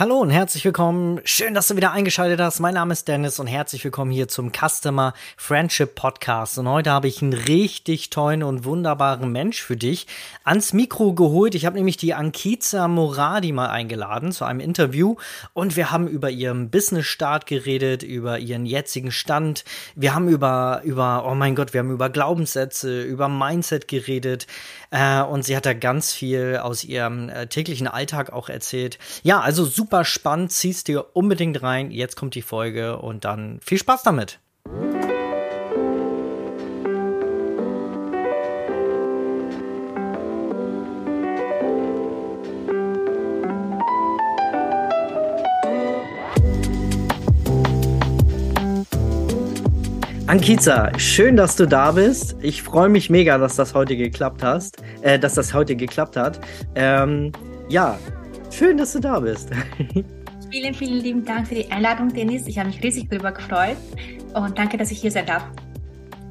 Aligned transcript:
Hallo 0.00 0.16
und 0.16 0.30
herzlich 0.30 0.64
willkommen. 0.64 1.20
Schön, 1.24 1.52
dass 1.52 1.68
du 1.68 1.76
wieder 1.76 1.92
eingeschaltet 1.92 2.40
hast. 2.40 2.58
Mein 2.58 2.72
Name 2.72 2.94
ist 2.94 3.06
Dennis 3.06 3.38
und 3.38 3.48
herzlich 3.48 3.84
willkommen 3.84 4.10
hier 4.10 4.28
zum 4.28 4.50
Customer 4.50 5.12
Friendship 5.36 5.94
Podcast. 5.94 6.56
Und 6.56 6.66
heute 6.70 6.90
habe 6.90 7.06
ich 7.06 7.20
einen 7.20 7.34
richtig 7.34 8.08
tollen 8.08 8.42
und 8.42 8.64
wunderbaren 8.64 9.30
Mensch 9.30 9.60
für 9.60 9.76
dich 9.76 10.06
ans 10.42 10.72
Mikro 10.72 11.12
geholt. 11.12 11.54
Ich 11.54 11.66
habe 11.66 11.76
nämlich 11.76 11.98
die 11.98 12.14
Ankiza 12.14 12.88
Moradi 12.88 13.52
mal 13.52 13.68
eingeladen 13.68 14.32
zu 14.32 14.46
einem 14.46 14.60
Interview 14.60 15.16
und 15.52 15.76
wir 15.76 15.90
haben 15.90 16.08
über 16.08 16.30
ihren 16.30 16.70
Business-Start 16.70 17.44
geredet, 17.44 18.02
über 18.02 18.38
ihren 18.38 18.64
jetzigen 18.64 19.12
Stand. 19.12 19.66
Wir 19.96 20.14
haben 20.14 20.28
über, 20.28 20.80
über, 20.82 21.26
oh 21.30 21.34
mein 21.34 21.54
Gott, 21.54 21.74
wir 21.74 21.80
haben 21.80 21.90
über 21.90 22.08
Glaubenssätze, 22.08 23.02
über 23.02 23.28
Mindset 23.28 23.86
geredet. 23.86 24.46
Äh, 24.90 25.20
und 25.20 25.44
sie 25.44 25.54
hat 25.54 25.66
da 25.66 25.74
ganz 25.74 26.10
viel 26.10 26.56
aus 26.56 26.84
ihrem 26.84 27.28
äh, 27.28 27.48
täglichen 27.48 27.86
Alltag 27.86 28.32
auch 28.32 28.48
erzählt. 28.48 28.98
Ja, 29.24 29.40
also 29.40 29.66
super 29.66 29.89
spannend, 30.04 30.52
ziehst 30.52 30.88
dir 30.88 31.16
unbedingt 31.16 31.62
rein. 31.62 31.90
Jetzt 31.90 32.16
kommt 32.16 32.34
die 32.34 32.42
Folge 32.42 32.98
und 32.98 33.24
dann 33.24 33.60
viel 33.62 33.78
Spaß 33.78 34.02
damit. 34.02 34.38
Ankiza, 50.30 50.96
schön, 50.96 51.34
dass 51.34 51.56
du 51.56 51.66
da 51.66 51.90
bist. 51.90 52.36
Ich 52.40 52.62
freue 52.62 52.88
mich 52.88 53.10
mega, 53.10 53.36
dass 53.36 53.56
das 53.56 53.74
heute 53.74 53.96
geklappt 53.96 54.44
hast, 54.44 54.76
äh, 55.02 55.18
dass 55.18 55.34
das 55.34 55.52
heute 55.52 55.74
geklappt 55.74 56.16
hat. 56.16 56.38
Ähm, 56.76 57.32
ja, 57.68 57.98
schön, 58.52 58.76
dass 58.76 58.92
du 58.92 59.00
da 59.00 59.20
bist. 59.20 59.50
vielen, 60.50 60.74
vielen 60.74 61.02
lieben 61.02 61.24
Dank 61.24 61.48
für 61.48 61.54
die 61.54 61.70
Einladung, 61.70 62.12
Dennis. 62.12 62.46
Ich 62.46 62.58
habe 62.58 62.68
mich 62.68 62.82
riesig 62.82 63.08
darüber 63.08 63.32
gefreut 63.32 63.76
und 64.34 64.58
danke, 64.58 64.76
dass 64.76 64.90
ich 64.90 65.00
hier 65.00 65.10
sein 65.10 65.26
darf. 65.26 65.44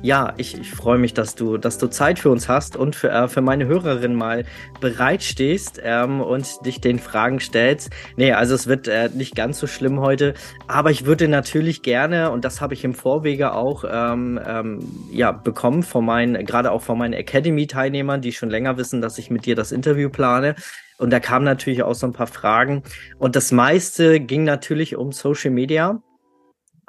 Ja, 0.01 0.33
ich, 0.37 0.57
ich 0.57 0.71
freue 0.71 0.97
mich, 0.97 1.13
dass 1.13 1.35
du, 1.35 1.57
dass 1.57 1.77
du 1.77 1.87
Zeit 1.87 2.19
für 2.19 2.29
uns 2.29 2.47
hast 2.47 2.77
und 2.77 2.95
für, 2.95 3.09
äh, 3.09 3.27
für 3.27 3.41
meine 3.41 3.67
Hörerin 3.67 4.15
mal 4.15 4.45
bereitstehst 4.79 5.81
ähm, 5.83 6.21
und 6.21 6.65
dich 6.65 6.79
den 6.79 6.99
Fragen 6.99 7.41
stellst. 7.41 7.89
Nee, 8.15 8.31
also 8.31 8.55
es 8.55 8.67
wird 8.67 8.87
äh, 8.87 9.09
nicht 9.13 9.35
ganz 9.35 9.59
so 9.59 9.67
schlimm 9.67 9.99
heute, 9.99 10.35
aber 10.67 10.89
ich 10.91 11.05
würde 11.05 11.27
natürlich 11.27 11.81
gerne, 11.81 12.31
und 12.31 12.45
das 12.45 12.61
habe 12.61 12.75
ich 12.75 12.85
im 12.85 12.93
Vorwege 12.93 13.53
auch 13.53 13.83
ähm, 13.91 14.39
ähm, 14.45 14.79
ja, 15.11 15.33
bekommen 15.33 15.83
von 15.83 16.05
meinen, 16.05 16.45
gerade 16.45 16.71
auch 16.71 16.81
von 16.81 16.97
meinen 16.97 17.13
Academy-Teilnehmern, 17.13 18.21
die 18.21 18.31
schon 18.31 18.49
länger 18.49 18.77
wissen, 18.77 19.01
dass 19.01 19.17
ich 19.17 19.29
mit 19.29 19.45
dir 19.45 19.57
das 19.57 19.73
Interview 19.73 20.09
plane. 20.09 20.55
Und 20.99 21.11
da 21.11 21.19
kamen 21.19 21.45
natürlich 21.45 21.81
auch 21.81 21.95
so 21.95 22.05
ein 22.05 22.13
paar 22.13 22.27
Fragen. 22.27 22.83
Und 23.17 23.35
das 23.35 23.51
meiste 23.51 24.19
ging 24.19 24.43
natürlich 24.43 24.95
um 24.97 25.11
Social 25.11 25.51
Media 25.51 26.03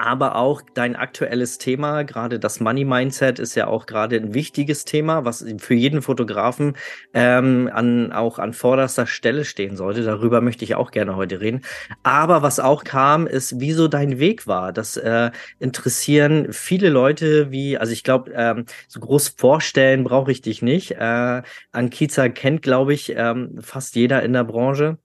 aber 0.00 0.36
auch 0.36 0.62
dein 0.74 0.96
aktuelles 0.96 1.58
Thema, 1.58 2.04
gerade 2.04 2.38
das 2.38 2.58
Money 2.58 2.86
Mindset 2.86 3.38
ist 3.38 3.54
ja 3.54 3.66
auch 3.66 3.84
gerade 3.84 4.16
ein 4.16 4.32
wichtiges 4.32 4.86
Thema, 4.86 5.26
was 5.26 5.44
für 5.58 5.74
jeden 5.74 6.00
Fotografen 6.00 6.76
ähm, 7.12 7.70
an, 7.72 8.10
auch 8.10 8.38
an 8.38 8.54
vorderster 8.54 9.06
Stelle 9.06 9.44
stehen 9.44 9.76
sollte. 9.76 10.02
Darüber 10.02 10.40
möchte 10.40 10.64
ich 10.64 10.74
auch 10.74 10.90
gerne 10.90 11.16
heute 11.16 11.42
reden. 11.42 11.60
Aber 12.02 12.42
was 12.42 12.60
auch 12.60 12.82
kam, 12.82 13.26
ist, 13.26 13.60
wieso 13.60 13.88
dein 13.88 14.18
Weg 14.18 14.46
war. 14.46 14.72
Das 14.72 14.96
äh, 14.96 15.30
interessieren 15.58 16.48
viele 16.50 16.88
Leute, 16.88 17.50
wie, 17.50 17.76
also 17.76 17.92
ich 17.92 18.02
glaube, 18.02 18.32
ähm, 18.34 18.64
so 18.88 19.00
groß 19.00 19.34
vorstellen 19.36 20.04
brauche 20.04 20.32
ich 20.32 20.40
dich 20.40 20.62
nicht. 20.62 20.92
Äh, 20.92 21.42
Ankiza 21.72 22.30
kennt, 22.30 22.62
glaube 22.62 22.94
ich, 22.94 23.12
ähm, 23.14 23.58
fast 23.60 23.96
jeder 23.96 24.22
in 24.22 24.32
der 24.32 24.44
Branche. 24.44 24.96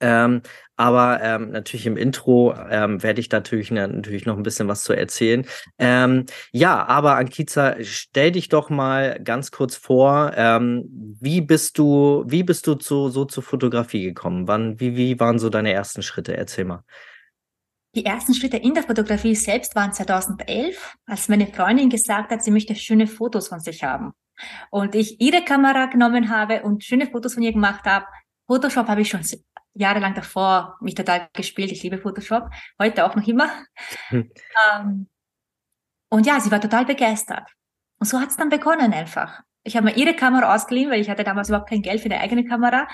Ähm, 0.00 0.42
aber 0.76 1.20
ähm, 1.22 1.50
natürlich 1.50 1.86
im 1.86 1.96
Intro 1.96 2.54
ähm, 2.70 3.02
werde 3.02 3.20
ich 3.20 3.30
natürlich, 3.30 3.72
ne, 3.72 3.88
natürlich 3.88 4.26
noch 4.26 4.36
ein 4.36 4.44
bisschen 4.44 4.68
was 4.68 4.84
zu 4.84 4.92
erzählen. 4.92 5.44
Ähm, 5.78 6.26
ja, 6.52 6.86
aber 6.86 7.16
Ankiza, 7.16 7.76
stell 7.82 8.32
dich 8.32 8.48
doch 8.48 8.70
mal 8.70 9.18
ganz 9.22 9.50
kurz 9.50 9.74
vor, 9.74 10.32
ähm, 10.36 10.84
wie 11.20 11.40
bist 11.40 11.78
du, 11.78 12.22
wie 12.26 12.44
bist 12.44 12.66
du 12.68 12.74
zu, 12.74 13.08
so 13.08 13.24
zur 13.24 13.42
Fotografie 13.42 14.04
gekommen? 14.04 14.46
Wann, 14.46 14.78
wie, 14.78 14.96
wie 14.96 15.18
waren 15.18 15.40
so 15.40 15.50
deine 15.50 15.72
ersten 15.72 16.02
Schritte? 16.02 16.36
Erzähl 16.36 16.64
mal. 16.64 16.84
Die 17.96 18.04
ersten 18.04 18.34
Schritte 18.34 18.58
in 18.58 18.74
der 18.74 18.84
Fotografie 18.84 19.34
selbst 19.34 19.74
waren 19.74 19.92
2011, 19.92 20.96
als 21.06 21.28
meine 21.28 21.48
Freundin 21.48 21.90
gesagt 21.90 22.30
hat, 22.30 22.44
sie 22.44 22.52
möchte 22.52 22.76
schöne 22.76 23.08
Fotos 23.08 23.48
von 23.48 23.58
sich 23.58 23.82
haben. 23.82 24.12
Und 24.70 24.94
ich 24.94 25.20
ihre 25.20 25.42
Kamera 25.42 25.86
genommen 25.86 26.28
habe 26.28 26.62
und 26.62 26.84
schöne 26.84 27.06
Fotos 27.06 27.34
von 27.34 27.42
ihr 27.42 27.52
gemacht 27.52 27.84
habe. 27.84 28.06
Photoshop 28.46 28.86
habe 28.86 29.00
ich 29.00 29.08
schon 29.08 29.24
jahrelang 29.78 30.14
davor 30.14 30.76
mich 30.80 30.94
total 30.94 31.28
gespielt. 31.32 31.72
Ich 31.72 31.82
liebe 31.82 31.98
Photoshop, 31.98 32.50
heute 32.78 33.04
auch 33.06 33.14
noch 33.14 33.26
immer. 33.26 33.48
Hm. 34.08 34.30
Ähm, 34.74 35.08
und 36.10 36.26
ja, 36.26 36.40
sie 36.40 36.50
war 36.50 36.60
total 36.60 36.84
begeistert. 36.84 37.48
Und 37.98 38.06
so 38.06 38.20
hat 38.20 38.30
es 38.30 38.36
dann 38.36 38.48
begonnen 38.48 38.92
einfach. 38.92 39.42
Ich 39.62 39.76
habe 39.76 39.86
mir 39.86 39.96
ihre 39.96 40.14
Kamera 40.14 40.54
ausgeliehen, 40.54 40.90
weil 40.90 41.00
ich 41.00 41.10
hatte 41.10 41.24
damals 41.24 41.48
überhaupt 41.48 41.68
kein 41.68 41.82
Geld 41.82 42.00
für 42.00 42.06
eine 42.06 42.20
eigene 42.20 42.44
Kamera. 42.44 42.88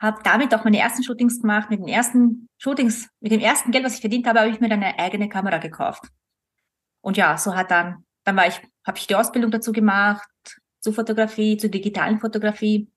Habe 0.00 0.20
damit 0.24 0.54
auch 0.54 0.64
meine 0.64 0.78
ersten 0.78 1.02
Shootings 1.02 1.40
gemacht. 1.40 1.70
Mit 1.70 1.80
den 1.80 1.88
ersten 1.88 2.48
Shootings, 2.58 3.08
mit 3.20 3.32
dem 3.32 3.40
ersten 3.40 3.70
Geld, 3.70 3.84
was 3.84 3.94
ich 3.94 4.00
verdient 4.00 4.26
habe, 4.26 4.40
habe 4.40 4.50
ich 4.50 4.60
mir 4.60 4.68
dann 4.68 4.82
eine 4.82 4.98
eigene 4.98 5.28
Kamera 5.28 5.58
gekauft. 5.58 6.04
Und 7.02 7.16
ja, 7.16 7.36
so 7.36 7.54
hat 7.54 7.70
dann, 7.70 8.04
dann 8.24 8.36
war 8.36 8.46
ich, 8.46 8.60
habe 8.86 8.98
ich 8.98 9.06
die 9.06 9.14
Ausbildung 9.14 9.50
dazu 9.50 9.72
gemacht, 9.72 10.26
zur 10.80 10.94
Fotografie, 10.94 11.56
zur 11.56 11.70
digitalen 11.70 12.18
Fotografie. 12.18 12.90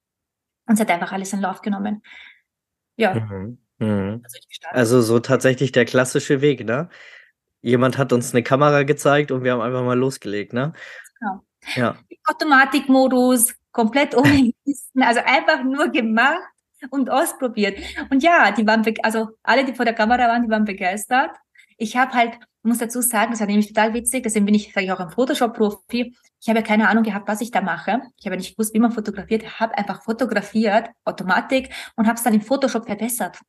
Und 0.66 0.76
es 0.76 0.80
hat 0.80 0.90
einfach 0.90 1.12
alles 1.12 1.34
in 1.34 1.42
Lauf 1.42 1.62
genommen. 1.62 2.02
Ja. 3.00 3.14
Mhm. 3.14 3.58
Mhm. 3.80 4.24
Also, 4.72 5.02
so 5.02 5.20
tatsächlich 5.20 5.72
der 5.72 5.86
klassische 5.86 6.42
Weg, 6.42 6.66
ne? 6.66 6.90
Jemand 7.62 7.98
hat 7.98 8.14
uns 8.14 8.34
eine 8.34 8.44
Kamera 8.44 8.84
gezeigt 8.84 9.32
und 9.32 9.44
wir 9.44 9.54
haben 9.54 9.62
einfach 9.62 9.84
mal 9.84 9.98
losgelegt, 9.98 10.54
ne? 10.54 10.74
Genau. 11.20 11.42
Ja. 11.76 11.98
Automatikmodus, 12.26 13.56
komplett 13.72 14.16
ohne 14.16 14.52
Listen, 14.66 15.02
also 15.02 15.22
einfach 15.26 15.64
nur 15.64 15.90
gemacht 15.90 16.40
und 16.90 17.10
ausprobiert. 17.10 17.80
Und 18.10 18.22
ja, 18.24 18.52
die 18.52 18.66
waren, 18.68 18.84
also 19.04 19.30
alle, 19.44 19.66
die 19.66 19.74
vor 19.74 19.86
der 19.86 19.94
Kamera 19.94 20.28
waren, 20.28 20.44
die 20.44 20.50
waren 20.50 20.66
begeistert. 20.66 21.32
Ich 21.78 21.96
habe 21.96 22.14
halt, 22.14 22.38
muss 22.64 22.80
dazu 22.80 23.02
sagen, 23.02 23.32
das 23.32 23.40
war 23.40 23.48
nämlich 23.48 23.68
total 23.68 23.94
witzig, 23.94 24.24
deswegen 24.24 24.46
bin 24.46 24.56
ich, 24.56 24.74
sage 24.74 24.86
ich 24.86 24.92
auch 24.92 25.00
ein 25.00 25.10
Photoshop-Profi. 25.10 26.16
Ich 26.42 26.48
habe 26.48 26.60
ja 26.60 26.66
keine 26.66 26.88
Ahnung 26.88 27.04
gehabt, 27.04 27.28
was 27.28 27.42
ich 27.42 27.52
da 27.52 27.62
mache. 27.62 28.02
Ich 28.18 28.26
habe 28.26 28.38
nicht 28.38 28.56
gewusst, 28.56 28.74
wie 28.74 28.80
man 28.80 28.92
fotografiert, 28.92 29.60
habe 29.60 29.78
einfach 29.78 30.04
fotografiert, 30.04 30.90
Automatik 31.04 31.70
und 31.96 32.08
habe 32.08 32.16
es 32.16 32.24
dann 32.24 32.34
in 32.34 32.42
Photoshop 32.42 32.86
verbessert. 32.86 33.40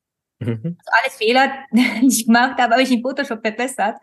Mhm. 0.41 0.77
Also 0.78 0.91
alle 0.91 1.11
Fehler, 1.11 1.53
die 1.73 2.06
ich 2.06 2.27
gemacht 2.27 2.61
habe, 2.61 2.73
habe 2.73 2.83
ich 2.83 2.91
in 2.91 3.03
Photoshop 3.03 3.41
verbessert. 3.41 3.99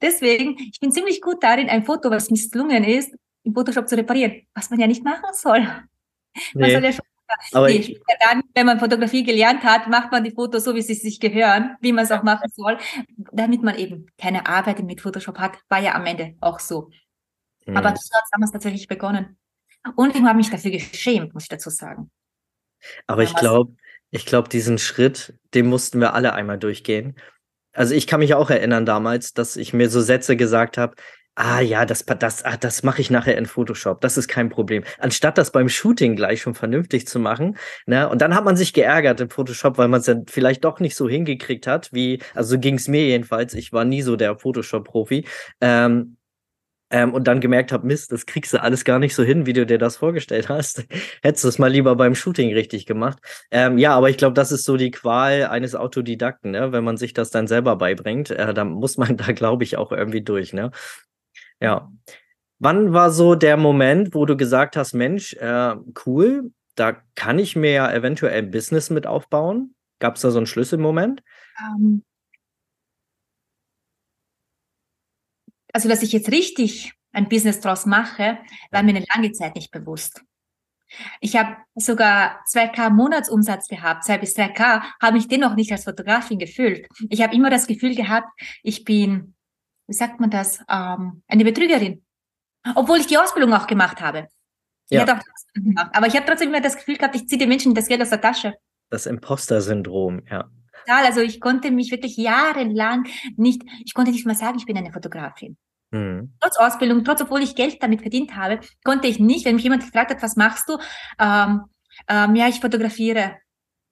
Deswegen, 0.00 0.56
ich 0.58 0.80
bin 0.80 0.92
ziemlich 0.92 1.20
gut 1.20 1.42
darin, 1.42 1.68
ein 1.68 1.84
Foto, 1.84 2.10
was 2.10 2.30
misslungen 2.30 2.84
ist, 2.84 3.14
in 3.42 3.54
Photoshop 3.54 3.88
zu 3.88 3.96
reparieren, 3.96 4.42
was 4.54 4.70
man 4.70 4.80
ja 4.80 4.86
nicht 4.86 5.04
machen 5.04 5.34
soll. 5.34 5.60
Man 6.54 6.68
nee. 6.68 6.72
soll 6.72 6.84
ja 6.84 6.92
schon 6.92 7.04
aber 7.52 7.68
nee, 7.68 8.00
dann, 8.20 8.42
wenn 8.54 8.66
man 8.66 8.80
Fotografie 8.80 9.22
gelernt 9.22 9.62
hat, 9.62 9.88
macht 9.88 10.10
man 10.10 10.24
die 10.24 10.32
Fotos 10.32 10.64
so, 10.64 10.74
wie 10.74 10.82
sie 10.82 10.94
sich 10.94 11.20
gehören, 11.20 11.76
wie 11.80 11.92
man 11.92 12.04
es 12.04 12.10
auch 12.10 12.24
machen 12.24 12.50
soll, 12.52 12.78
damit 13.32 13.62
man 13.62 13.76
eben 13.76 14.06
keine 14.18 14.46
Arbeit 14.46 14.82
mit 14.82 15.00
Photoshop 15.00 15.38
hat, 15.38 15.58
war 15.68 15.80
ja 15.80 15.94
am 15.94 16.06
Ende 16.06 16.34
auch 16.40 16.58
so. 16.58 16.90
Mhm. 17.70 17.76
Aber 17.76 17.88
so 17.90 18.14
hat 18.14 18.24
es 18.24 18.30
damals 18.30 18.52
tatsächlich 18.52 18.88
begonnen. 18.88 19.38
Und 19.96 20.14
ich 20.14 20.22
habe 20.22 20.36
mich 20.36 20.50
dafür 20.50 20.70
geschämt, 20.70 21.32
muss 21.32 21.44
ich 21.44 21.48
dazu 21.48 21.70
sagen. 21.70 22.10
Aber 23.06 23.22
ich 23.22 23.34
glaube, 23.34 23.74
ich 24.10 24.26
glaube, 24.26 24.48
diesen 24.48 24.78
Schritt, 24.78 25.34
den 25.54 25.66
mussten 25.66 26.00
wir 26.00 26.14
alle 26.14 26.32
einmal 26.34 26.58
durchgehen. 26.58 27.16
Also 27.72 27.94
ich 27.94 28.06
kann 28.06 28.20
mich 28.20 28.34
auch 28.34 28.50
erinnern 28.50 28.84
damals, 28.84 29.32
dass 29.32 29.56
ich 29.56 29.72
mir 29.72 29.88
so 29.88 30.00
Sätze 30.00 30.36
gesagt 30.36 30.76
habe, 30.76 30.96
Ah 31.36 31.60
ja, 31.60 31.86
das, 31.86 32.04
das, 32.04 32.44
ah, 32.44 32.56
das 32.58 32.82
mache 32.82 33.00
ich 33.00 33.08
nachher 33.10 33.38
in 33.38 33.46
Photoshop. 33.46 34.00
Das 34.02 34.18
ist 34.18 34.28
kein 34.28 34.50
Problem. 34.50 34.82
Anstatt 34.98 35.38
das 35.38 35.52
beim 35.52 35.68
Shooting 35.68 36.16
gleich 36.16 36.42
schon 36.42 36.54
vernünftig 36.54 37.06
zu 37.06 37.18
machen. 37.18 37.56
Ne? 37.86 38.08
Und 38.08 38.20
dann 38.20 38.34
hat 38.34 38.44
man 38.44 38.56
sich 38.56 38.74
geärgert 38.74 39.20
in 39.20 39.30
Photoshop, 39.30 39.78
weil 39.78 39.88
man 39.88 40.00
es 40.00 40.06
dann 40.06 40.26
vielleicht 40.26 40.64
doch 40.64 40.80
nicht 40.80 40.96
so 40.96 41.08
hingekriegt 41.08 41.66
hat, 41.66 41.92
wie, 41.92 42.20
also 42.34 42.56
so 42.56 42.60
ging 42.60 42.74
es 42.74 42.88
mir 42.88 43.06
jedenfalls. 43.06 43.54
Ich 43.54 43.72
war 43.72 43.84
nie 43.84 44.02
so 44.02 44.16
der 44.16 44.36
Photoshop-Profi. 44.38 45.24
Ähm, 45.62 46.18
ähm, 46.90 47.14
und 47.14 47.24
dann 47.28 47.40
gemerkt 47.40 47.72
habe, 47.72 47.86
Mist, 47.86 48.12
das 48.12 48.26
kriegst 48.26 48.52
du 48.52 48.62
alles 48.62 48.84
gar 48.84 48.98
nicht 48.98 49.14
so 49.14 49.22
hin, 49.22 49.46
wie 49.46 49.52
du 49.52 49.64
dir 49.64 49.78
das 49.78 49.96
vorgestellt 49.96 50.48
hast. 50.48 50.84
Hättest 51.22 51.44
du 51.44 51.48
es 51.48 51.58
mal 51.58 51.70
lieber 51.70 51.94
beim 51.96 52.14
Shooting 52.14 52.52
richtig 52.52 52.86
gemacht. 52.86 53.18
Ähm, 53.50 53.78
ja, 53.78 53.94
aber 53.94 54.10
ich 54.10 54.16
glaube, 54.16 54.34
das 54.34 54.52
ist 54.52 54.64
so 54.64 54.76
die 54.76 54.90
Qual 54.90 55.46
eines 55.46 55.74
Autodidakten, 55.74 56.50
ne? 56.50 56.72
wenn 56.72 56.84
man 56.84 56.96
sich 56.96 57.12
das 57.12 57.30
dann 57.30 57.46
selber 57.46 57.76
beibringt. 57.76 58.30
Äh, 58.30 58.52
dann 58.54 58.70
muss 58.70 58.98
man 58.98 59.16
da, 59.16 59.32
glaube 59.32 59.64
ich, 59.64 59.76
auch 59.76 59.92
irgendwie 59.92 60.22
durch. 60.22 60.52
Ne? 60.52 60.70
Ja. 61.60 61.90
Wann 62.58 62.92
war 62.92 63.10
so 63.10 63.36
der 63.36 63.56
Moment, 63.56 64.14
wo 64.14 64.26
du 64.26 64.36
gesagt 64.36 64.76
hast, 64.76 64.92
Mensch, 64.92 65.32
äh, 65.34 65.76
cool, 66.04 66.50
da 66.74 66.96
kann 67.14 67.38
ich 67.38 67.56
mir 67.56 67.72
ja 67.72 67.92
eventuell 67.92 68.36
ein 68.38 68.50
Business 68.50 68.90
mit 68.90 69.06
aufbauen? 69.06 69.74
Gab 69.98 70.16
es 70.16 70.22
da 70.22 70.30
so 70.30 70.38
einen 70.38 70.46
Schlüsselmoment? 70.46 71.22
Um, 71.76 72.02
also, 75.72 75.88
dass 75.88 76.02
ich 76.02 76.12
jetzt 76.12 76.30
richtig 76.30 76.92
ein 77.12 77.28
Business 77.28 77.60
draus 77.60 77.86
mache, 77.86 78.38
war 78.70 78.82
mir 78.82 78.94
eine 78.94 79.06
lange 79.14 79.32
Zeit 79.32 79.54
nicht 79.54 79.70
bewusst. 79.70 80.22
Ich 81.20 81.36
habe 81.36 81.56
sogar 81.74 82.44
2K 82.50 82.90
Monatsumsatz 82.90 83.68
gehabt, 83.68 84.04
2 84.04 84.18
bis 84.18 84.36
3K, 84.36 84.82
habe 85.00 85.16
mich 85.16 85.28
dennoch 85.28 85.54
nicht 85.54 85.70
als 85.72 85.84
Fotografin 85.84 86.38
gefühlt. 86.38 86.88
Ich 87.08 87.22
habe 87.22 87.34
immer 87.34 87.50
das 87.50 87.66
Gefühl 87.66 87.94
gehabt, 87.94 88.28
ich 88.62 88.84
bin, 88.84 89.34
wie 89.86 89.94
sagt 89.94 90.20
man 90.20 90.30
das, 90.30 90.60
ähm, 90.68 91.22
eine 91.28 91.44
Betrügerin. 91.44 92.04
Obwohl 92.74 92.98
ich 92.98 93.06
die 93.06 93.18
Ausbildung 93.18 93.54
auch 93.54 93.66
gemacht 93.66 94.00
habe. 94.00 94.28
Ja. 94.90 95.04
Ich 95.04 95.10
auch 95.10 95.20
gemacht. 95.54 95.90
Aber 95.92 96.06
ich 96.06 96.16
habe 96.16 96.26
trotzdem 96.26 96.48
immer 96.48 96.60
das 96.60 96.76
Gefühl 96.76 96.96
gehabt, 96.96 97.14
ich 97.14 97.28
ziehe 97.28 97.38
den 97.38 97.48
Menschen 97.48 97.74
das 97.74 97.86
Geld 97.86 98.02
aus 98.02 98.10
der 98.10 98.20
Tasche. 98.20 98.54
Das 98.90 99.06
Imposter-Syndrom, 99.06 100.22
ja. 100.28 100.50
Also 100.86 101.20
ich 101.20 101.40
konnte 101.40 101.70
mich 101.70 101.90
wirklich 101.90 102.16
jahrelang 102.16 103.06
nicht, 103.36 103.62
ich 103.84 103.94
konnte 103.94 104.10
nicht 104.10 104.26
mal 104.26 104.34
sagen, 104.34 104.58
ich 104.58 104.66
bin 104.66 104.76
eine 104.76 104.92
Fotografin. 104.92 105.56
Mhm. 105.90 106.34
Trotz 106.40 106.56
Ausbildung, 106.56 107.04
trotz 107.04 107.20
obwohl 107.22 107.42
ich 107.42 107.56
Geld 107.56 107.82
damit 107.82 108.00
verdient 108.00 108.36
habe, 108.36 108.60
konnte 108.84 109.08
ich 109.08 109.18
nicht, 109.18 109.44
wenn 109.44 109.56
mich 109.56 109.64
jemand 109.64 109.84
gefragt 109.84 110.10
hat, 110.10 110.22
was 110.22 110.36
machst 110.36 110.68
du? 110.68 110.78
Ähm, 111.18 111.62
ähm, 112.08 112.34
ja, 112.34 112.48
ich 112.48 112.60
fotografiere. 112.60 113.36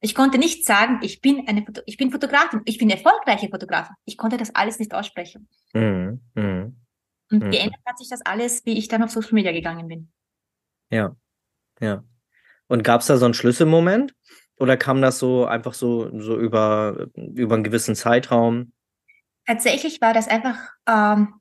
Ich 0.01 0.15
konnte 0.15 0.39
nicht 0.39 0.65
sagen, 0.65 1.01
ich 1.03 1.21
bin 1.21 1.49
eine 1.49 1.65
Foto 1.65 1.83
ich 1.87 1.97
bin 1.97 2.13
Fotografin, 2.13 2.61
ich 2.67 2.79
bin 2.79 2.89
erfolgreiche 2.89 3.49
Fotografin. 3.49 3.97
Ich 4.05 4.17
konnte 4.17 4.37
das 4.37 4.55
alles 4.55 4.79
nicht 4.79 4.95
aussprechen. 4.95 5.49
Mhm. 5.73 6.21
Mhm. 6.35 6.77
Und 7.31 7.45
mhm. 7.45 7.51
geändert 7.51 7.81
hat 7.85 7.99
sich 7.99 8.09
das 8.09 8.25
alles, 8.25 8.65
wie 8.65 8.79
ich 8.79 8.89
dann 8.89 9.03
auf 9.03 9.11
Social 9.11 9.35
Media 9.35 9.53
gegangen 9.53 9.89
bin. 9.89 10.13
Ja, 10.91 11.17
ja. 11.81 12.05
Und 12.69 12.85
gab 12.85 13.01
es 13.01 13.09
da 13.09 13.17
so 13.17 13.25
einen 13.25 13.35
Schlüsselmoment? 13.35 14.15
Oder 14.59 14.77
kam 14.77 15.01
das 15.01 15.19
so 15.19 15.47
einfach 15.47 15.75
so, 15.75 16.11
so 16.21 16.39
über, 16.39 17.09
über 17.15 17.55
einen 17.55 17.65
gewissen 17.65 17.95
Zeitraum? 17.95 18.73
Tatsächlich 19.47 20.01
war 20.01 20.13
das 20.13 20.29
einfach 20.29 20.57
ähm, 20.87 21.39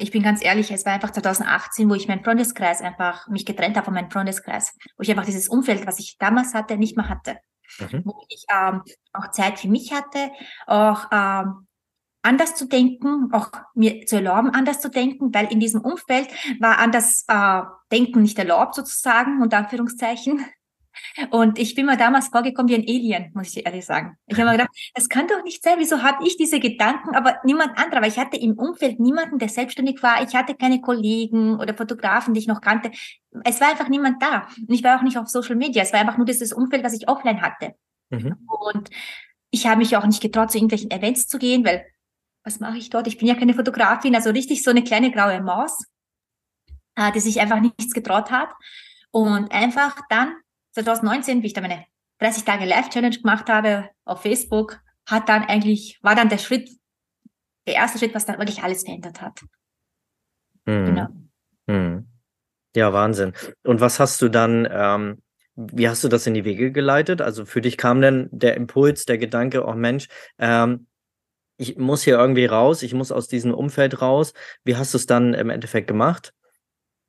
ich 0.00 0.10
bin 0.10 0.22
ganz 0.22 0.42
ehrlich, 0.42 0.70
es 0.70 0.86
war 0.86 0.94
einfach 0.94 1.10
2018, 1.10 1.88
wo 1.88 1.94
ich 1.94 2.08
meinen 2.08 2.24
Freundeskreis 2.24 2.80
einfach 2.80 3.28
mich 3.28 3.44
getrennt 3.44 3.76
habe 3.76 3.84
von 3.84 3.94
meinem 3.94 4.10
Freundeskreis, 4.10 4.74
wo 4.96 5.02
ich 5.02 5.10
einfach 5.10 5.26
dieses 5.26 5.48
Umfeld, 5.48 5.86
was 5.86 5.98
ich 5.98 6.16
damals 6.18 6.54
hatte, 6.54 6.76
nicht 6.78 6.96
mehr 6.96 7.08
hatte. 7.08 7.38
Mhm. 7.78 8.02
Wo 8.04 8.24
ich 8.28 8.44
ähm, 8.50 8.82
auch 9.12 9.30
Zeit 9.30 9.60
für 9.60 9.68
mich 9.68 9.92
hatte, 9.92 10.30
auch 10.66 11.04
ähm, 11.12 11.66
anders 12.22 12.56
zu 12.56 12.66
denken, 12.66 13.28
auch 13.32 13.50
mir 13.74 14.06
zu 14.06 14.16
erlauben, 14.16 14.50
anders 14.50 14.80
zu 14.80 14.90
denken, 14.90 15.32
weil 15.34 15.52
in 15.52 15.60
diesem 15.60 15.82
Umfeld 15.82 16.28
war 16.60 16.78
anders 16.78 17.24
äh, 17.28 17.62
Denken 17.92 18.22
nicht 18.22 18.38
erlaubt 18.38 18.74
sozusagen, 18.74 19.42
unter 19.42 19.58
Anführungszeichen. 19.58 20.44
Und 21.30 21.58
ich 21.58 21.74
bin 21.74 21.86
mir 21.86 21.96
damals 21.96 22.28
vorgekommen 22.28 22.70
wie 22.70 22.76
ein 22.76 22.82
Alien, 22.82 23.30
muss 23.34 23.56
ich 23.56 23.66
ehrlich 23.66 23.84
sagen. 23.84 24.16
Ich 24.26 24.38
habe 24.38 24.46
mir 24.46 24.56
gedacht, 24.56 24.70
das 24.94 25.08
kann 25.08 25.26
doch 25.28 25.42
nicht 25.42 25.62
sein. 25.62 25.74
Wieso 25.78 26.02
habe 26.02 26.26
ich 26.26 26.36
diese 26.36 26.60
Gedanken, 26.60 27.14
aber 27.14 27.38
niemand 27.44 27.78
anderer? 27.78 28.02
Weil 28.02 28.10
ich 28.10 28.18
hatte 28.18 28.36
im 28.36 28.58
Umfeld 28.58 29.00
niemanden, 29.00 29.38
der 29.38 29.48
selbstständig 29.48 30.02
war. 30.02 30.22
Ich 30.22 30.34
hatte 30.34 30.54
keine 30.54 30.80
Kollegen 30.80 31.58
oder 31.58 31.74
Fotografen, 31.74 32.34
die 32.34 32.40
ich 32.40 32.46
noch 32.46 32.60
kannte. 32.60 32.90
Es 33.44 33.60
war 33.60 33.68
einfach 33.70 33.88
niemand 33.88 34.22
da. 34.22 34.48
Und 34.58 34.72
ich 34.72 34.82
war 34.82 34.98
auch 34.98 35.02
nicht 35.02 35.18
auf 35.18 35.28
Social 35.28 35.56
Media. 35.56 35.82
Es 35.82 35.92
war 35.92 36.00
einfach 36.00 36.16
nur 36.16 36.26
dieses 36.26 36.52
Umfeld, 36.52 36.84
was 36.84 36.94
ich 36.94 37.08
offline 37.08 37.42
hatte. 37.42 37.74
Mhm. 38.10 38.36
Und 38.46 38.90
ich 39.50 39.66
habe 39.66 39.78
mich 39.78 39.96
auch 39.96 40.06
nicht 40.06 40.22
getraut, 40.22 40.50
zu 40.50 40.58
irgendwelchen 40.58 40.90
Events 40.90 41.26
zu 41.26 41.38
gehen, 41.38 41.64
weil 41.64 41.84
was 42.44 42.60
mache 42.60 42.78
ich 42.78 42.90
dort? 42.90 43.06
Ich 43.06 43.18
bin 43.18 43.28
ja 43.28 43.34
keine 43.34 43.54
Fotografin, 43.54 44.14
also 44.14 44.30
richtig 44.30 44.62
so 44.62 44.70
eine 44.70 44.82
kleine 44.82 45.10
graue 45.10 45.42
Maus, 45.42 45.84
äh, 46.96 47.12
die 47.12 47.20
sich 47.20 47.40
einfach 47.40 47.60
nichts 47.60 47.92
getraut 47.92 48.30
hat. 48.30 48.50
Und 49.10 49.50
einfach 49.52 50.00
dann 50.08 50.34
2019, 50.72 51.42
wie 51.42 51.48
ich 51.48 51.52
da 51.52 51.60
meine 51.60 51.84
30 52.18 52.44
Tage 52.44 52.64
Live-Challenge 52.64 53.16
gemacht 53.16 53.48
habe 53.48 53.88
auf 54.04 54.22
Facebook, 54.22 54.80
hat 55.06 55.28
dann 55.28 55.44
eigentlich, 55.44 55.98
war 56.02 56.14
dann 56.14 56.28
der 56.28 56.38
Schritt, 56.38 56.70
der 57.66 57.74
erste 57.74 57.98
Schritt, 57.98 58.14
was 58.14 58.26
dann 58.26 58.38
wirklich 58.38 58.62
alles 58.62 58.84
verändert 58.84 59.20
hat. 59.20 59.40
Mhm. 60.66 60.86
Genau. 60.86 61.08
Mhm. 61.66 62.06
Ja, 62.76 62.92
Wahnsinn. 62.92 63.32
Und 63.64 63.80
was 63.80 63.98
hast 63.98 64.22
du 64.22 64.28
dann, 64.28 64.68
ähm, 64.70 65.22
wie 65.56 65.88
hast 65.88 66.04
du 66.04 66.08
das 66.08 66.26
in 66.26 66.34
die 66.34 66.44
Wege 66.44 66.72
geleitet? 66.72 67.20
Also 67.20 67.44
für 67.44 67.60
dich 67.60 67.76
kam 67.76 68.00
dann 68.00 68.28
der 68.30 68.54
Impuls, 68.56 69.04
der 69.04 69.18
Gedanke, 69.18 69.66
oh 69.66 69.74
Mensch, 69.74 70.08
ähm, 70.38 70.86
ich 71.56 71.76
muss 71.76 72.02
hier 72.02 72.16
irgendwie 72.16 72.46
raus, 72.46 72.82
ich 72.82 72.94
muss 72.94 73.12
aus 73.12 73.28
diesem 73.28 73.52
Umfeld 73.52 74.00
raus. 74.00 74.32
Wie 74.64 74.76
hast 74.76 74.94
du 74.94 74.98
es 74.98 75.06
dann 75.06 75.34
im 75.34 75.50
Endeffekt 75.50 75.88
gemacht? 75.88 76.32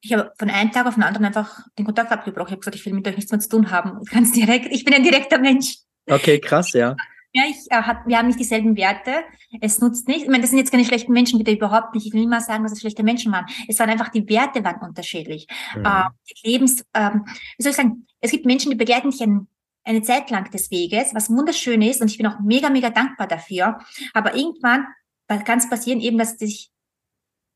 Ich 0.01 0.13
habe 0.13 0.31
von 0.38 0.50
einem 0.50 0.71
Tag 0.71 0.88
auf 0.88 0.95
den 0.95 1.03
anderen 1.03 1.25
einfach 1.25 1.68
den 1.77 1.86
Kontakt 1.86 2.12
abgebrochen. 2.12 2.48
Ich 2.48 2.51
habe 2.51 2.59
gesagt, 2.59 2.75
ich 2.75 2.86
will 2.86 2.94
mit 2.94 3.07
euch 3.07 3.15
nichts 3.15 3.31
mehr 3.31 3.39
zu 3.39 3.50
tun 3.50 3.71
haben. 3.71 4.03
Ganz 4.06 4.31
direkt. 4.31 4.68
Ich 4.71 4.83
bin 4.83 4.94
ein 4.94 5.03
direkter 5.03 5.38
Mensch. 5.38 5.77
Okay, 6.09 6.39
krass, 6.39 6.74
ja. 6.74 6.95
Ja, 7.33 7.44
ich, 7.48 7.57
äh, 7.69 7.75
hab, 7.75 8.06
wir 8.07 8.18
haben 8.18 8.27
nicht 8.27 8.39
dieselben 8.39 8.75
Werte. 8.75 9.24
Es 9.62 9.80
nutzt 9.80 10.07
nicht. 10.07 10.24
Ich 10.24 10.27
meine, 10.27 10.42
das 10.42 10.50
sind 10.50 10.59
jetzt 10.59 10.71
keine 10.71 10.83
schlechten 10.83 11.13
Menschen, 11.13 11.38
bitte 11.38 11.51
überhaupt 11.51 11.94
nicht. 11.94 12.06
Ich 12.06 12.13
will 12.13 12.21
niemals 12.21 12.48
sagen, 12.48 12.63
dass 12.63 12.74
es 12.74 12.81
schlechte 12.81 13.03
Menschen 13.03 13.31
waren. 13.31 13.45
Es 13.68 13.80
waren 13.80 13.89
einfach, 13.89 14.09
die 14.09 14.27
Werte 14.27 14.63
waren 14.63 14.81
unterschiedlich. 14.81 15.48
Mhm. 15.75 15.86
Äh, 15.86 16.03
die 16.30 16.50
Lebens, 16.50 16.83
ähm, 16.94 17.25
wie 17.57 17.63
soll 17.63 17.69
ich 17.69 17.77
sagen, 17.77 18.07
es 18.19 18.31
gibt 18.31 18.45
Menschen, 18.45 18.71
die 18.71 18.77
begleiten 18.77 19.12
dich 19.12 19.21
ein, 19.21 19.48
eine 19.83 20.01
Zeit 20.01 20.30
lang 20.30 20.50
des 20.51 20.71
Weges, 20.71 21.13
was 21.13 21.30
wunderschön 21.30 21.81
ist. 21.81 22.01
Und 22.01 22.09
ich 22.09 22.18
bin 22.18 22.27
auch 22.27 22.39
mega, 22.39 22.69
mega 22.69 22.89
dankbar 22.89 23.27
dafür. 23.27 23.80
Aber 24.13 24.36
irgendwann 24.36 24.88
kann 25.27 25.59
es 25.59 25.69
passieren 25.69 26.01
eben, 26.01 26.18
dass 26.18 26.38
sich 26.38 26.71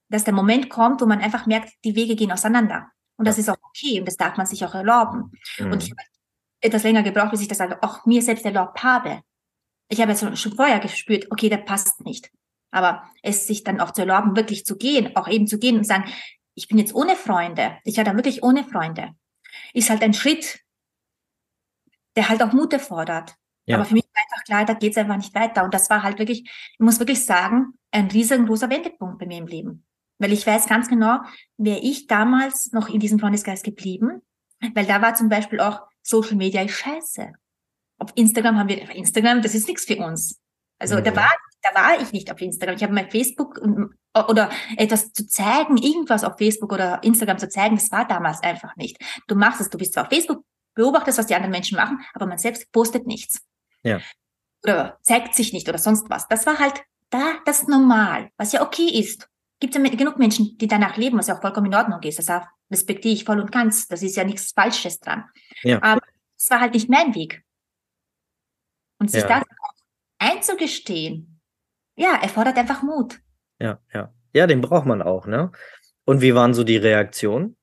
dass 0.10 0.24
der 0.24 0.34
Moment 0.34 0.70
kommt, 0.70 1.02
wo 1.02 1.06
man 1.06 1.22
einfach 1.22 1.46
merkt, 1.46 1.74
die 1.84 1.96
Wege 1.96 2.16
gehen 2.16 2.32
auseinander. 2.32 2.90
Und 3.18 3.28
das 3.28 3.38
ist 3.38 3.50
auch 3.50 3.58
okay 3.64 4.00
und 4.00 4.06
das 4.06 4.18
darf 4.18 4.38
man 4.38 4.46
sich 4.46 4.66
auch 4.66 4.76
erlauben. 4.76 5.32
Mhm. 5.58 5.72
Und 5.72 5.84
ich 5.84 5.92
habe 5.92 6.02
etwas 6.62 6.84
länger 6.84 7.04
gebraucht, 7.04 7.32
bis 7.32 7.42
ich 7.42 7.48
das 7.48 7.62
auch 7.62 8.06
mir 8.06 8.22
selbst 8.22 8.46
erlaubt 8.46 8.84
habe. 8.84 9.22
Ich 9.90 10.02
habe 10.02 10.12
jetzt 10.12 10.40
schon 10.40 10.56
vorher 10.56 10.80
gespürt, 10.80 11.28
okay, 11.32 11.50
der 11.50 11.58
passt 11.58 12.02
nicht. 12.02 12.32
Aber 12.72 13.04
es 13.22 13.48
sich 13.48 13.64
dann 13.64 13.80
auch 13.80 13.92
zu 13.92 14.02
erlauben, 14.02 14.36
wirklich 14.36 14.66
zu 14.66 14.76
gehen, 14.78 15.16
auch 15.16 15.28
eben 15.28 15.48
zu 15.48 15.60
gehen 15.60 15.78
und 15.78 15.86
sagen, 15.86 16.06
ich 16.56 16.68
bin 16.68 16.78
jetzt 16.78 16.94
ohne 16.94 17.16
Freunde, 17.16 17.78
ich 17.84 17.98
war 17.98 18.04
dann 18.04 18.16
wirklich 18.16 18.44
ohne 18.44 18.64
Freunde, 18.64 19.12
ist 19.74 19.90
halt 19.90 20.02
ein 20.02 20.14
Schritt, 20.14 20.60
der 22.16 22.30
halt 22.30 22.42
auch 22.42 22.54
Mut 22.54 22.74
erfordert. 22.74 23.36
Ja. 23.66 23.78
Aber 23.78 23.86
für 23.86 23.94
mich 23.94 24.06
war 24.14 24.24
einfach 24.24 24.44
klar, 24.46 24.66
da 24.66 24.74
geht 24.74 24.92
es 24.92 24.98
einfach 24.98 25.18
nicht 25.18 25.34
weiter. 25.36 25.64
Und 25.64 25.74
das 25.74 25.90
war 25.90 26.04
halt 26.04 26.20
wirklich, 26.20 26.42
ich 26.44 26.80
muss 26.80 27.00
wirklich 27.00 27.26
sagen, 27.26 27.74
ein 27.92 28.10
riesengroßer 28.10 28.70
Wendepunkt 28.70 29.20
bei 29.20 29.26
mir 29.26 29.38
im 29.38 29.48
Leben. 29.48 29.86
Weil 30.18 30.32
ich 30.32 30.48
weiß 30.48 30.68
ganz 30.68 30.88
genau, 30.88 31.20
wäre 31.58 31.80
ich 31.80 32.08
damals 32.08 32.72
noch 32.72 32.90
in 32.90 33.00
diesem 33.00 33.20
Freundeskreis 33.20 33.64
geblieben, 33.64 34.22
weil 34.74 34.86
da 34.86 35.02
war 35.02 35.16
zum 35.16 35.30
Beispiel 35.30 35.60
auch 35.60 35.82
Social 36.02 36.36
Media 36.36 36.62
ist 36.62 36.74
scheiße. 36.74 37.34
Auf 37.98 38.12
Instagram 38.16 38.58
haben 38.58 38.70
wir, 38.70 38.90
Instagram, 38.92 39.42
das 39.42 39.56
ist 39.56 39.68
nichts 39.68 39.86
für 39.86 39.98
uns. 39.98 40.40
Also 40.80 40.98
mhm. 40.98 41.04
da 41.04 41.16
war, 41.16 41.32
da 41.62 41.80
war 41.80 42.02
ich 42.02 42.12
nicht 42.12 42.32
auf 42.32 42.40
Instagram. 42.40 42.76
Ich 42.76 42.84
habe 42.84 42.94
mein 42.94 43.10
Facebook 43.10 43.60
oder 44.14 44.50
etwas 44.78 45.12
zu 45.12 45.28
zeigen, 45.28 45.78
irgendwas 45.78 46.24
auf 46.24 46.38
Facebook 46.38 46.72
oder 46.72 47.04
Instagram 47.04 47.38
zu 47.38 47.50
zeigen, 47.50 47.76
das 47.76 47.92
war 47.92 48.08
damals 48.08 48.42
einfach 48.44 48.76
nicht. 48.76 48.98
Du 49.28 49.36
machst 49.36 49.62
es, 49.62 49.70
du 49.70 49.78
bist 49.78 49.94
zwar 49.94 50.04
auf 50.04 50.10
Facebook, 50.10 50.44
beobachtest, 50.76 51.18
was 51.18 51.28
die 51.28 51.36
anderen 51.36 51.52
Menschen 51.52 51.78
machen, 51.78 52.00
aber 52.14 52.26
man 52.26 52.38
selbst 52.38 52.72
postet 52.72 53.08
nichts. 53.08 53.42
Ja. 53.84 54.00
Oder 54.64 55.00
zeigt 55.04 55.36
sich 55.36 55.54
nicht 55.54 55.68
oder 55.68 55.78
sonst 55.78 56.10
was. 56.10 56.28
Das 56.28 56.46
war 56.46 56.60
halt 56.60 56.84
da 57.10 57.36
das 57.46 57.68
normal, 57.68 58.30
was 58.38 58.52
ja 58.52 58.62
okay 58.62 58.88
ist 58.88 59.30
gibt 59.60 59.76
es 59.76 59.82
ja 59.82 59.90
genug 59.96 60.18
Menschen, 60.18 60.58
die 60.58 60.68
danach 60.68 60.98
leben, 60.98 61.18
was 61.18 61.28
ja 61.28 61.36
auch 61.36 61.42
vollkommen 61.42 61.68
in 61.68 61.76
Ordnung 61.76 62.02
ist. 62.04 62.20
Das 62.20 62.46
respektiere 62.72 63.14
ich 63.14 63.24
voll 63.24 63.40
und 63.40 63.52
ganz. 63.52 63.88
Das 63.88 64.02
ist 64.02 64.16
ja 64.16 64.24
nichts 64.24 64.52
Falsches 64.52 65.00
dran. 65.00 65.26
Ja. 65.64 65.82
Aber 65.82 66.02
es 66.38 66.50
war 66.50 66.60
halt 66.60 66.74
nicht 66.74 66.90
mein 66.90 67.16
Weg. 67.16 67.44
Und 69.00 69.12
sich 69.12 69.24
ja. 69.24 69.40
das 69.40 69.44
einzugestehen, 70.20 71.42
ja, 71.96 72.16
erfordert 72.22 72.58
einfach 72.58 72.82
Mut. 72.82 73.20
Ja, 73.60 73.80
ja. 73.94 74.14
Ja, 74.34 74.48
den 74.48 74.62
braucht 74.62 74.86
man 74.86 75.02
auch, 75.02 75.28
ne? 75.28 75.52
Und 76.04 76.22
wie 76.22 76.36
waren 76.36 76.54
so 76.54 76.64
die 76.64 76.78
Reaktionen? 76.78 77.58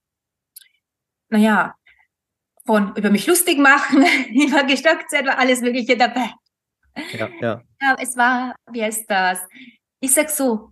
Naja, 1.29 1.75
von 2.65 2.95
über 2.97 3.11
mich 3.11 3.27
lustig 3.27 3.59
machen, 3.59 4.03
über 4.31 4.65
gestockt 4.65 5.11
sein, 5.11 5.27
war 5.27 5.39
alles 5.39 5.61
Mögliche 5.61 5.97
dabei. 5.97 6.33
Ja, 7.13 7.29
ja. 7.41 7.63
ja 7.81 7.97
es 8.01 8.17
war, 8.17 8.55
wie 8.71 8.83
heißt 8.83 9.11
das? 9.11 9.41
Ich 10.01 10.13
sag 10.13 10.31
so, 10.31 10.72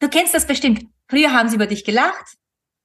Du 0.00 0.08
kennst 0.08 0.34
das 0.34 0.46
bestimmt. 0.46 0.86
Früher 1.08 1.32
haben 1.32 1.48
sie 1.48 1.56
über 1.56 1.66
dich 1.66 1.84
gelacht, 1.84 2.36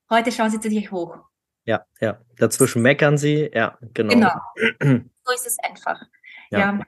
heute 0.09 0.31
schauen 0.31 0.49
sie 0.49 0.59
zu 0.59 0.69
dir 0.69 0.89
hoch. 0.91 1.17
Ja, 1.65 1.85
ja. 2.01 2.19
Dazwischen 2.37 2.81
meckern 2.81 3.17
sie, 3.17 3.49
ja, 3.53 3.77
genau. 3.93 4.13
Genau. 4.13 4.33
so 5.23 5.33
ist 5.33 5.47
es 5.47 5.57
einfach. 5.59 6.01
Ja. 6.51 6.59
ja. 6.59 6.79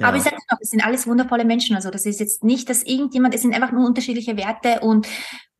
Aber 0.00 0.16
ich 0.16 0.22
sage 0.22 0.36
noch, 0.50 0.58
es 0.60 0.70
sind 0.70 0.84
alles 0.84 1.06
wundervolle 1.06 1.44
Menschen. 1.44 1.74
Also 1.74 1.90
das 1.90 2.06
ist 2.06 2.20
jetzt 2.20 2.44
nicht, 2.44 2.68
dass 2.68 2.82
irgendjemand, 2.82 3.34
es 3.34 3.42
sind 3.42 3.54
einfach 3.54 3.72
nur 3.72 3.86
unterschiedliche 3.86 4.36
Werte 4.36 4.80
und 4.80 5.08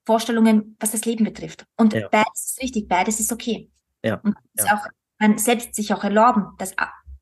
Vorstellungen, 0.04 0.76
was 0.80 0.92
das 0.92 1.04
Leben 1.04 1.24
betrifft. 1.24 1.64
Und 1.76 1.92
ja. 1.92 2.08
beides 2.08 2.50
ist 2.50 2.62
richtig, 2.62 2.88
beides 2.88 3.20
ist 3.20 3.32
okay. 3.32 3.70
Ja. 4.02 4.20
Und 4.22 4.36
ja. 4.54 4.74
auch, 4.74 4.86
man 5.18 5.38
selbst 5.38 5.74
sich 5.74 5.92
auch 5.92 6.04
erlauben, 6.04 6.52
dass 6.58 6.74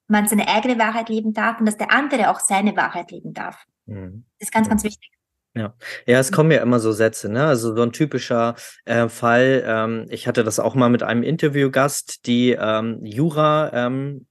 man 0.09 0.29
seine 0.29 0.49
eigene 0.49 0.79
Wahrheit 0.79 1.09
leben 1.09 1.33
darf 1.33 1.59
und 1.59 1.67
dass 1.67 1.77
der 1.77 1.91
andere 1.91 2.31
auch 2.31 2.41
seine 2.41 2.77
Wahrheit 2.77 3.11
leben 3.11 3.33
darf. 3.33 3.65
Mhm. 3.87 4.25
Das 4.39 4.49
ist 4.49 4.53
ganz, 4.53 4.69
ganz 4.69 4.85
wichtig. 4.85 5.11
Ja. 5.57 5.75
ja, 6.07 6.19
es 6.19 6.33
kommen 6.33 6.51
ja 6.51 6.61
immer 6.61 6.81
so 6.81 6.93
Sätze, 6.93 7.31
ne? 7.31 7.47
Also 7.47 7.75
so 7.75 7.83
ein 7.83 7.93
typischer 7.93 8.57
äh, 8.85 9.09
Fall. 9.09 9.65
Ähm, 9.67 10.07
ich 10.11 10.29
hatte 10.29 10.45
das 10.45 10.59
auch 10.59 10.75
mal 10.75 10.91
mit 10.91 11.03
einem 11.03 11.23
Interviewgast, 11.23 12.27
die 12.27 12.51
ähm, 12.51 13.01
Jura, 13.03 13.71
ähm, 13.73 14.27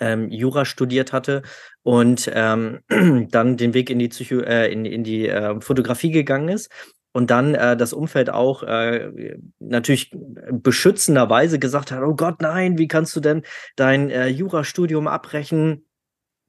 ähm, 0.00 0.30
Jura 0.30 0.64
studiert 0.64 1.12
hatte 1.12 1.42
und 1.82 2.30
ähm, 2.32 2.80
dann 3.30 3.58
den 3.58 3.74
Weg 3.74 3.90
in 3.90 3.98
die 3.98 4.08
Psycho, 4.08 4.38
äh, 4.40 4.72
in, 4.72 4.86
in 4.86 5.04
die 5.04 5.28
äh, 5.28 5.60
Fotografie 5.60 6.12
gegangen 6.12 6.48
ist 6.48 6.70
und 7.12 7.30
dann 7.30 7.54
äh, 7.54 7.76
das 7.76 7.92
Umfeld 7.92 8.30
auch 8.30 8.62
äh, 8.62 9.36
natürlich 9.58 10.12
beschützenderweise 10.50 11.58
gesagt 11.58 11.92
hat, 11.92 12.02
oh 12.02 12.14
Gott, 12.14 12.40
nein, 12.40 12.78
wie 12.78 12.88
kannst 12.88 13.14
du 13.16 13.20
denn 13.20 13.42
dein 13.76 14.08
äh, 14.08 14.28
Jurastudium 14.28 15.08
abbrechen? 15.08 15.87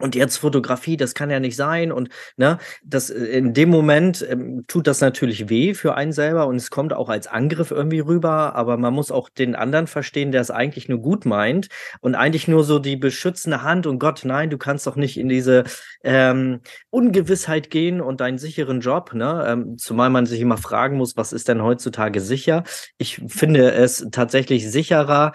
Und 0.02 0.16
jetzt 0.16 0.38
Fotografie, 0.38 0.96
das 0.96 1.14
kann 1.14 1.30
ja 1.30 1.42
nicht 1.42 1.58
sein. 1.58 1.92
Und 1.92 2.10
ne, 2.38 2.58
das 2.84 3.10
äh, 3.10 3.26
in 3.26 3.54
dem 3.54 3.70
Moment 3.70 4.26
ähm, 4.30 4.64
tut 4.68 4.88
das 4.88 5.02
natürlich 5.02 5.50
weh 5.50 5.74
für 5.74 5.96
einen 5.96 6.14
selber 6.14 6.48
und 6.48 6.56
es 6.56 6.70
kommt 6.70 6.94
auch 6.94 7.10
als 7.10 7.28
Angriff 7.28 7.72
irgendwie 7.72 8.00
rüber. 8.00 8.56
Aber 8.56 8.78
man 8.78 8.94
muss 8.94 9.12
auch 9.12 9.28
den 9.28 9.56
anderen 9.56 9.88
verstehen, 9.88 10.32
der 10.32 10.42
es 10.42 10.52
eigentlich 10.52 10.88
nur 10.88 11.00
gut 11.00 11.26
meint 11.26 11.68
und 12.00 12.16
eigentlich 12.16 12.48
nur 12.48 12.64
so 12.64 12.80
die 12.80 12.96
beschützende 12.96 13.62
Hand 13.62 13.88
und 13.88 14.00
Gott, 14.00 14.22
nein, 14.24 14.50
du 14.50 14.58
kannst 14.58 14.88
doch 14.88 14.96
nicht 14.96 15.18
in 15.18 15.28
diese 15.28 15.66
ähm, 16.04 16.62
Ungewissheit 16.90 17.70
gehen 17.70 18.00
und 18.00 18.22
deinen 18.22 18.38
sicheren 18.38 18.80
Job. 18.80 19.14
Ne? 19.14 19.46
Ähm, 19.48 19.78
zumal 19.78 20.10
man 20.10 20.26
sich 20.26 20.40
immer 20.40 20.58
fragen 20.58 20.96
muss, 20.98 21.18
was 21.18 21.34
ist 21.34 21.50
denn 21.50 21.62
heutzutage 21.62 22.22
sicher? 22.22 22.64
Ich 22.98 23.22
finde 23.28 23.72
es 23.74 24.08
tatsächlich 24.12 24.70
sicherer, 24.72 25.34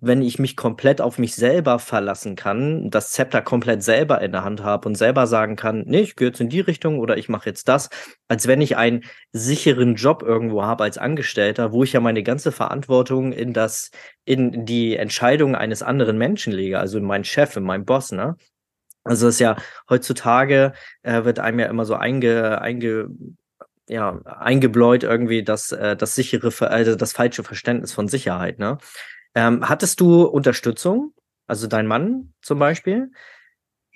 wenn 0.00 0.22
ich 0.22 0.38
mich 0.38 0.56
komplett 0.56 1.00
auf 1.00 1.18
mich 1.18 1.34
selber 1.34 1.78
verlassen 1.78 2.34
kann, 2.34 2.90
das 2.90 3.10
Zepter 3.10 3.42
komplett 3.42 3.82
selber 3.82 4.20
in 4.20 4.32
der 4.32 4.42
Hand 4.42 4.62
habe 4.62 4.88
und 4.88 4.94
selber 4.96 5.26
sagen 5.26 5.54
kann, 5.54 5.84
nee, 5.86 6.00
ich 6.00 6.16
gehe 6.16 6.28
jetzt 6.28 6.40
in 6.40 6.48
die 6.48 6.60
Richtung 6.60 6.98
oder 6.98 7.16
ich 7.16 7.28
mache 7.28 7.48
jetzt 7.48 7.68
das, 7.68 7.90
als 8.28 8.48
wenn 8.48 8.60
ich 8.60 8.76
einen 8.76 9.04
sicheren 9.32 9.94
Job 9.94 10.22
irgendwo 10.22 10.64
habe 10.64 10.84
als 10.84 10.98
Angestellter, 10.98 11.72
wo 11.72 11.84
ich 11.84 11.92
ja 11.92 12.00
meine 12.00 12.22
ganze 12.22 12.52
Verantwortung 12.52 13.32
in 13.32 13.52
das, 13.52 13.90
in 14.24 14.66
die 14.66 14.96
Entscheidung 14.96 15.54
eines 15.54 15.82
anderen 15.82 16.18
Menschen 16.18 16.52
lege, 16.52 16.78
also 16.80 16.98
in 16.98 17.04
meinen 17.04 17.24
Chef, 17.24 17.56
in 17.56 17.64
meinen 17.64 17.84
Boss, 17.84 18.12
ne? 18.12 18.36
Also 19.04 19.26
das 19.26 19.36
ist 19.36 19.40
ja 19.40 19.56
heutzutage 19.88 20.72
äh, 21.02 21.24
wird 21.24 21.38
einem 21.38 21.60
ja 21.60 21.66
immer 21.66 21.84
so 21.84 21.94
einge, 21.94 22.60
einge 22.60 23.08
ja, 23.88 24.20
eingebläut 24.24 25.04
irgendwie 25.04 25.44
das, 25.44 25.70
äh, 25.72 25.96
das 25.96 26.14
sichere, 26.14 26.50
also 26.68 26.96
das 26.96 27.12
falsche 27.12 27.44
Verständnis 27.44 27.92
von 27.92 28.08
Sicherheit, 28.08 28.58
ne? 28.58 28.78
Ähm, 29.36 29.68
hattest 29.68 30.00
du 30.00 30.24
Unterstützung? 30.24 31.12
Also 31.46 31.66
dein 31.66 31.86
Mann 31.86 32.32
zum 32.40 32.58
Beispiel? 32.58 33.12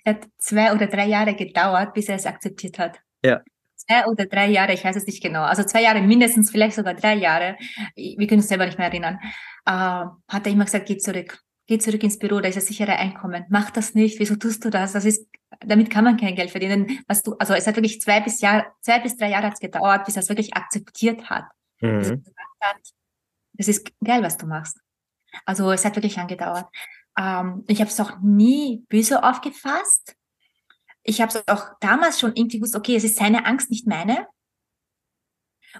Es 0.05 0.15
hat 0.15 0.29
zwei 0.39 0.73
oder 0.73 0.87
drei 0.87 1.07
Jahre 1.07 1.35
gedauert, 1.35 1.95
bis 1.95 2.09
er 2.09 2.17
es 2.17 2.27
akzeptiert 2.27 2.79
hat. 2.79 3.01
Ja. 3.25 3.41
Zwei 3.75 4.07
oder 4.07 4.27
drei 4.27 4.49
Jahre, 4.49 4.75
ich 4.75 4.85
weiß 4.85 4.97
es 4.97 5.07
nicht 5.07 5.23
genau. 5.23 5.43
Also 5.43 5.65
zwei 5.65 5.83
Jahre 5.83 6.03
mindestens, 6.03 6.51
vielleicht 6.51 6.77
sogar 6.77 6.95
drei 6.95 7.15
Jahre. 7.15 7.57
Wir 7.97 8.27
können 8.27 8.41
uns 8.41 8.49
selber 8.49 8.67
nicht 8.67 8.77
mehr 8.77 8.89
erinnern. 8.89 9.19
Äh, 9.65 10.05
hat 10.29 10.47
er 10.47 10.53
immer 10.53 10.67
gesagt, 10.67 10.87
geh 10.87 10.99
zurück. 10.99 11.41
Geh 11.67 11.79
zurück 11.79 12.03
ins 12.03 12.19
Büro, 12.19 12.41
da 12.41 12.49
ist 12.49 12.57
das 12.57 12.67
sichere 12.67 12.97
Einkommen. 12.97 13.47
Mach 13.49 13.71
das 13.71 13.95
nicht. 13.95 14.21
Wieso 14.21 14.37
tust 14.37 14.63
du 14.65 14.71
das? 14.71 14.93
Das 14.93 15.07
ist, 15.07 15.27
damit 15.61 15.89
kann 15.89 16.05
man 16.05 16.19
kein 16.19 16.35
Geld 16.35 16.51
verdienen. 16.51 16.99
Was 17.09 17.23
du, 17.23 17.35
also 17.39 17.55
es 17.55 17.67
hat 17.67 17.77
wirklich 17.77 18.01
zwei 18.03 18.21
bis 18.21 18.43
Jahr, 18.43 18.67
zwei 18.83 18.99
bis 18.99 19.17
drei 19.17 19.31
Jahre 19.31 19.53
gedauert, 19.59 20.05
bis 20.05 20.17
er 20.17 20.23
es 20.23 20.29
wirklich 20.29 20.55
akzeptiert 20.55 21.31
hat. 21.31 21.45
Mhm. 21.81 22.25
Das 23.55 23.69
ist 23.69 23.91
geil, 24.05 24.23
was 24.23 24.37
du 24.37 24.47
machst. 24.47 24.79
Also 25.45 25.71
es 25.73 25.85
hat 25.85 25.97
wirklich 25.97 26.19
angedauert. 26.19 26.67
Ähm, 27.19 27.65
ich 27.67 27.81
habe 27.81 27.91
es 27.91 28.01
auch 28.01 28.19
nie 28.23 28.85
böse 28.89 29.23
aufgefasst. 29.23 30.17
Ich 31.03 31.21
habe 31.21 31.33
es 31.33 31.49
auch 31.49 31.67
damals 31.81 32.21
schon 32.21 32.35
irgendwie 32.35 32.59
gewusst, 32.59 32.77
okay, 32.77 32.97
es 32.97 33.05
ist 33.05 33.17
seine 33.17 33.47
Angst, 33.47 33.71
nicht 33.71 33.87
meine. 33.87 34.27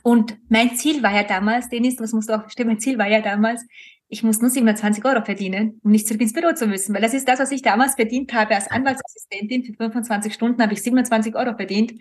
Und 0.03 0.39
mein 0.49 0.77
Ziel 0.77 1.03
war 1.03 1.13
ja 1.13 1.25
damals, 1.25 1.69
Dennis, 1.69 1.97
das 1.97 2.13
musst 2.13 2.29
du 2.29 2.35
auch 2.35 2.43
verstehen, 2.43 2.69
mein 2.69 2.81
Ziel 2.81 2.97
war 2.97 3.09
ja 3.09 3.21
damals, 3.21 3.67
ich 4.09 4.23
muss 4.23 4.41
nur 4.41 4.51
720 4.51 5.05
Euro 5.05 5.25
verdienen, 5.25 5.81
um 5.85 5.93
nicht 5.93 6.07
zurück 6.07 6.21
ins 6.21 6.33
Büro 6.33 6.53
zu 6.53 6.67
müssen, 6.67 6.95
weil 6.95 7.03
das 7.03 7.15
ist 7.15 7.29
das, 7.29 7.39
was 7.39 7.53
ich 7.53 7.63
damals 7.63 7.95
verdient 7.95 8.33
habe 8.33 8.55
als 8.57 8.69
Anwaltsassistentin. 8.69 9.63
Für 9.65 9.75
25 9.75 10.35
Stunden 10.35 10.61
habe 10.63 10.73
ich 10.73 10.83
27 10.83 11.37
Euro 11.37 11.55
verdient 11.55 11.95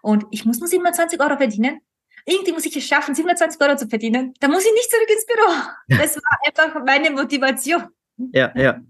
und 0.00 0.24
ich 0.30 0.44
muss 0.46 0.58
nur 0.58 0.68
27 0.68 1.20
Euro 1.20 1.36
verdienen, 1.36 1.80
irgendwie 2.30 2.52
muss 2.52 2.66
ich 2.66 2.76
es 2.76 2.86
schaffen, 2.86 3.14
720 3.14 3.60
Euro 3.60 3.76
zu 3.76 3.88
verdienen. 3.88 4.34
Da 4.40 4.48
muss 4.48 4.64
ich 4.64 4.72
nicht 4.72 4.90
zurück 4.90 5.10
ins 5.10 5.26
Büro. 5.26 6.00
Das 6.00 6.16
war 6.16 6.38
einfach 6.46 6.84
meine 6.84 7.10
Motivation. 7.10 7.88
Ja, 8.32 8.52
ja. 8.54 8.80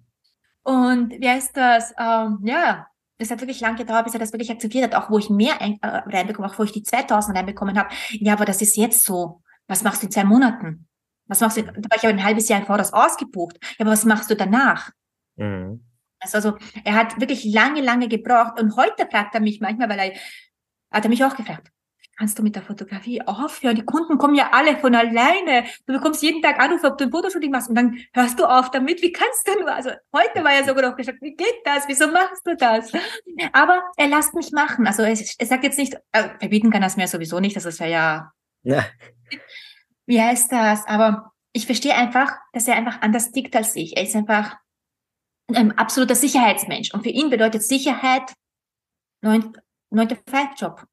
Und 0.62 1.11
wie 1.12 1.28
heißt 1.28 1.56
das? 1.56 1.92
Ähm, 1.99 2.40
ja, 2.44 2.87
es 3.18 3.30
hat 3.30 3.40
wirklich 3.40 3.61
lange 3.61 3.78
gedauert, 3.78 4.04
bis 4.04 4.14
er 4.14 4.20
das 4.20 4.32
wirklich 4.32 4.50
akzeptiert 4.50 4.85
hat, 4.85 4.94
auch 4.94 5.11
wo 5.11 5.18
ich 5.18 5.30
mehr 5.30 5.61
ein, 5.61 5.78
äh, 5.82 5.87
reinbekommen, 5.87 6.50
auch 6.50 6.59
wo 6.59 6.64
ich 6.64 6.73
die 6.73 6.82
2000 6.82 7.37
reinbekommen 7.37 7.78
habe. 7.78 7.90
Ja, 8.11 8.32
aber 8.35 8.44
das 8.44 8.62
ist 8.62 8.76
jetzt 8.76 9.04
so. 9.04 9.42
Was 9.66 9.82
machst 9.82 10.02
du 10.02 10.06
in 10.06 10.12
zwei 10.12 10.25
Monaten? 10.25 10.88
Was 11.26 11.40
machst 11.40 11.56
du? 11.56 11.62
Da 11.62 11.73
war 11.73 11.97
ich 11.97 12.02
aber 12.02 12.09
ein 12.09 12.25
halbes 12.25 12.49
Jahr 12.49 12.61
im 12.61 12.66
Voraus 12.66 12.92
ausgebucht. 12.92 13.56
Ja, 13.78 13.85
aber 13.85 13.92
was 13.92 14.04
machst 14.04 14.30
du 14.30 14.37
danach? 14.37 14.90
Mhm. 15.37 15.85
Also, 16.18 16.59
er 16.85 16.94
hat 16.94 17.20
wirklich 17.20 17.44
lange, 17.44 17.80
lange 17.80 18.09
gebraucht. 18.09 18.61
Und 18.61 18.76
heute 18.76 19.06
fragt 19.11 19.35
er 19.35 19.40
mich 19.40 19.61
manchmal, 19.61 19.88
weil 19.88 19.99
er, 19.99 20.12
hat 20.90 21.04
er 21.04 21.09
mich 21.09 21.25
auch 21.25 21.37
gefragt, 21.37 21.70
kannst 22.21 22.39
du 22.39 22.43
mit 22.43 22.55
der 22.55 22.62
Fotografie 22.62 23.23
aufhören? 23.23 23.77
Die 23.77 23.85
Kunden 23.85 24.19
kommen 24.19 24.35
ja 24.35 24.50
alle 24.53 24.77
von 24.77 24.95
alleine. 24.95 25.65
Du 25.87 25.95
bekommst 25.95 26.23
jeden 26.23 26.43
Tag 26.43 26.61
Anrufe, 26.61 26.89
ob 26.89 26.99
du 26.99 27.05
ein 27.05 27.11
Fotoshooting 27.11 27.50
machst 27.50 27.71
und 27.71 27.75
dann 27.77 27.97
hörst 28.12 28.39
du 28.39 28.45
auf 28.45 28.71
damit. 28.71 29.00
Wie 29.00 29.11
kannst 29.11 29.49
du 29.49 29.59
nur? 29.59 29.73
Also 29.73 29.89
heute 30.15 30.45
war 30.45 30.53
ja 30.53 30.62
sogar 30.62 30.91
noch 30.91 30.97
gesagt, 30.97 31.23
wie 31.23 31.35
geht 31.35 31.62
das? 31.65 31.89
Wieso 31.89 32.09
machst 32.09 32.47
du 32.47 32.55
das? 32.55 32.93
Aber 33.55 33.83
er 33.97 34.09
lässt 34.09 34.35
mich 34.35 34.53
machen. 34.53 34.87
Also 34.87 35.03
er, 35.03 35.12
er 35.12 35.47
sagt 35.47 35.65
jetzt 35.65 35.79
nicht, 35.79 35.95
äh, 36.12 36.29
verbieten 36.39 36.71
kann 36.71 36.83
es 36.83 36.99
mir 36.99 37.09
sowieso 37.09 37.41
nicht. 37.41 37.57
Das 37.57 37.65
ist 37.65 37.81
ja 37.81 37.87
ja. 37.87 38.33
ja. 38.65 38.85
Wie 40.05 40.21
heißt 40.21 40.53
das? 40.53 40.87
Aber 40.87 41.33
ich 41.55 41.65
verstehe 41.65 41.95
einfach, 41.95 42.37
dass 42.53 42.69
er 42.69 42.77
einfach 42.77 43.00
anders 43.00 43.33
tickt 43.33 43.57
als 43.57 43.75
ich. 43.77 43.97
Er 43.97 44.03
ist 44.03 44.15
einfach 44.15 44.59
ein 45.55 45.79
absoluter 45.79 46.15
Sicherheitsmensch. 46.15 46.93
Und 46.93 47.03
für 47.03 47.09
ihn 47.09 47.31
bedeutet 47.31 47.62
Sicherheit 47.62 48.35
9 49.23 49.55
to 49.91 50.17
5 50.29 50.50
Job. 50.59 50.85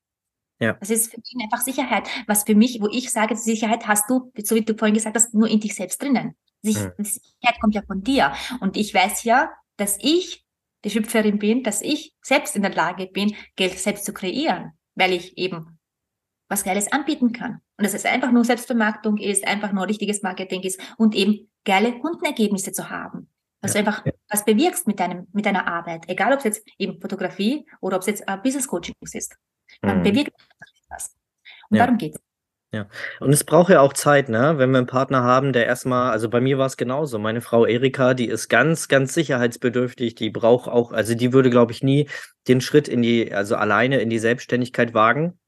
Ja. 0.59 0.73
Das 0.73 0.89
ist 0.89 1.11
für 1.11 1.17
ihn 1.17 1.41
einfach 1.41 1.61
Sicherheit. 1.63 2.07
Was 2.25 2.43
für 2.43 2.55
mich, 2.55 2.79
wo 2.81 2.87
ich 2.87 3.11
sage, 3.11 3.35
Sicherheit 3.35 3.87
hast 3.87 4.09
du, 4.09 4.31
so 4.43 4.55
wie 4.55 4.61
du 4.61 4.75
vorhin 4.75 4.95
gesagt 4.95 5.15
hast, 5.15 5.33
nur 5.33 5.47
in 5.47 5.59
dich 5.59 5.75
selbst 5.75 6.01
drinnen. 6.01 6.35
Mhm. 6.63 6.71
Sicherheit 6.71 7.59
kommt 7.61 7.75
ja 7.75 7.83
von 7.85 8.01
dir. 8.01 8.33
Und 8.59 8.77
ich 8.77 8.93
weiß 8.93 9.23
ja, 9.23 9.51
dass 9.77 9.97
ich 10.01 10.45
die 10.83 10.89
Schöpferin 10.89 11.39
bin, 11.39 11.63
dass 11.63 11.81
ich 11.81 12.13
selbst 12.21 12.55
in 12.55 12.61
der 12.61 12.73
Lage 12.73 13.07
bin, 13.07 13.35
Geld 13.55 13.77
selbst 13.77 14.05
zu 14.05 14.13
kreieren, 14.13 14.71
weil 14.95 15.13
ich 15.13 15.37
eben 15.37 15.79
was 16.49 16.63
Geiles 16.63 16.91
anbieten 16.91 17.33
kann. 17.33 17.61
Und 17.77 17.85
dass 17.85 17.93
es 17.93 18.05
einfach 18.05 18.31
nur 18.31 18.45
Selbstvermarktung 18.45 19.17
ist, 19.17 19.45
einfach 19.45 19.71
nur 19.71 19.87
richtiges 19.87 20.23
Marketing 20.23 20.61
ist 20.61 20.79
und 20.97 21.13
eben 21.13 21.51
geile 21.65 21.99
Kundenergebnisse 21.99 22.71
zu 22.71 22.89
haben. 22.89 23.29
Also 23.61 23.77
ja. 23.77 23.85
einfach 23.85 24.03
was 24.29 24.45
bewirkst 24.45 24.87
mit 24.87 24.99
deinem, 24.99 25.27
mit 25.33 25.45
deiner 25.45 25.67
Arbeit. 25.67 26.05
Egal, 26.07 26.31
ob 26.31 26.39
es 26.39 26.45
jetzt 26.45 26.67
eben 26.77 27.01
Fotografie 27.01 27.67
oder 27.81 27.97
ob 27.97 28.01
es 28.01 28.07
jetzt 28.07 28.23
uh, 28.29 28.37
Business 28.37 28.67
Coaching 28.67 28.95
ist. 29.01 29.35
Man 29.81 29.99
mhm. 29.99 30.03
bewegt 30.03 30.33
was. 30.89 31.15
Und 31.69 31.77
ja. 31.77 31.85
darum 31.85 31.97
geht's. 31.97 32.19
Ja, 32.73 32.87
und 33.21 33.31
es 33.31 33.45
braucht 33.45 33.69
ja 33.69 33.79
auch 33.79 33.93
Zeit, 33.93 34.27
ne? 34.27 34.55
Wenn 34.57 34.71
wir 34.71 34.79
einen 34.79 34.87
Partner 34.87 35.23
haben, 35.23 35.53
der 35.53 35.65
erstmal, 35.65 36.11
also 36.11 36.29
bei 36.29 36.41
mir 36.41 36.57
war 36.57 36.65
es 36.65 36.75
genauso. 36.75 37.17
Meine 37.17 37.39
Frau 37.39 37.65
Erika, 37.65 38.13
die 38.13 38.27
ist 38.27 38.49
ganz, 38.49 38.89
ganz 38.89 39.13
sicherheitsbedürftig. 39.13 40.15
Die 40.15 40.29
braucht 40.29 40.67
auch, 40.67 40.91
also 40.91 41.15
die 41.15 41.31
würde, 41.31 41.49
glaube 41.49 41.71
ich, 41.71 41.81
nie 41.81 42.09
den 42.49 42.59
Schritt 42.59 42.89
in 42.89 43.01
die, 43.01 43.33
also 43.33 43.55
alleine 43.55 44.01
in 44.01 44.09
die 44.09 44.19
Selbstständigkeit 44.19 44.93
wagen. 44.93 45.39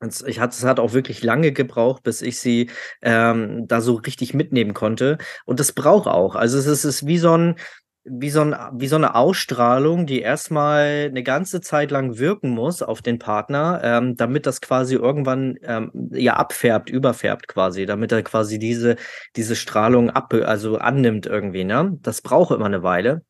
Und 0.00 0.22
ich 0.26 0.38
hat, 0.38 0.52
es 0.52 0.64
hat 0.64 0.80
auch 0.80 0.92
wirklich 0.92 1.22
lange 1.22 1.52
gebraucht, 1.52 2.02
bis 2.02 2.20
ich 2.20 2.38
sie 2.40 2.70
ähm, 3.02 3.66
da 3.66 3.80
so 3.80 3.94
richtig 3.94 4.34
mitnehmen 4.34 4.74
konnte. 4.74 5.16
Und 5.46 5.60
das 5.60 5.72
braucht 5.72 6.08
auch. 6.08 6.36
Also 6.36 6.58
es 6.58 6.66
ist, 6.66 6.84
es 6.84 7.02
ist 7.02 7.06
wie 7.06 7.18
so 7.18 7.36
ein, 7.36 7.56
wie 8.04 8.30
so, 8.30 8.40
ein, 8.40 8.56
wie 8.74 8.86
so 8.86 8.96
eine 8.96 9.14
Ausstrahlung, 9.14 10.06
die 10.06 10.20
erstmal 10.20 11.06
eine 11.08 11.22
ganze 11.22 11.60
Zeit 11.60 11.90
lang 11.90 12.18
wirken 12.18 12.50
muss 12.50 12.82
auf 12.82 13.02
den 13.02 13.18
Partner, 13.18 13.80
ähm, 13.84 14.16
damit 14.16 14.46
das 14.46 14.60
quasi 14.60 14.94
irgendwann 14.94 15.58
ähm, 15.62 15.90
ja 16.12 16.34
abfärbt, 16.34 16.88
überfärbt 16.88 17.46
quasi, 17.48 17.84
damit 17.86 18.12
er 18.12 18.22
quasi 18.22 18.58
diese, 18.58 18.96
diese 19.36 19.54
Strahlung 19.54 20.10
ab, 20.10 20.32
also 20.32 20.78
annimmt 20.78 21.26
irgendwie, 21.26 21.64
ne? 21.64 21.98
Das 22.00 22.22
braucht 22.22 22.54
immer 22.54 22.66
eine 22.66 22.82
Weile. 22.82 23.22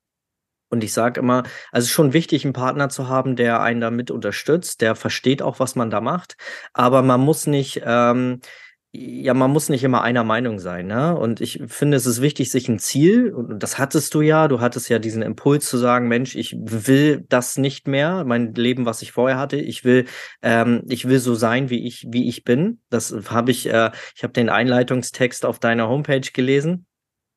Und 0.70 0.84
ich 0.84 0.92
sage 0.92 1.18
immer, 1.18 1.42
also 1.72 1.84
es 1.84 1.84
ist 1.86 1.90
schon 1.90 2.12
wichtig, 2.12 2.44
einen 2.44 2.52
Partner 2.52 2.88
zu 2.88 3.08
haben, 3.08 3.34
der 3.34 3.60
einen 3.60 3.80
damit 3.80 4.12
unterstützt, 4.12 4.80
der 4.82 4.94
versteht 4.94 5.42
auch, 5.42 5.58
was 5.58 5.74
man 5.74 5.90
da 5.90 6.00
macht. 6.00 6.36
Aber 6.72 7.02
man 7.02 7.20
muss 7.20 7.48
nicht, 7.48 7.82
ähm, 7.84 8.40
ja, 8.92 9.34
man 9.34 9.52
muss 9.52 9.68
nicht 9.68 9.84
immer 9.84 10.02
einer 10.02 10.24
Meinung 10.24 10.58
sein, 10.58 10.88
ne? 10.88 11.16
Und 11.16 11.40
ich 11.40 11.62
finde, 11.68 11.96
es 11.96 12.06
ist 12.06 12.20
wichtig, 12.20 12.50
sich 12.50 12.68
ein 12.68 12.80
Ziel, 12.80 13.32
und 13.32 13.62
das 13.62 13.78
hattest 13.78 14.14
du 14.14 14.20
ja, 14.20 14.48
du 14.48 14.60
hattest 14.60 14.88
ja 14.88 14.98
diesen 14.98 15.22
Impuls 15.22 15.68
zu 15.68 15.78
sagen, 15.78 16.08
Mensch, 16.08 16.34
ich 16.34 16.56
will 16.58 17.24
das 17.28 17.56
nicht 17.56 17.86
mehr, 17.86 18.24
mein 18.24 18.52
Leben, 18.54 18.86
was 18.86 19.02
ich 19.02 19.12
vorher 19.12 19.38
hatte, 19.38 19.56
ich 19.56 19.84
will, 19.84 20.06
ähm, 20.42 20.82
ich 20.88 21.06
will 21.08 21.20
so 21.20 21.36
sein, 21.36 21.70
wie 21.70 21.86
ich, 21.86 22.04
wie 22.08 22.28
ich 22.28 22.42
bin. 22.42 22.80
Das 22.90 23.14
habe 23.28 23.52
ich, 23.52 23.68
äh, 23.68 23.92
ich 24.16 24.24
habe 24.24 24.32
den 24.32 24.48
Einleitungstext 24.48 25.46
auf 25.46 25.60
deiner 25.60 25.88
Homepage 25.88 26.20
gelesen. 26.32 26.86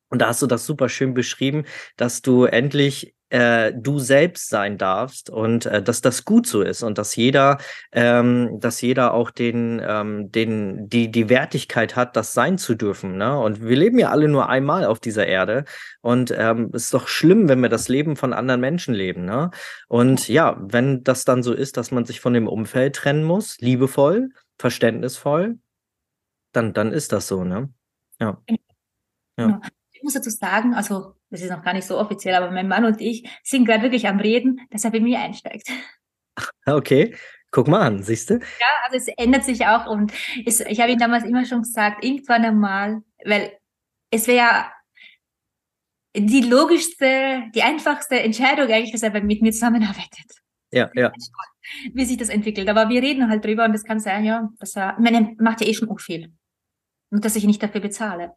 Und 0.10 0.20
da 0.20 0.28
hast 0.28 0.42
du 0.42 0.48
das 0.48 0.66
super 0.66 0.90
schön 0.90 1.14
beschrieben, 1.14 1.66
dass 1.98 2.22
du 2.22 2.46
endlich 2.46 3.16
äh, 3.34 3.74
du 3.76 3.98
selbst 3.98 4.50
sein 4.50 4.78
darfst 4.78 5.32
und 5.32 5.66
äh, 5.66 5.82
dass 5.82 6.02
das 6.02 6.24
gut 6.24 6.46
so 6.46 6.62
ist 6.62 6.84
und 6.84 7.00
dass 7.00 7.16
jeder, 7.16 7.58
ähm, 7.92 8.60
dass 8.60 8.80
jeder 8.80 9.16
auch 9.16 9.32
den, 9.32 9.82
ähm, 9.84 10.32
den, 10.32 10.88
die, 10.88 11.10
die 11.10 11.30
Wertigkeit 11.30 11.96
hat, 11.96 12.16
das 12.16 12.34
sein 12.34 12.60
zu 12.60 12.76
dürfen. 12.76 13.18
Ne? 13.18 13.36
Und 13.40 13.64
wir 13.64 13.76
leben 13.76 13.98
ja 13.98 14.12
alle 14.12 14.28
nur 14.28 14.50
einmal 14.50 14.86
auf 14.86 15.00
dieser 15.00 15.26
Erde. 15.26 15.66
Und 16.02 16.32
ähm, 16.38 16.70
es 16.74 16.86
ist 16.86 16.94
doch 16.94 17.08
schlimm, 17.08 17.50
wenn 17.50 17.60
wir 17.60 17.70
das 17.70 17.88
Leben 17.88 18.18
von 18.18 18.34
anderen 18.34 18.62
Menschen 18.62 18.94
leben. 18.94 19.26
Ne? 19.26 19.50
Und 19.88 20.28
ja, 20.28 20.56
wenn 20.60 21.04
das 21.04 21.26
dann 21.26 21.42
so 21.42 21.54
ist, 21.54 21.76
dass 21.78 21.90
man 21.90 22.06
sich 22.06 22.20
von 22.20 22.34
dem 22.34 22.48
Umfeld 22.48 22.96
trennen 22.96 23.24
muss, 23.24 23.58
liebevoll, 23.60 24.30
verständnisvoll, 24.60 25.58
dann, 26.52 26.74
dann 26.74 26.92
ist 26.92 27.12
das 27.12 27.28
so, 27.28 27.44
ne? 27.44 27.74
Ja. 28.20 28.38
ja. 28.48 28.58
Genau. 29.38 29.60
Ich 29.92 30.04
muss 30.04 30.14
dazu 30.14 30.30
sagen, 30.30 30.76
also 30.76 31.16
das 31.34 31.42
ist 31.42 31.50
noch 31.50 31.64
gar 31.64 31.74
nicht 31.74 31.88
so 31.88 31.98
offiziell, 31.98 32.36
aber 32.36 32.52
mein 32.52 32.68
Mann 32.68 32.86
und 32.86 33.02
ich 33.02 33.28
sind 33.42 33.66
gerade 33.66 33.82
wirklich 33.82 34.08
am 34.08 34.20
Reden, 34.20 34.62
dass 34.70 34.86
er 34.86 34.92
bei 34.92 35.00
mir 35.00 35.20
einsteigt. 35.20 35.68
Okay, 36.66 37.16
guck 37.52 37.68
mal 37.68 37.82
an, 37.82 38.02
siehst 38.02 38.32
du? 38.32 38.36
Ja, 38.36 38.68
also 38.86 38.98
es 38.98 39.08
ändert 39.18 39.44
sich 39.44 39.68
auch 39.68 39.86
und 39.86 40.12
es, 40.48 40.62
ich 40.62 40.80
habe 40.80 40.92
ihm 40.92 40.98
damals 40.98 41.26
immer 41.26 41.46
schon 41.46 41.62
gesagt, 41.62 42.04
irgendwann 42.04 42.44
einmal, 42.44 43.04
weil 43.24 43.56
es 44.10 44.26
wäre 44.26 44.38
ja 44.38 44.74
die 46.16 46.42
logischste, 46.42 47.52
die 47.54 47.62
einfachste 47.62 48.20
Entscheidung 48.20 48.72
eigentlich, 48.72 48.92
dass 48.92 49.04
er 49.04 49.12
mit 49.22 49.44
mir 49.44 49.52
zusammenarbeitet. 49.52 50.26
Ja, 50.72 50.90
ja. 50.96 51.12
Wie 51.94 52.06
sich 52.06 52.18
das 52.18 52.30
entwickelt. 52.30 52.68
Aber 52.68 52.90
wir 52.90 53.04
reden 53.04 53.30
halt 53.30 53.46
drüber 53.46 53.66
und 53.66 53.76
es 53.76 53.84
kann 53.84 54.00
sein, 54.00 54.26
ja, 54.26 54.50
dass 54.58 54.76
er, 54.76 55.00
meine, 55.00 55.36
macht 55.38 55.62
ja 55.62 55.68
eh 55.68 55.74
schon 55.76 55.90
auch 55.90 56.00
viel. 56.00 56.34
Nur, 57.12 57.22
dass 57.22 57.36
ich 57.36 57.44
nicht 57.44 57.62
dafür 57.62 57.82
bezahle. 57.82 58.34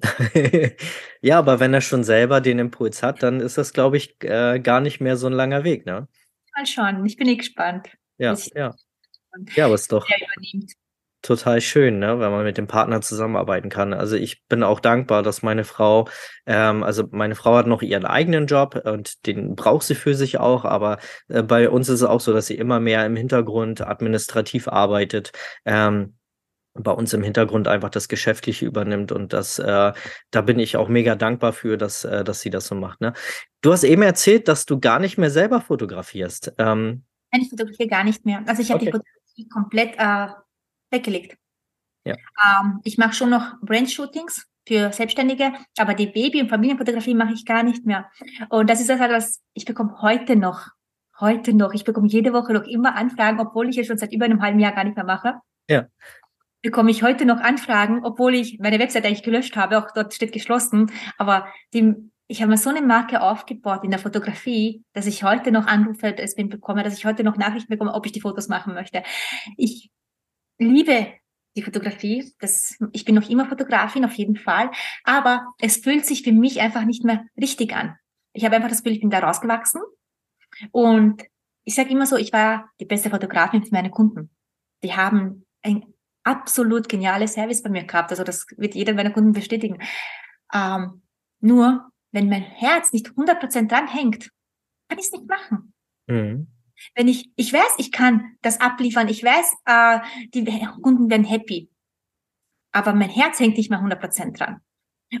ja, 1.20 1.38
aber 1.38 1.60
wenn 1.60 1.72
er 1.72 1.80
schon 1.80 2.04
selber 2.04 2.40
den 2.40 2.58
Impuls 2.58 3.02
hat, 3.02 3.22
dann 3.22 3.40
ist 3.40 3.58
das, 3.58 3.72
glaube 3.72 3.96
ich, 3.96 4.16
äh, 4.22 4.60
gar 4.60 4.80
nicht 4.80 5.00
mehr 5.00 5.16
so 5.16 5.26
ein 5.26 5.32
langer 5.32 5.64
Weg, 5.64 5.86
ne? 5.86 6.08
Mal 6.56 6.66
schauen. 6.66 7.04
Ich 7.06 7.16
bin 7.16 7.28
eh 7.28 7.36
gespannt. 7.36 7.88
Ja, 8.18 8.34
ja. 8.54 8.74
Ja, 9.56 9.66
aber 9.66 9.74
es 9.74 9.82
ist 9.82 9.92
doch 9.92 10.06
total 11.24 11.60
schön, 11.60 11.98
ne, 11.98 12.20
wenn 12.20 12.30
man 12.30 12.44
mit 12.44 12.58
dem 12.58 12.66
Partner 12.66 13.00
zusammenarbeiten 13.00 13.70
kann. 13.70 13.94
Also 13.94 14.14
ich 14.14 14.46
bin 14.46 14.62
auch 14.62 14.78
dankbar, 14.78 15.22
dass 15.22 15.42
meine 15.42 15.64
Frau, 15.64 16.06
ähm, 16.46 16.82
also 16.82 17.04
meine 17.10 17.34
Frau 17.34 17.56
hat 17.56 17.66
noch 17.66 17.82
ihren 17.82 18.04
eigenen 18.04 18.46
Job 18.46 18.80
und 18.84 19.26
den 19.26 19.56
braucht 19.56 19.86
sie 19.86 19.94
für 19.94 20.14
sich 20.14 20.38
auch, 20.38 20.64
aber 20.64 20.98
äh, 21.28 21.42
bei 21.42 21.70
uns 21.70 21.88
ist 21.88 22.02
es 22.02 22.06
auch 22.06 22.20
so, 22.20 22.32
dass 22.32 22.46
sie 22.46 22.56
immer 22.56 22.78
mehr 22.78 23.06
im 23.06 23.16
Hintergrund 23.16 23.80
administrativ 23.80 24.68
arbeitet. 24.68 25.32
Ähm, 25.64 26.16
bei 26.74 26.90
uns 26.90 27.12
im 27.12 27.22
Hintergrund 27.22 27.68
einfach 27.68 27.88
das 27.88 28.08
Geschäftliche 28.08 28.66
übernimmt 28.66 29.12
und 29.12 29.32
das, 29.32 29.58
äh, 29.58 29.92
da 30.30 30.40
bin 30.40 30.58
ich 30.58 30.76
auch 30.76 30.88
mega 30.88 31.14
dankbar 31.14 31.52
für, 31.52 31.78
dass, 31.78 32.04
äh, 32.04 32.24
dass 32.24 32.40
sie 32.40 32.50
das 32.50 32.66
so 32.66 32.74
macht. 32.74 33.00
Ne? 33.00 33.12
Du 33.60 33.72
hast 33.72 33.84
eben 33.84 34.02
erzählt, 34.02 34.48
dass 34.48 34.66
du 34.66 34.80
gar 34.80 34.98
nicht 34.98 35.16
mehr 35.16 35.30
selber 35.30 35.60
fotografierst. 35.60 36.52
Ähm, 36.58 37.04
Nein, 37.30 37.42
ich 37.42 37.50
fotografiere 37.50 37.88
gar 37.88 38.04
nicht 38.04 38.26
mehr. 38.26 38.42
Also 38.46 38.62
ich 38.62 38.70
habe 38.70 38.82
okay. 38.82 38.86
die 38.86 38.92
Fotografie 38.92 39.48
komplett 39.48 39.94
äh, 39.98 40.28
weggelegt. 40.90 41.38
Ja. 42.04 42.16
Ähm, 42.44 42.80
ich 42.82 42.98
mache 42.98 43.14
schon 43.14 43.30
noch 43.30 43.54
Brand-Shootings 43.62 44.46
für 44.66 44.92
Selbstständige, 44.92 45.52
aber 45.78 45.94
die 45.94 46.06
Baby- 46.06 46.40
und 46.40 46.48
Familienfotografie 46.48 47.14
mache 47.14 47.34
ich 47.34 47.44
gar 47.44 47.62
nicht 47.62 47.86
mehr. 47.86 48.10
Und 48.48 48.68
das 48.68 48.80
ist 48.80 48.90
das, 48.90 48.98
was 48.98 49.42
ich 49.52 49.64
bekomme 49.64 50.02
heute 50.02 50.36
noch, 50.36 50.68
heute 51.20 51.54
noch, 51.54 51.72
ich 51.72 51.84
bekomme 51.84 52.08
jede 52.08 52.32
Woche 52.32 52.52
noch 52.52 52.64
immer 52.64 52.96
Anfragen, 52.96 53.38
obwohl 53.38 53.68
ich 53.68 53.78
es 53.78 53.86
schon 53.86 53.98
seit 53.98 54.12
über 54.12 54.24
einem 54.24 54.42
halben 54.42 54.58
Jahr 54.58 54.72
gar 54.72 54.84
nicht 54.84 54.96
mehr 54.96 55.04
mache. 55.04 55.34
Ja 55.68 55.86
bekomme 56.64 56.90
ich 56.90 57.02
heute 57.02 57.26
noch 57.26 57.40
Anfragen, 57.40 58.04
obwohl 58.04 58.34
ich 58.34 58.58
meine 58.58 58.78
Website 58.78 59.04
eigentlich 59.04 59.22
gelöscht 59.22 59.54
habe, 59.54 59.78
auch 59.78 59.90
dort 59.94 60.14
steht 60.14 60.32
geschlossen, 60.32 60.90
aber 61.18 61.46
die, 61.74 61.94
ich 62.26 62.40
habe 62.40 62.50
mir 62.50 62.56
so 62.56 62.70
eine 62.70 62.80
Marke 62.80 63.20
aufgebaut 63.20 63.84
in 63.84 63.90
der 63.90 63.98
Fotografie, 64.00 64.82
dass 64.94 65.06
ich 65.06 65.22
heute 65.22 65.52
noch 65.52 65.66
Anrufe 65.66 66.12
deswegen 66.12 66.48
bekomme, 66.48 66.82
dass 66.82 66.96
ich 66.96 67.04
heute 67.04 67.22
noch 67.22 67.36
Nachrichten 67.36 67.68
bekomme, 67.68 67.92
ob 67.92 68.06
ich 68.06 68.12
die 68.12 68.22
Fotos 68.22 68.48
machen 68.48 68.72
möchte. 68.72 69.02
Ich 69.58 69.90
liebe 70.58 71.08
die 71.54 71.62
Fotografie. 71.62 72.32
Das, 72.40 72.78
ich 72.92 73.04
bin 73.04 73.14
noch 73.14 73.28
immer 73.28 73.46
Fotografin 73.46 74.06
auf 74.06 74.14
jeden 74.14 74.36
Fall, 74.36 74.70
aber 75.04 75.46
es 75.60 75.76
fühlt 75.76 76.06
sich 76.06 76.22
für 76.22 76.32
mich 76.32 76.62
einfach 76.62 76.86
nicht 76.86 77.04
mehr 77.04 77.26
richtig 77.38 77.76
an. 77.76 77.94
Ich 78.32 78.46
habe 78.46 78.56
einfach 78.56 78.70
das 78.70 78.82
Gefühl, 78.82 78.96
ich 78.96 79.00
bin 79.00 79.10
da 79.10 79.18
rausgewachsen 79.18 79.82
und 80.72 81.22
ich 81.64 81.74
sage 81.74 81.90
immer 81.90 82.06
so, 82.06 82.16
ich 82.16 82.32
war 82.32 82.70
die 82.80 82.86
beste 82.86 83.10
Fotografin 83.10 83.62
für 83.62 83.74
meine 83.74 83.90
Kunden. 83.90 84.30
Die 84.82 84.94
haben 84.94 85.46
ein 85.62 85.93
absolut 86.24 86.88
geniale 86.88 87.28
Service 87.28 87.62
bei 87.62 87.70
mir 87.70 87.84
gehabt. 87.84 88.10
Also 88.10 88.24
das 88.24 88.46
wird 88.56 88.74
jeder 88.74 88.94
meiner 88.94 89.10
Kunden 89.10 89.32
bestätigen. 89.32 89.78
Ähm, 90.52 91.02
nur, 91.40 91.90
wenn 92.12 92.28
mein 92.28 92.42
Herz 92.42 92.92
nicht 92.92 93.08
100% 93.08 93.68
dran 93.68 93.86
hängt, 93.86 94.30
kann 94.88 94.98
ich 94.98 95.06
es 95.06 95.12
nicht 95.12 95.28
machen. 95.28 95.74
Mhm. 96.06 96.48
Wenn 96.94 97.08
ich, 97.08 97.30
ich 97.36 97.52
weiß, 97.52 97.74
ich 97.78 97.92
kann 97.92 98.36
das 98.42 98.60
abliefern, 98.60 99.08
ich 99.08 99.22
weiß, 99.22 99.54
äh, 99.66 100.00
die 100.34 100.44
Kunden 100.82 101.08
werden 101.10 101.24
happy. 101.24 101.70
Aber 102.72 102.94
mein 102.94 103.10
Herz 103.10 103.38
hängt 103.38 103.56
nicht 103.56 103.70
mehr 103.70 103.80
100% 103.80 104.36
dran. 104.36 104.60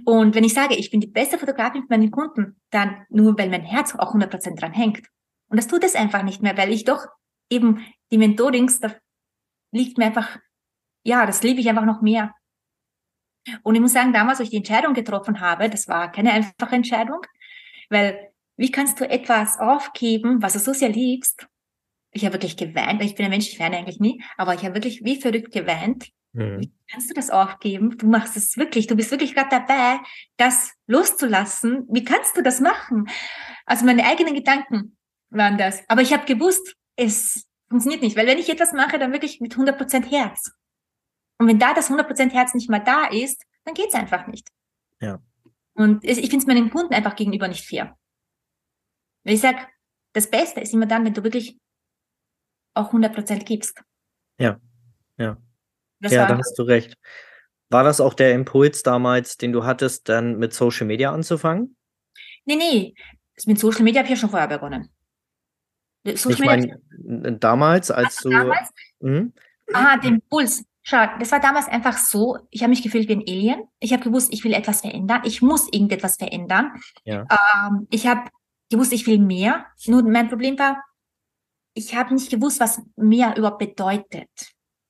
Und 0.04 0.34
wenn 0.34 0.44
ich 0.44 0.54
sage, 0.54 0.74
ich 0.74 0.90
bin 0.90 1.00
die 1.00 1.06
beste 1.06 1.38
Fotografin 1.38 1.82
für 1.82 1.88
meinen 1.90 2.10
Kunden, 2.10 2.60
dann 2.70 3.06
nur, 3.10 3.38
weil 3.38 3.48
mein 3.48 3.62
Herz 3.62 3.94
auch 3.94 4.14
100% 4.14 4.58
dran 4.58 4.72
hängt. 4.72 5.06
Und 5.48 5.56
das 5.56 5.68
tut 5.68 5.84
es 5.84 5.94
einfach 5.94 6.22
nicht 6.22 6.42
mehr, 6.42 6.56
weil 6.56 6.72
ich 6.72 6.84
doch 6.84 7.06
eben 7.50 7.84
die 8.10 8.18
Mentorings, 8.18 8.80
da 8.80 8.94
liegt 9.70 9.98
mir 9.98 10.06
einfach 10.06 10.38
ja, 11.04 11.26
das 11.26 11.42
liebe 11.42 11.60
ich 11.60 11.68
einfach 11.68 11.84
noch 11.84 12.02
mehr. 12.02 12.34
Und 13.62 13.74
ich 13.74 13.80
muss 13.80 13.92
sagen, 13.92 14.12
damals, 14.12 14.38
als 14.38 14.46
ich 14.46 14.50
die 14.50 14.56
Entscheidung 14.56 14.94
getroffen 14.94 15.40
habe, 15.40 15.68
das 15.68 15.86
war 15.86 16.10
keine 16.10 16.32
einfache 16.32 16.74
Entscheidung, 16.74 17.20
weil 17.90 18.30
wie 18.56 18.70
kannst 18.70 19.00
du 19.00 19.08
etwas 19.08 19.58
aufgeben, 19.58 20.40
was 20.42 20.54
du 20.54 20.58
so 20.60 20.72
sehr 20.72 20.88
liebst? 20.88 21.46
Ich 22.12 22.24
habe 22.24 22.34
wirklich 22.34 22.56
geweint. 22.56 23.02
Ich 23.02 23.16
bin 23.16 23.24
ein 23.24 23.30
Mensch, 23.30 23.48
ich 23.48 23.58
weine 23.58 23.76
eigentlich 23.76 24.00
nie, 24.00 24.22
aber 24.36 24.54
ich 24.54 24.64
habe 24.64 24.74
wirklich 24.74 25.04
wie 25.04 25.20
verrückt 25.20 25.52
geweint. 25.52 26.08
Mhm. 26.32 26.60
Wie 26.60 26.72
kannst 26.90 27.10
du 27.10 27.14
das 27.14 27.30
aufgeben? 27.30 27.98
Du 27.98 28.06
machst 28.06 28.36
es 28.36 28.56
wirklich, 28.56 28.86
du 28.86 28.96
bist 28.96 29.10
wirklich 29.10 29.34
gerade 29.34 29.50
dabei, 29.50 29.98
das 30.36 30.72
loszulassen. 30.86 31.86
Wie 31.90 32.04
kannst 32.04 32.36
du 32.36 32.42
das 32.42 32.60
machen? 32.60 33.08
Also 33.66 33.84
meine 33.84 34.06
eigenen 34.06 34.34
Gedanken 34.34 34.96
waren 35.30 35.58
das. 35.58 35.82
Aber 35.88 36.02
ich 36.02 36.12
habe 36.12 36.24
gewusst, 36.24 36.76
es 36.96 37.46
funktioniert 37.68 38.02
nicht, 38.02 38.16
weil 38.16 38.26
wenn 38.26 38.38
ich 38.38 38.48
etwas 38.48 38.72
mache, 38.72 38.98
dann 38.98 39.12
wirklich 39.12 39.40
mit 39.40 39.54
100% 39.54 40.08
Herz. 40.08 40.52
Und 41.44 41.50
wenn 41.50 41.58
da 41.58 41.74
das 41.74 41.90
100% 41.90 42.32
Herz 42.32 42.54
nicht 42.54 42.70
mal 42.70 42.78
da 42.78 43.04
ist, 43.04 43.44
dann 43.64 43.74
geht's 43.74 43.94
einfach 43.94 44.26
nicht. 44.26 44.48
Ja. 44.98 45.20
Und 45.74 46.02
ich 46.02 46.18
finde 46.20 46.38
es 46.38 46.46
meinen 46.46 46.70
Kunden 46.70 46.94
einfach 46.94 47.16
gegenüber 47.16 47.48
nicht 47.48 47.68
fair. 47.68 47.98
Weil 49.24 49.34
ich 49.34 49.42
sag, 49.42 49.68
das 50.14 50.30
Beste 50.30 50.62
ist 50.62 50.72
immer 50.72 50.86
dann, 50.86 51.04
wenn 51.04 51.12
du 51.12 51.22
wirklich 51.22 51.58
auch 52.72 52.94
100% 52.94 53.44
gibst. 53.44 53.82
Ja, 54.38 54.58
ja. 55.18 55.36
Das 56.00 56.12
ja, 56.12 56.26
da 56.26 56.38
hast 56.38 56.58
du 56.58 56.62
recht. 56.62 56.96
War 57.68 57.84
das 57.84 58.00
auch 58.00 58.14
der 58.14 58.32
Impuls 58.32 58.82
damals, 58.82 59.36
den 59.36 59.52
du 59.52 59.66
hattest, 59.66 60.08
dann 60.08 60.38
mit 60.38 60.54
Social 60.54 60.86
Media 60.86 61.12
anzufangen? 61.12 61.76
Nee, 62.46 62.56
nee. 62.56 62.94
Mit 63.44 63.58
Social 63.58 63.82
Media 63.82 63.98
habe 63.98 64.06
ich 64.06 64.12
ja 64.12 64.16
schon 64.16 64.30
vorher 64.30 64.48
begonnen. 64.48 64.88
Social 66.06 66.32
ich 66.32 66.38
meine, 66.40 67.38
damals, 67.38 67.90
als 67.90 68.16
also 68.16 68.30
du. 68.30 68.34
Damals? 68.34 68.70
Hm? 69.02 69.34
Ah, 69.74 69.98
den 69.98 70.14
Impuls. 70.14 70.64
Schau, 70.86 71.06
das 71.18 71.32
war 71.32 71.40
damals 71.40 71.66
einfach 71.66 71.96
so, 71.96 72.38
ich 72.50 72.62
habe 72.62 72.68
mich 72.68 72.82
gefühlt 72.82 73.08
wie 73.08 73.14
ein 73.14 73.24
Alien. 73.26 73.62
Ich 73.80 73.94
habe 73.94 74.02
gewusst, 74.02 74.32
ich 74.34 74.44
will 74.44 74.52
etwas 74.52 74.82
verändern. 74.82 75.22
Ich 75.24 75.40
muss 75.40 75.66
irgendetwas 75.72 76.16
verändern. 76.16 76.78
Ja. 77.04 77.26
Ähm, 77.30 77.86
ich 77.90 78.06
habe 78.06 78.28
gewusst, 78.70 78.92
ich 78.92 79.06
will 79.06 79.18
mehr. 79.18 79.64
Nur 79.86 80.02
mein 80.02 80.28
Problem 80.28 80.58
war, 80.58 80.84
ich 81.72 81.94
habe 81.96 82.12
nicht 82.12 82.30
gewusst, 82.30 82.60
was 82.60 82.82
mehr 82.96 83.34
überhaupt 83.34 83.60
bedeutet. 83.60 84.28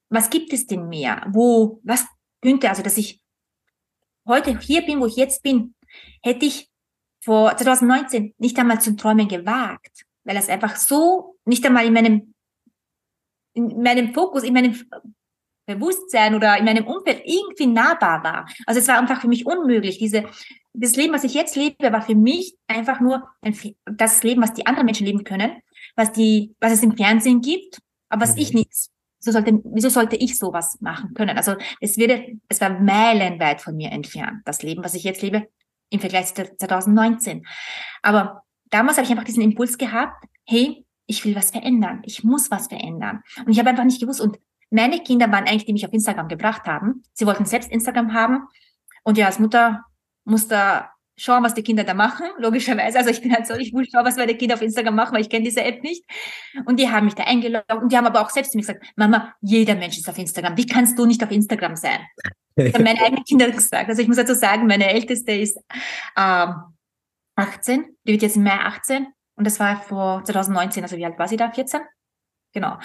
Was 0.08 0.30
gibt 0.30 0.52
es 0.52 0.66
denn 0.66 0.88
mehr? 0.88 1.26
Wo, 1.30 1.80
was 1.84 2.04
könnte, 2.42 2.68
also 2.68 2.82
dass 2.82 2.98
ich 2.98 3.20
heute 4.26 4.58
hier 4.58 4.84
bin, 4.84 5.00
wo 5.00 5.06
ich 5.06 5.16
jetzt 5.16 5.44
bin, 5.44 5.76
hätte 6.22 6.44
ich 6.44 6.68
vor 7.22 7.56
2019 7.56 8.34
nicht 8.38 8.58
einmal 8.58 8.80
zum 8.80 8.96
Träumen 8.96 9.28
gewagt, 9.28 10.04
weil 10.24 10.34
das 10.34 10.48
einfach 10.48 10.74
so 10.74 11.36
nicht 11.44 11.64
einmal 11.64 11.86
in 11.86 11.92
meinem 11.92 12.34
in 13.54 13.82
meinem 13.82 14.12
Fokus, 14.12 14.42
in 14.42 14.52
meinem 14.52 14.74
Bewusstsein 15.66 16.34
oder 16.34 16.58
in 16.58 16.64
meinem 16.64 16.86
Umfeld 16.86 17.22
irgendwie 17.24 17.66
nahbar 17.66 18.22
war. 18.22 18.48
Also 18.66 18.80
es 18.80 18.88
war 18.88 18.98
einfach 18.98 19.20
für 19.20 19.28
mich 19.28 19.46
unmöglich. 19.46 19.98
Diese, 19.98 20.24
das 20.72 20.96
Leben, 20.96 21.14
was 21.14 21.24
ich 21.24 21.34
jetzt 21.34 21.56
lebe, 21.56 21.92
war 21.92 22.02
für 22.02 22.14
mich 22.14 22.56
einfach 22.66 23.00
nur 23.00 23.28
ein, 23.40 23.56
das 23.84 24.22
Leben, 24.22 24.42
was 24.42 24.54
die 24.54 24.66
anderen 24.66 24.86
Menschen 24.86 25.06
leben 25.06 25.24
können, 25.24 25.52
was 25.96 26.12
die, 26.12 26.54
was 26.60 26.72
es 26.72 26.82
im 26.82 26.96
Fernsehen 26.96 27.40
gibt, 27.40 27.78
aber 28.08 28.22
was 28.22 28.34
mhm. 28.34 28.42
ich 28.42 28.52
nicht. 28.52 28.74
So 29.20 29.32
sollte, 29.32 29.58
wieso 29.64 29.88
sollte 29.88 30.16
ich 30.16 30.38
sowas 30.38 30.76
machen 30.80 31.14
können? 31.14 31.36
Also 31.38 31.56
es 31.80 31.96
würde, 31.96 32.38
es 32.48 32.60
war 32.60 32.78
meilenweit 32.78 33.62
von 33.62 33.74
mir 33.74 33.90
entfernt, 33.90 34.42
das 34.44 34.62
Leben, 34.62 34.84
was 34.84 34.94
ich 34.94 35.04
jetzt 35.04 35.22
lebe, 35.22 35.48
im 35.88 36.00
Vergleich 36.00 36.34
zu 36.34 36.44
2019. 36.56 37.46
Aber 38.02 38.42
damals 38.70 38.98
habe 38.98 39.06
ich 39.06 39.10
einfach 39.10 39.24
diesen 39.24 39.42
Impuls 39.42 39.78
gehabt, 39.78 40.26
hey, 40.44 40.84
ich 41.06 41.24
will 41.24 41.34
was 41.36 41.52
verändern, 41.52 42.02
ich 42.04 42.24
muss 42.24 42.50
was 42.50 42.66
verändern. 42.66 43.22
Und 43.44 43.52
ich 43.52 43.58
habe 43.58 43.70
einfach 43.70 43.84
nicht 43.84 44.00
gewusst, 44.00 44.20
und 44.20 44.38
meine 44.70 45.00
Kinder 45.00 45.30
waren 45.30 45.44
eigentlich, 45.44 45.66
die 45.66 45.72
mich 45.72 45.86
auf 45.86 45.92
Instagram 45.92 46.28
gebracht 46.28 46.66
haben. 46.66 47.02
Sie 47.12 47.26
wollten 47.26 47.44
selbst 47.44 47.70
Instagram 47.70 48.12
haben. 48.12 48.48
Und 49.02 49.18
ja, 49.18 49.26
als 49.26 49.38
Mutter 49.38 49.84
musste 50.24 50.86
schauen, 51.16 51.44
was 51.44 51.54
die 51.54 51.62
Kinder 51.62 51.84
da 51.84 51.94
machen, 51.94 52.26
logischerweise. 52.38 52.98
Also 52.98 53.10
ich 53.10 53.20
bin 53.20 53.32
halt 53.32 53.46
so, 53.46 53.54
ich 53.54 53.72
will 53.72 53.86
schauen, 53.90 54.04
was 54.04 54.16
meine 54.16 54.34
Kinder 54.36 54.54
auf 54.54 54.62
Instagram 54.62 54.94
machen, 54.94 55.14
weil 55.14 55.20
ich 55.20 55.30
kenne 55.30 55.44
diese 55.44 55.62
App 55.62 55.82
nicht. 55.82 56.04
Und 56.66 56.80
die 56.80 56.90
haben 56.90 57.04
mich 57.04 57.14
da 57.14 57.24
eingeloggt 57.24 57.72
und 57.72 57.92
die 57.92 57.96
haben 57.96 58.06
aber 58.06 58.20
auch 58.20 58.30
selbst 58.30 58.52
zu 58.52 58.58
mir 58.58 58.62
gesagt, 58.62 58.84
Mama, 58.96 59.34
jeder 59.40 59.74
Mensch 59.74 59.98
ist 59.98 60.08
auf 60.08 60.18
Instagram. 60.18 60.56
Wie 60.56 60.66
kannst 60.66 60.98
du 60.98 61.06
nicht 61.06 61.22
auf 61.22 61.30
Instagram 61.30 61.76
sein? 61.76 62.00
Das 62.56 62.74
haben 62.74 62.84
meine 62.84 63.00
eigenen 63.00 63.24
Kinder 63.24 63.50
gesagt. 63.50 63.88
Also 63.88 64.00
ich 64.00 64.08
muss 64.08 64.16
dazu 64.16 64.34
sagen, 64.34 64.66
meine 64.66 64.88
Älteste 64.88 65.32
ist 65.32 65.58
ähm, 66.16 66.54
18, 67.36 67.96
die 68.04 68.12
wird 68.12 68.22
jetzt 68.22 68.36
im 68.36 68.44
Mai 68.44 68.60
18 68.60 69.06
und 69.36 69.44
das 69.44 69.58
war 69.58 69.80
vor 69.80 70.24
2019, 70.24 70.84
also 70.84 70.96
wie 70.96 71.04
alt 71.04 71.18
war 71.18 71.26
sie 71.26 71.36
da? 71.36 71.50
14? 71.50 71.80
Genau. 72.52 72.78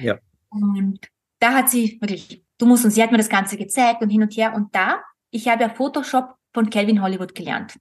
Ja. 0.00 0.18
Und 0.50 0.98
da 1.42 1.54
hat 1.54 1.70
sie 1.70 1.98
wirklich 2.00 2.44
du 2.62 2.66
musst, 2.66 2.84
und 2.84 2.92
sie 2.92 3.02
hat 3.02 3.10
mir 3.10 3.18
das 3.18 3.28
Ganze 3.28 3.56
gezeigt 3.56 4.02
und 4.02 4.10
hin 4.10 4.22
und 4.22 4.36
her. 4.36 4.54
Und 4.54 4.74
da, 4.74 5.02
ich 5.30 5.48
habe 5.48 5.62
ja 5.62 5.68
Photoshop 5.68 6.36
von 6.54 6.70
Calvin 6.70 7.02
Hollywood 7.02 7.34
gelernt. 7.34 7.76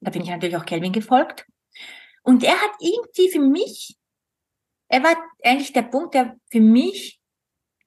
Da 0.00 0.10
bin 0.10 0.22
ich 0.22 0.30
natürlich 0.30 0.56
auch 0.56 0.64
Calvin 0.64 0.92
gefolgt. 0.92 1.46
Und 2.22 2.42
er 2.42 2.60
hat 2.60 2.70
irgendwie 2.80 3.30
für 3.30 3.40
mich, 3.40 3.98
er 4.88 5.02
war 5.02 5.16
eigentlich 5.44 5.72
der 5.72 5.82
Punkt, 5.82 6.14
der 6.14 6.36
für 6.50 6.60
mich 6.60 7.20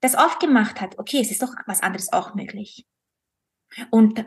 das 0.02 0.16
aufgemacht 0.16 0.80
hat. 0.80 1.00
Okay, 1.00 1.22
es 1.22 1.32
ist 1.32 1.42
doch 1.42 1.54
was 1.66 1.82
anderes 1.82 2.14
auch 2.14 2.36
möglich. 2.36 2.86
Und 3.90 4.26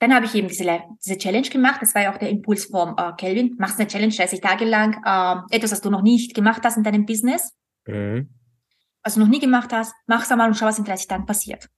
dann 0.00 0.14
habe 0.14 0.26
ich 0.26 0.34
eben 0.34 0.48
diese, 0.48 0.82
diese 1.04 1.18
Challenge 1.18 1.48
gemacht. 1.48 1.80
Das 1.80 1.94
war 1.94 2.02
ja 2.02 2.12
auch 2.12 2.18
der 2.18 2.30
Impuls 2.30 2.66
vom 2.66 2.96
äh, 2.98 3.12
Kelvin. 3.16 3.56
Machst 3.58 3.78
eine 3.78 3.88
Challenge 3.88 4.14
30 4.14 4.40
Tage 4.40 4.64
lang, 4.64 5.02
äh, 5.04 5.56
etwas, 5.56 5.72
was 5.72 5.80
du 5.80 5.90
noch 5.90 6.02
nicht 6.02 6.34
gemacht 6.34 6.62
hast 6.64 6.76
in 6.76 6.82
deinem 6.82 7.06
Business. 7.06 7.54
Mhm. 7.86 8.39
Du 9.02 9.20
noch 9.20 9.28
nie 9.28 9.40
gemacht 9.40 9.72
hast, 9.72 9.94
mach's 10.06 10.30
einmal 10.30 10.48
und 10.48 10.54
schau, 10.54 10.66
was 10.66 10.78
in 10.78 10.84
30 10.84 11.08
Tagen 11.08 11.26
passiert. 11.26 11.68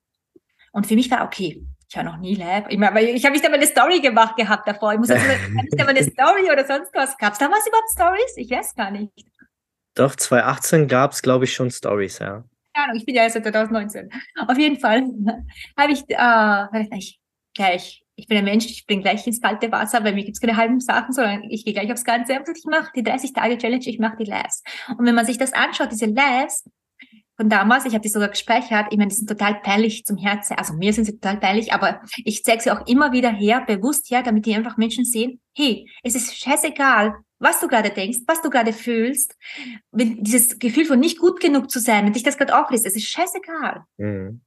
Und 0.73 0.87
für 0.87 0.95
mich 0.95 1.11
war 1.11 1.25
okay. 1.25 1.65
Ich 1.89 1.97
war 1.97 2.05
noch 2.05 2.17
nie 2.17 2.35
live. 2.35 2.65
Ich, 2.71 2.79
meine, 2.79 3.03
ich 3.03 3.25
habe 3.25 3.35
nicht 3.35 3.45
einmal 3.45 3.61
eine 3.61 3.69
Story 3.69 4.01
gemacht 4.01 4.37
gehabt 4.37 4.67
davor. 4.67 4.95
Ich 4.95 4.99
muss 4.99 5.11
also 5.11 5.25
nicht 5.27 5.79
einmal 5.79 5.95
eine 5.95 6.03
Story 6.11 6.51
oder 6.51 6.67
sonst 6.67 6.91
was. 6.95 7.17
Gab 7.19 7.35
es 7.35 7.39
da 7.39 7.51
was 7.51 7.67
überhaupt 7.67 7.91
Stories? 7.93 8.37
Ich 8.37 8.51
weiß 8.51 8.75
gar 8.75 8.91
nicht. 8.91 9.13
Doch, 9.95 10.17
2018 10.17 10.89
gab 10.89 11.13
es, 11.13 11.21
glaube 11.21 11.45
ich, 11.45 11.53
schon 11.53 11.71
Stories, 11.71 12.19
ja. 12.19 12.45
Keine 12.75 12.85
Ahnung, 12.87 12.97
ich 12.97 13.05
bin 13.05 13.15
ja 13.15 13.25
erst 13.25 13.35
seit 13.35 13.45
2019. 13.45 14.11
Auf 14.49 14.59
jeden 14.59 14.79
Fall 14.79 15.03
habe 15.79 15.93
ich, 15.93 16.05
äh, 16.09 16.97
ich 16.97 17.21
gleich 17.55 18.03
ich 18.15 18.29
bin 18.29 18.39
ein 18.39 18.45
Mensch, 18.45 18.67
ich 18.67 18.87
bin 18.87 19.01
gleich 19.01 19.27
ins 19.27 19.41
kalte 19.41 19.73
Wasser, 19.73 20.01
bei 20.01 20.13
mir 20.13 20.25
gibt's 20.25 20.41
keine 20.41 20.57
halben 20.57 20.81
Sachen, 20.81 21.13
sondern 21.13 21.45
ich 21.51 21.65
gehe 21.65 21.73
gleich 21.73 21.91
aufs 21.91 22.05
Ganze. 22.05 22.39
Und 22.39 22.49
ich 22.57 22.65
mache 22.65 22.91
die 22.95 23.03
30-Tage-Challenge, 23.03 23.87
ich 23.87 23.99
mache 23.99 24.17
die 24.17 24.25
Lives. 24.25 24.63
Und 24.97 25.07
wenn 25.07 25.15
man 25.15 25.27
sich 25.27 25.39
das 25.39 25.53
anschaut, 25.53 25.91
diese 25.91 26.07
Lives 26.07 26.69
von 27.37 27.49
damals, 27.49 27.85
ich 27.87 27.95
habe 27.95 28.03
die 28.03 28.09
sogar 28.09 28.29
gespeichert, 28.29 28.89
ich 28.91 28.99
meine, 28.99 29.09
die 29.09 29.17
sind 29.17 29.29
total 29.29 29.61
peinlich 29.63 30.05
zum 30.05 30.19
Herzen, 30.19 30.57
also 30.57 30.75
mir 30.75 30.93
sind 30.93 31.07
sie 31.07 31.13
total 31.13 31.39
peinlich, 31.39 31.73
aber 31.73 32.03
ich 32.25 32.45
zeige 32.45 32.63
sie 32.63 32.71
auch 32.71 32.87
immer 32.87 33.13
wieder 33.13 33.31
her, 33.31 33.65
bewusst 33.67 34.11
her, 34.11 34.23
damit 34.23 34.47
die 34.47 34.55
einfach 34.55 34.77
Menschen 34.77 35.05
sehen, 35.05 35.41
hey, 35.57 35.89
es 36.03 36.15
ist 36.15 36.37
scheißegal, 36.37 37.15
was 37.39 37.61
du 37.61 37.69
gerade 37.69 37.91
denkst, 37.91 38.19
was 38.27 38.43
du 38.43 38.51
gerade 38.51 38.73
fühlst, 38.73 39.37
wenn 39.91 40.23
dieses 40.23 40.59
Gefühl 40.59 40.85
von 40.85 41.01
nicht 41.01 41.19
gut 41.19 41.41
genug 41.41 41.71
zu 41.71 41.81
sein, 41.81 42.05
wenn 42.05 42.13
dich 42.13 42.23
das 42.23 42.37
gerade 42.37 42.57
auflässt, 42.57 42.87
es 42.87 42.97
ist 42.97 43.09
scheißegal. 43.09 43.85
Mhm. 43.97 44.43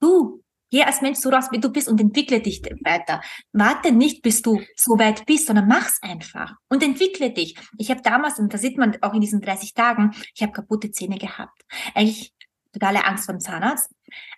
Du 0.00 0.43
Geh 0.74 0.82
als 0.82 1.02
Mensch 1.02 1.20
so 1.20 1.28
raus, 1.28 1.52
wie 1.52 1.60
du 1.60 1.70
bist 1.70 1.86
und 1.86 2.00
entwickle 2.00 2.40
dich 2.40 2.60
weiter. 2.82 3.20
Warte 3.52 3.92
nicht, 3.92 4.22
bis 4.22 4.42
du 4.42 4.60
so 4.74 4.98
weit 4.98 5.24
bist, 5.24 5.46
sondern 5.46 5.68
mach's 5.68 6.00
einfach 6.02 6.56
und 6.68 6.82
entwickle 6.82 7.30
dich. 7.30 7.56
Ich 7.78 7.92
habe 7.92 8.02
damals, 8.02 8.40
und 8.40 8.52
da 8.52 8.58
sieht 8.58 8.76
man 8.76 8.96
auch 9.00 9.14
in 9.14 9.20
diesen 9.20 9.40
30 9.40 9.72
Tagen, 9.74 10.10
ich 10.34 10.42
habe 10.42 10.50
kaputte 10.50 10.90
Zähne 10.90 11.16
gehabt. 11.16 11.62
Eigentlich 11.94 12.34
totale 12.72 13.04
Angst 13.04 13.26
vor 13.26 13.34
dem 13.34 13.40
Zahnarzt. 13.40 13.88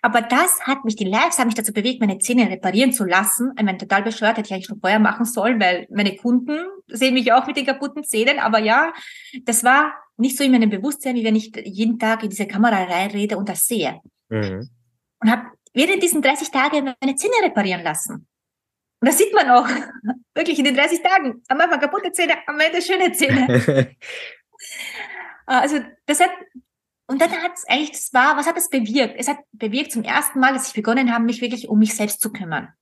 Aber 0.03 0.21
das 0.21 0.61
hat 0.61 0.85
mich, 0.85 0.95
die 0.95 1.05
Lives 1.05 1.39
haben 1.39 1.47
mich 1.47 1.55
dazu 1.55 1.73
bewegt, 1.73 2.01
meine 2.01 2.19
Zähne 2.19 2.47
reparieren 2.51 2.93
zu 2.93 3.03
lassen. 3.03 3.53
Ich 3.57 3.65
meine, 3.65 3.79
total 3.79 4.03
bescheuert, 4.03 4.37
hätte 4.37 4.45
ich 4.45 4.53
eigentlich 4.53 4.67
schon 4.67 4.79
vorher 4.79 4.99
machen 4.99 5.25
sollen, 5.25 5.59
weil 5.59 5.87
meine 5.89 6.17
Kunden 6.17 6.59
sehen 6.85 7.15
mich 7.15 7.33
auch 7.33 7.47
mit 7.47 7.57
den 7.57 7.65
kaputten 7.65 8.03
Zähnen. 8.03 8.37
Aber 8.37 8.59
ja, 8.59 8.93
das 9.41 9.63
war 9.63 9.91
nicht 10.17 10.37
so 10.37 10.43
in 10.43 10.51
meinem 10.51 10.69
Bewusstsein, 10.69 11.15
wie 11.15 11.23
wenn 11.23 11.35
ich 11.35 11.51
jeden 11.65 11.97
Tag 11.97 12.21
in 12.21 12.29
diese 12.29 12.45
Kamera 12.45 12.83
reinrede 12.83 13.39
und 13.39 13.49
das 13.49 13.65
sehe. 13.65 14.01
Mhm. 14.29 14.69
Und 15.19 15.31
habe 15.31 15.56
während 15.73 16.01
diesen 16.01 16.21
30 16.21 16.51
Tagen 16.51 16.93
meine 17.01 17.15
Zähne 17.15 17.35
reparieren 17.43 17.83
lassen. 17.83 18.27
Und 18.99 19.07
das 19.07 19.17
sieht 19.17 19.33
man 19.33 19.49
auch 19.49 19.67
wirklich 20.35 20.57
in 20.57 20.65
den 20.65 20.75
30 20.75 21.01
Tagen. 21.01 21.43
Am 21.47 21.61
Anfang 21.61 21.79
kaputte 21.79 22.11
Zähne, 22.11 22.35
am 22.47 22.59
Ende 22.59 22.81
schöne 22.81 23.11
Zähne. 23.11 23.95
also 25.45 25.79
das 26.05 26.19
hat, 26.19 26.31
und 27.07 27.21
dann 27.21 27.31
hat 27.31 27.53
es 27.53 27.65
eigentlich, 27.67 27.91
das 27.91 28.13
war, 28.13 28.37
was 28.37 28.47
hat 28.47 28.57
es 28.57 28.69
bewirkt? 28.69 29.15
Es 29.17 29.27
hat 29.27 29.37
bewirkt 29.51 29.91
zum 29.91 30.03
ersten 30.03 30.39
Mal, 30.39 30.53
dass 30.53 30.67
ich 30.67 30.73
begonnen 30.73 31.13
habe, 31.13 31.25
mich 31.25 31.41
wirklich 31.41 31.69
um 31.69 31.79
mich 31.79 31.95
selbst 31.95 32.21
zu 32.21 32.31
kümmern. 32.31 32.73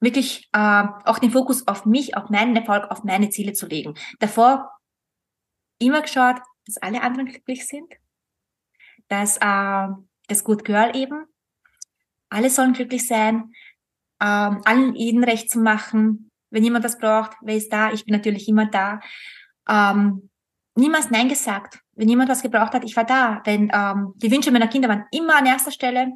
Wirklich 0.00 0.48
äh, 0.52 0.84
auch 1.04 1.18
den 1.18 1.30
Fokus 1.30 1.68
auf 1.68 1.86
mich, 1.86 2.16
auf 2.16 2.28
meinen 2.28 2.56
Erfolg, 2.56 2.90
auf 2.90 3.04
meine 3.04 3.30
Ziele 3.30 3.52
zu 3.52 3.66
legen. 3.66 3.94
Davor 4.18 4.72
immer 5.78 6.02
geschaut, 6.02 6.40
dass 6.66 6.78
alle 6.78 7.02
anderen 7.02 7.26
glücklich 7.26 7.66
sind, 7.68 7.92
dass 9.08 9.36
äh, 9.36 9.88
das 10.28 10.42
Good 10.42 10.64
Girl 10.64 10.96
eben 10.96 11.26
alle 12.32 12.50
sollen 12.50 12.72
glücklich 12.72 13.06
sein, 13.06 13.52
ähm, 14.20 14.62
allen 14.64 14.94
jeden 14.94 15.24
recht 15.24 15.50
zu 15.50 15.58
machen. 15.58 16.30
Wenn 16.50 16.64
jemand 16.64 16.84
das 16.84 16.98
braucht, 16.98 17.32
wer 17.42 17.56
ist 17.56 17.72
da? 17.72 17.92
Ich 17.92 18.04
bin 18.04 18.14
natürlich 18.14 18.48
immer 18.48 18.66
da. 18.66 19.00
Ähm, 19.68 20.30
niemals 20.74 21.10
Nein 21.10 21.28
gesagt. 21.28 21.80
Wenn 21.94 22.08
jemand 22.08 22.30
was 22.30 22.42
gebraucht 22.42 22.72
hat, 22.72 22.84
ich 22.84 22.96
war 22.96 23.04
da. 23.04 23.42
Wenn 23.44 23.70
ähm, 23.72 24.12
die 24.16 24.30
Wünsche 24.30 24.50
meiner 24.50 24.68
Kinder 24.68 24.88
waren 24.88 25.04
immer 25.10 25.36
an 25.36 25.46
erster 25.46 25.70
Stelle. 25.70 26.12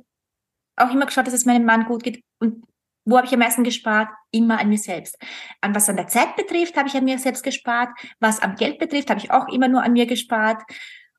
Auch 0.77 0.91
immer 0.91 1.07
geschaut, 1.07 1.27
dass 1.27 1.35
es 1.35 1.47
meinem 1.47 1.65
Mann 1.65 1.87
gut 1.87 2.03
geht. 2.03 2.23
Und 2.39 2.65
wo 3.05 3.17
habe 3.17 3.27
ich 3.27 3.33
am 3.33 3.39
meisten 3.39 3.65
gespart? 3.65 4.09
Immer 4.31 4.59
an 4.59 4.69
mir 4.69 4.79
selbst. 4.79 5.17
An 5.61 5.75
was 5.75 5.89
an 5.89 5.97
der 5.97 6.09
Zeit 6.09 6.37
betrifft, 6.37 6.77
habe 6.77 6.89
ich 6.89 6.97
an 6.97 7.05
mir 7.05 7.19
selbst 7.19 7.43
gespart. 7.43 7.91
Was 8.21 8.41
am 8.41 8.57
Geld 8.57 8.79
betrifft, 8.79 9.11
habe 9.11 9.21
ich 9.21 9.31
auch 9.31 9.49
immer 9.49 9.69
nur 9.69 9.83
an 9.83 9.93
mir 9.93 10.07
gespart. 10.07 10.63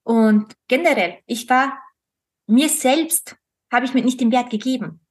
Und 0.04 0.54
generell, 0.68 1.20
ich 1.26 1.50
war 1.50 1.80
mir 2.48 2.70
selbst 2.70 3.36
habe 3.72 3.86
ich 3.86 3.94
mir 3.94 4.04
nicht 4.04 4.20
den 4.20 4.32
Wert 4.32 4.50
gegeben. 4.50 5.02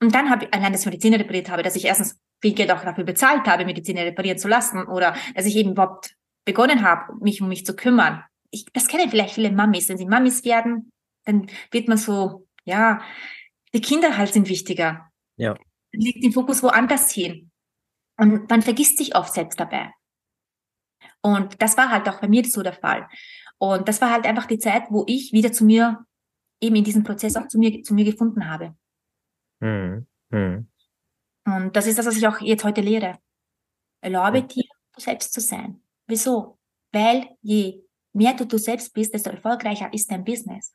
Und 0.00 0.14
dann 0.14 0.30
habe 0.30 0.44
ich, 0.44 0.54
allein, 0.54 0.72
dass 0.72 0.82
ich 0.82 0.86
Mediziner 0.86 1.18
repariert 1.18 1.50
habe, 1.50 1.62
dass 1.62 1.76
ich 1.76 1.84
erstens 1.84 2.18
viel 2.40 2.54
Geld 2.54 2.70
auch 2.70 2.82
dafür 2.82 3.04
bezahlt 3.04 3.46
habe, 3.46 3.64
Mediziner 3.64 4.02
reparieren 4.02 4.38
zu 4.38 4.48
lassen 4.48 4.84
oder 4.86 5.16
dass 5.34 5.46
ich 5.46 5.56
eben 5.56 5.70
überhaupt 5.70 6.14
begonnen 6.44 6.82
habe, 6.82 7.14
mich 7.20 7.40
um 7.40 7.48
mich 7.48 7.64
zu 7.64 7.74
kümmern. 7.74 8.22
Ich, 8.50 8.66
das 8.72 8.88
kennen 8.88 9.08
vielleicht 9.08 9.34
viele 9.34 9.50
Mamis. 9.50 9.88
Wenn 9.88 9.98
sie 9.98 10.06
Mamis 10.06 10.44
werden, 10.44 10.90
dann 11.24 11.46
wird 11.70 11.88
man 11.88 11.96
so, 11.96 12.46
ja, 12.64 13.00
die 13.72 13.80
Kinder 13.80 14.16
halt 14.16 14.32
sind 14.32 14.48
wichtiger. 14.48 15.10
Ja. 15.36 15.54
Dann 15.54 16.00
liegt 16.00 16.22
den 16.22 16.32
Fokus 16.32 16.62
woanders 16.62 17.10
hin. 17.10 17.50
Und 18.16 18.48
man 18.50 18.62
vergisst 18.62 18.98
sich 18.98 19.16
oft 19.16 19.32
selbst 19.32 19.58
dabei. 19.58 19.90
Und 21.20 21.60
das 21.62 21.76
war 21.76 21.90
halt 21.90 22.08
auch 22.08 22.20
bei 22.20 22.28
mir 22.28 22.44
so 22.44 22.62
der 22.62 22.74
Fall. 22.74 23.08
Und 23.58 23.88
das 23.88 24.00
war 24.00 24.10
halt 24.10 24.26
einfach 24.26 24.46
die 24.46 24.58
Zeit, 24.58 24.84
wo 24.90 25.04
ich 25.06 25.32
wieder 25.32 25.52
zu 25.52 25.64
mir 25.64 26.04
eben 26.64 26.76
in 26.76 26.84
diesem 26.84 27.04
Prozess 27.04 27.36
auch 27.36 27.46
zu 27.48 27.58
mir, 27.58 27.82
zu 27.82 27.94
mir 27.94 28.04
gefunden 28.04 28.48
habe. 28.48 28.74
Mhm. 29.60 30.06
Mhm. 30.30 30.68
Und 31.46 31.76
das 31.76 31.86
ist 31.86 31.98
das, 31.98 32.06
was 32.06 32.16
ich 32.16 32.26
auch 32.26 32.40
jetzt 32.40 32.64
heute 32.64 32.80
lehre. 32.80 33.18
Erlaube 34.00 34.42
mhm. 34.42 34.48
dir, 34.48 34.64
du 34.94 35.00
selbst 35.00 35.32
zu 35.32 35.40
sein. 35.40 35.80
Wieso? 36.06 36.58
Weil 36.92 37.36
je 37.42 37.82
mehr 38.12 38.34
du 38.34 38.46
du 38.46 38.58
selbst 38.58 38.94
bist, 38.94 39.12
desto 39.12 39.30
erfolgreicher 39.30 39.92
ist 39.92 40.10
dein 40.10 40.24
Business. 40.24 40.74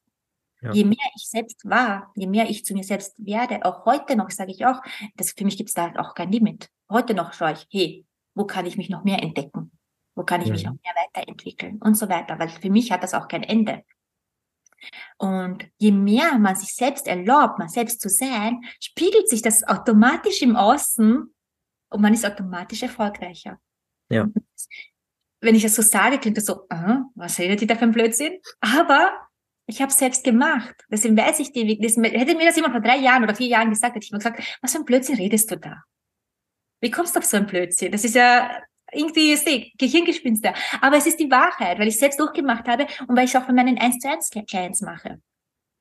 Ja. 0.61 0.73
Je 0.73 0.83
mehr 0.83 0.97
ich 1.15 1.27
selbst 1.27 1.63
war, 1.63 2.11
je 2.15 2.27
mehr 2.27 2.49
ich 2.49 2.65
zu 2.65 2.73
mir 2.73 2.83
selbst 2.83 3.15
werde, 3.17 3.63
auch 3.63 3.85
heute 3.85 4.15
noch, 4.17 4.29
sage 4.29 4.51
ich 4.51 4.65
auch, 4.65 4.81
das, 5.15 5.31
für 5.31 5.45
mich 5.45 5.55
gibt 5.55 5.69
es 5.69 5.73
da 5.73 5.93
auch 5.97 6.13
kein 6.13 6.31
Limit. 6.31 6.69
Heute 6.89 7.13
noch 7.13 7.33
schaue 7.33 7.53
ich, 7.53 7.65
hey, 7.71 8.05
wo 8.35 8.45
kann 8.45 8.65
ich 8.65 8.75
mich 8.75 8.89
noch 8.89 9.05
mehr 9.05 9.23
entdecken? 9.23 9.71
Wo 10.15 10.23
kann 10.23 10.41
ich 10.41 10.47
mhm. 10.47 10.53
mich 10.53 10.63
noch 10.65 10.73
mehr 10.73 10.93
weiterentwickeln 11.05 11.81
und 11.81 11.95
so 11.95 12.09
weiter? 12.09 12.37
Weil 12.39 12.49
für 12.49 12.69
mich 12.69 12.91
hat 12.91 13.03
das 13.03 13.13
auch 13.13 13.29
kein 13.29 13.43
Ende. 13.43 13.83
Und 15.17 15.65
je 15.77 15.91
mehr 15.91 16.37
man 16.39 16.55
sich 16.55 16.73
selbst 16.73 17.07
erlaubt, 17.07 17.59
man 17.59 17.69
selbst 17.69 18.01
zu 18.01 18.09
sein, 18.09 18.61
spiegelt 18.79 19.29
sich 19.29 19.41
das 19.41 19.63
automatisch 19.63 20.41
im 20.41 20.55
Außen 20.55 21.33
und 21.89 22.01
man 22.01 22.13
ist 22.13 22.25
automatisch 22.25 22.83
erfolgreicher. 22.83 23.59
Ja. 24.09 24.27
Wenn 25.41 25.55
ich 25.55 25.63
das 25.63 25.75
so 25.75 25.81
sage, 25.81 26.19
klingt 26.19 26.37
das 26.37 26.45
so, 26.45 26.63
uh, 26.71 27.03
was 27.15 27.39
redet 27.39 27.61
die 27.61 27.67
da 27.67 27.75
für 27.75 27.85
ein 27.85 27.91
Blödsinn? 27.91 28.39
Aber 28.59 29.11
ich 29.67 29.81
habe 29.81 29.91
es 29.91 29.97
selbst 29.97 30.23
gemacht. 30.23 30.75
Deswegen 30.89 31.15
weiß 31.15 31.39
ich 31.39 31.51
die 31.51 31.67
Weg. 31.67 31.81
Hätte 31.81 32.35
mir 32.35 32.45
das 32.45 32.55
jemand 32.55 32.73
vor 32.73 32.81
drei 32.81 32.97
Jahren 32.97 33.23
oder 33.23 33.35
vier 33.35 33.47
Jahren 33.47 33.69
gesagt, 33.69 33.95
hätte 33.95 34.03
ich 34.03 34.11
mir 34.11 34.17
gesagt, 34.17 34.41
was 34.61 34.71
für 34.71 34.79
ein 34.79 34.85
Blödsinn 34.85 35.15
redest 35.15 35.51
du 35.51 35.57
da? 35.57 35.83
Wie 36.81 36.91
kommst 36.91 37.15
du 37.15 37.19
auf 37.19 37.25
so 37.25 37.37
ein 37.37 37.45
Blödsinn? 37.45 37.91
Das 37.91 38.03
ist 38.03 38.15
ja 38.15 38.49
irgendwie 38.91 39.31
ist 39.31 39.47
die 39.47 39.73
Gehirngespinste. 39.77 40.53
Aber 40.81 40.97
es 40.97 41.05
ist 41.05 41.19
die 41.19 41.29
Wahrheit, 41.31 41.79
weil 41.79 41.87
ich 41.87 41.97
selbst 41.97 42.19
durchgemacht 42.19 42.67
habe 42.67 42.87
und 43.07 43.15
weil 43.15 43.25
ich 43.25 43.37
auch 43.37 43.45
von 43.45 43.55
meinen 43.55 43.77
1 43.77 43.99
zu 43.99 44.09
1 44.09 44.29
Clients 44.47 44.81
mache. 44.81 45.21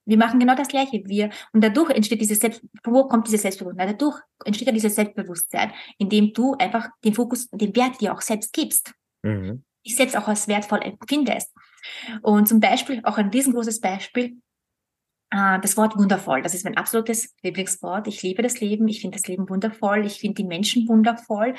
Wir 0.09 0.16
machen 0.16 0.40
genau 0.40 0.55
das 0.55 0.68
Gleiche. 0.68 1.03
Wir, 1.05 1.29
und 1.53 1.62
dadurch 1.62 1.90
entsteht 1.90 2.21
dieses 2.23 2.38
Selbst, 2.38 2.62
wo 2.83 3.07
kommt 3.09 3.27
dieses 3.27 3.42
Selbstbewusstsein? 3.42 3.88
Dadurch 3.88 4.18
entsteht 4.44 4.66
ja 4.66 4.73
dieses 4.73 4.94
Selbstbewusstsein, 4.94 5.73
indem 5.99 6.33
du 6.33 6.55
einfach 6.55 6.88
den 7.05 7.12
Fokus, 7.12 7.49
den 7.51 7.77
Wert 7.77 8.01
dir 8.01 8.14
auch 8.14 8.23
selbst 8.23 8.55
gibst. 8.55 8.94
Mhm. 9.23 9.64
Ich 9.83 9.97
selbst 9.97 10.16
auch 10.16 10.27
als 10.27 10.49
wertvoll 10.49 10.81
empfindest. 10.83 11.55
Und 12.23 12.49
zum 12.49 12.59
Beispiel, 12.59 13.03
auch 13.05 13.18
ein 13.18 13.29
riesengroßes 13.29 13.81
Beispiel, 13.81 14.38
äh, 15.31 15.61
das 15.61 15.77
Wort 15.77 15.97
wundervoll, 15.99 16.40
das 16.40 16.55
ist 16.55 16.64
mein 16.64 16.79
absolutes 16.79 17.35
Lieblingswort. 17.42 18.07
Ich 18.09 18.23
liebe 18.23 18.42
das 18.42 18.61
Leben, 18.61 18.88
ich 18.88 19.03
finde 19.03 19.18
das 19.18 19.27
Leben 19.27 19.47
wundervoll, 19.51 20.07
ich 20.07 20.21
finde 20.21 20.37
die 20.37 20.49
Menschen 20.49 20.88
wundervoll 20.88 21.55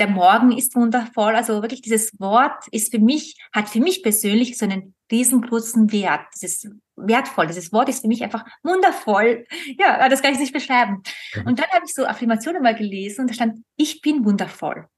der 0.00 0.08
Morgen 0.08 0.50
ist 0.50 0.74
wundervoll. 0.74 1.36
Also 1.36 1.62
wirklich 1.62 1.82
dieses 1.82 2.18
Wort 2.18 2.66
ist 2.72 2.92
für 2.92 2.98
mich, 2.98 3.36
hat 3.52 3.68
für 3.68 3.80
mich 3.80 4.02
persönlich 4.02 4.58
so 4.58 4.64
einen 4.64 4.94
riesengroßen 5.10 5.92
Wert. 5.92 6.22
Das 6.32 6.42
ist 6.42 6.68
wertvoll. 6.96 7.46
Dieses 7.46 7.72
Wort 7.72 7.88
ist 7.88 8.00
für 8.00 8.08
mich 8.08 8.22
einfach 8.22 8.44
wundervoll. 8.62 9.46
Ja, 9.78 10.08
das 10.08 10.22
kann 10.22 10.32
ich 10.32 10.40
nicht 10.40 10.52
beschreiben. 10.52 11.02
Mhm. 11.34 11.46
Und 11.46 11.58
dann 11.58 11.68
habe 11.68 11.84
ich 11.84 11.94
so 11.94 12.06
Affirmationen 12.06 12.62
mal 12.62 12.74
gelesen 12.74 13.22
und 13.22 13.30
da 13.30 13.34
stand, 13.34 13.62
ich 13.76 14.00
bin 14.00 14.24
wundervoll. 14.24 14.88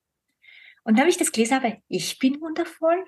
Und 0.85 0.95
dann 0.95 1.01
habe 1.01 1.11
ich 1.11 1.17
das 1.17 1.33
gelesen, 1.33 1.57
habe, 1.57 1.79
ich 1.89 2.19
bin 2.19 2.41
wundervoll. 2.41 3.05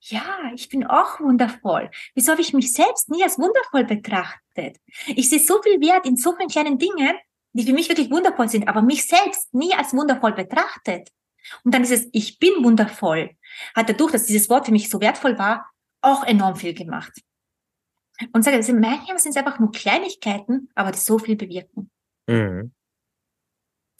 ja, 0.00 0.50
ich 0.54 0.68
bin 0.68 0.84
auch 0.84 1.20
wundervoll. 1.20 1.90
Wieso 2.14 2.32
habe 2.32 2.42
ich 2.42 2.52
mich 2.52 2.72
selbst 2.72 3.08
nie 3.08 3.22
als 3.22 3.38
wundervoll 3.38 3.84
betrachtet? 3.84 4.78
Ich 5.06 5.30
sehe 5.30 5.38
so 5.38 5.62
viel 5.62 5.80
Wert 5.80 6.06
in 6.06 6.16
so 6.16 6.34
vielen 6.34 6.48
kleinen 6.48 6.78
Dingen, 6.78 7.16
die 7.52 7.64
für 7.64 7.72
mich 7.72 7.88
wirklich 7.88 8.10
wundervoll 8.10 8.48
sind, 8.48 8.66
aber 8.66 8.82
mich 8.82 9.06
selbst 9.06 9.52
nie 9.54 9.74
als 9.74 9.94
wundervoll 9.94 10.32
betrachtet. 10.32 11.08
Und 11.64 11.74
dann 11.74 11.82
ist 11.82 11.92
es, 11.92 12.08
ich 12.12 12.38
bin 12.38 12.62
wundervoll, 12.62 13.30
hat 13.74 13.88
dadurch, 13.88 14.12
dass 14.12 14.26
dieses 14.26 14.48
Wort 14.48 14.66
für 14.66 14.72
mich 14.72 14.88
so 14.88 15.00
wertvoll 15.00 15.38
war, 15.38 15.70
auch 16.00 16.24
enorm 16.24 16.56
viel 16.56 16.74
gemacht. 16.74 17.12
Und 18.32 18.42
sage, 18.44 18.56
also 18.56 18.72
manchmal 18.74 19.18
sind 19.18 19.30
es 19.30 19.36
einfach 19.36 19.58
nur 19.58 19.72
Kleinigkeiten, 19.72 20.68
aber 20.74 20.92
die 20.92 20.98
so 20.98 21.18
viel 21.18 21.36
bewirken. 21.36 21.90
Mhm. 22.28 22.72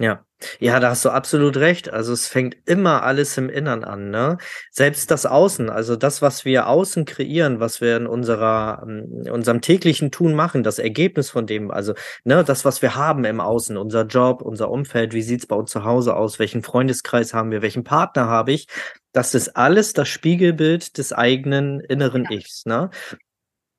Ja. 0.01 0.25
Ja, 0.59 0.81
da 0.81 0.91
hast 0.91 1.05
du 1.05 1.11
absolut 1.11 1.57
recht. 1.57 1.93
Also 1.93 2.13
es 2.13 2.27
fängt 2.27 2.57
immer 2.65 3.05
alles 3.05 3.39
im 3.39 3.49
Innern 3.49 3.85
an, 3.85 4.11
ne? 4.11 4.39
Selbst 4.73 5.11
das 5.13 5.25
Außen, 5.25 5.71
also 5.71 5.95
das, 5.95 6.21
was 6.21 6.45
wir 6.45 6.67
außen 6.67 7.05
kreieren, 7.05 7.61
was 7.61 7.81
wir 7.81 7.97
in 7.97 8.09
unserer, 8.09 8.83
in 8.85 9.31
unserem 9.31 9.61
täglichen 9.61 10.11
Tun 10.11 10.35
machen, 10.35 10.65
das 10.65 10.81
Ergebnis 10.81 11.31
von 11.31 11.47
dem, 11.47 11.71
also 11.71 11.95
ne, 12.25 12.43
das, 12.43 12.65
was 12.65 12.83
wir 12.83 12.97
haben 12.97 13.25
im 13.25 13.41
Außen, 13.41 13.77
unser 13.77 14.05
Job, 14.07 14.43
unser 14.43 14.69
Umfeld, 14.71 15.13
wie 15.15 15.23
sieht's 15.23 15.47
bei 15.47 15.55
uns 15.55 15.71
zu 15.71 15.85
Hause 15.85 16.17
aus, 16.17 16.41
welchen 16.41 16.65
Freundeskreis 16.65 17.35
haben 17.35 17.53
wir, 17.53 17.63
welchen 17.63 17.85
Partner 17.85 18.27
habe 18.27 18.51
ich, 18.51 18.67
das 19.13 19.35
ist 19.35 19.57
alles 19.57 19.93
das 19.93 20.09
Spiegelbild 20.09 20.99
des 20.99 21.13
eigenen 21.13 21.79
inneren 21.79 22.27
Ichs, 22.29 22.67
ne? 22.67 22.91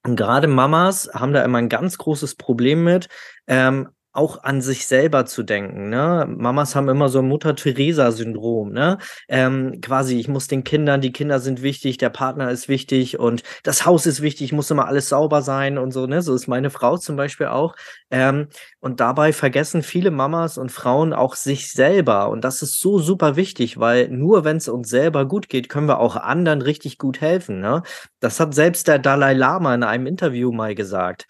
Und 0.06 0.16
gerade 0.16 0.48
Mamas 0.48 1.10
haben 1.14 1.34
da 1.34 1.44
immer 1.44 1.58
ein 1.58 1.70
ganz 1.70 1.98
großes 1.98 2.36
Problem 2.36 2.84
mit, 2.84 3.08
ähm, 3.48 3.90
auch 4.14 4.44
an 4.44 4.62
sich 4.62 4.86
selber 4.86 5.26
zu 5.26 5.42
denken. 5.42 5.90
Ne? 5.90 6.28
Mamas 6.30 6.76
haben 6.76 6.88
immer 6.88 7.10
so 7.10 7.20
ein 7.20 7.28
Mutter-Theresa-Syndrom. 7.28 8.72
Ne? 8.72 9.00
Ähm, 9.28 9.82
quasi, 9.82 10.20
ich 10.20 10.28
muss 10.28 10.48
den 10.48 10.64
Kindern, 10.64 11.02
die 11.02 11.12
Kinder 11.12 11.40
sind 11.40 11.64
wichtig, 11.64 11.98
der 11.98 12.12
Partner 12.12 12.52
ist 12.52 12.70
wichtig 12.70 13.20
und 13.20 13.42
das 13.64 13.86
Haus 13.88 14.06
ist 14.06 14.22
wichtig, 14.22 14.54
muss 14.54 14.70
immer 14.70 14.88
alles 14.88 15.10
sauber 15.10 15.42
sein 15.42 15.80
und 15.80 15.92
so. 15.92 16.06
Ne? 16.06 16.22
So 16.22 16.36
ist 16.36 16.48
meine 16.48 16.70
Frau 16.70 16.98
zum 16.98 17.16
Beispiel 17.16 17.48
auch. 17.48 17.76
Ähm, 18.12 18.48
und 18.80 19.00
dabei 19.00 19.34
vergessen 19.34 19.82
viele 19.82 20.12
Mamas 20.12 20.60
und 20.60 20.72
Frauen 20.72 21.14
auch 21.14 21.36
sich 21.36 21.72
selber. 21.72 22.30
Und 22.30 22.44
das 22.44 22.62
ist 22.62 22.80
so 22.80 23.00
super 23.00 23.36
wichtig, 23.36 23.80
weil 23.80 24.10
nur 24.10 24.46
wenn 24.46 24.58
es 24.58 24.68
uns 24.70 24.90
selber 24.90 25.28
gut 25.28 25.50
geht, 25.50 25.70
können 25.70 25.88
wir 25.88 26.00
auch 26.00 26.16
anderen 26.16 26.62
richtig 26.62 27.00
gut 27.00 27.20
helfen. 27.20 27.60
Ne? 27.62 27.82
Das 28.20 28.40
hat 28.40 28.54
selbst 28.54 28.88
der 28.88 29.00
Dalai 29.00 29.34
Lama 29.34 29.74
in 29.74 29.84
einem 29.84 30.06
Interview 30.06 30.52
mal 30.52 30.76
gesagt. 30.76 31.28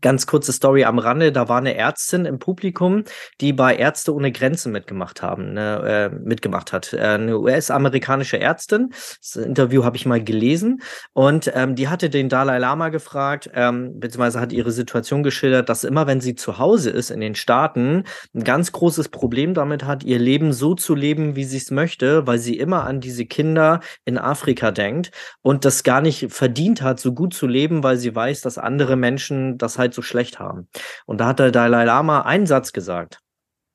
Ganz 0.00 0.26
kurze 0.26 0.52
Story 0.52 0.84
am 0.84 0.98
Rande, 0.98 1.32
da 1.32 1.48
war 1.48 1.58
eine 1.58 1.74
Ärztin 1.74 2.26
im 2.26 2.38
Publikum, 2.38 3.04
die 3.40 3.52
bei 3.52 3.74
Ärzte 3.74 4.14
ohne 4.14 4.32
Grenzen 4.32 4.70
mitgemacht 4.70 5.22
haben, 5.22 5.54
ne, 5.54 6.10
äh, 6.12 6.14
mitgemacht 6.14 6.72
hat. 6.72 6.92
Äh, 6.92 6.98
eine 6.98 7.38
US-amerikanische 7.38 8.38
Ärztin. 8.38 8.90
Das 9.20 9.36
Interview 9.36 9.84
habe 9.84 9.96
ich 9.96 10.04
mal 10.04 10.22
gelesen 10.22 10.82
und 11.14 11.50
ähm, 11.54 11.74
die 11.74 11.88
hatte 11.88 12.10
den 12.10 12.28
Dalai 12.28 12.58
Lama 12.58 12.90
gefragt, 12.90 13.50
ähm, 13.54 13.98
beziehungsweise 13.98 14.40
hat 14.40 14.52
ihre 14.52 14.72
Situation 14.72 15.22
geschildert, 15.22 15.68
dass 15.68 15.84
immer, 15.84 16.06
wenn 16.06 16.20
sie 16.20 16.34
zu 16.34 16.58
Hause 16.58 16.90
ist 16.90 17.10
in 17.10 17.20
den 17.20 17.34
Staaten, 17.34 18.04
ein 18.34 18.44
ganz 18.44 18.72
großes 18.72 19.08
Problem 19.08 19.54
damit 19.54 19.84
hat, 19.84 20.04
ihr 20.04 20.18
Leben 20.18 20.52
so 20.52 20.74
zu 20.74 20.94
leben, 20.94 21.34
wie 21.34 21.44
sie 21.44 21.56
es 21.56 21.70
möchte, 21.70 22.26
weil 22.26 22.38
sie 22.38 22.58
immer 22.58 22.84
an 22.84 23.00
diese 23.00 23.24
Kinder 23.24 23.80
in 24.04 24.18
Afrika 24.18 24.70
denkt 24.70 25.12
und 25.40 25.64
das 25.64 25.82
gar 25.82 26.02
nicht 26.02 26.30
verdient 26.30 26.82
hat, 26.82 27.00
so 27.00 27.14
gut 27.14 27.32
zu 27.32 27.46
leben, 27.46 27.82
weil 27.82 27.96
sie 27.96 28.14
weiß, 28.14 28.42
dass 28.42 28.58
andere 28.58 28.96
Menschen 28.96 29.56
das 29.56 29.77
halt 29.78 29.94
so 29.94 30.02
schlecht 30.02 30.38
haben. 30.38 30.68
Und 31.06 31.20
da 31.20 31.28
hat 31.28 31.38
der 31.38 31.50
Dalai 31.50 31.84
Lama 31.84 32.22
einen 32.22 32.46
Satz 32.46 32.72
gesagt. 32.72 33.20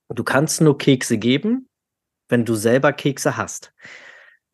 Du 0.10 0.24
kannst 0.24 0.62
nur 0.62 0.78
Kekse 0.78 1.18
geben, 1.18 1.70
wenn 2.30 2.46
du 2.46 2.56
selber 2.56 2.94
Kekse 2.94 3.38
hast. 3.38 3.74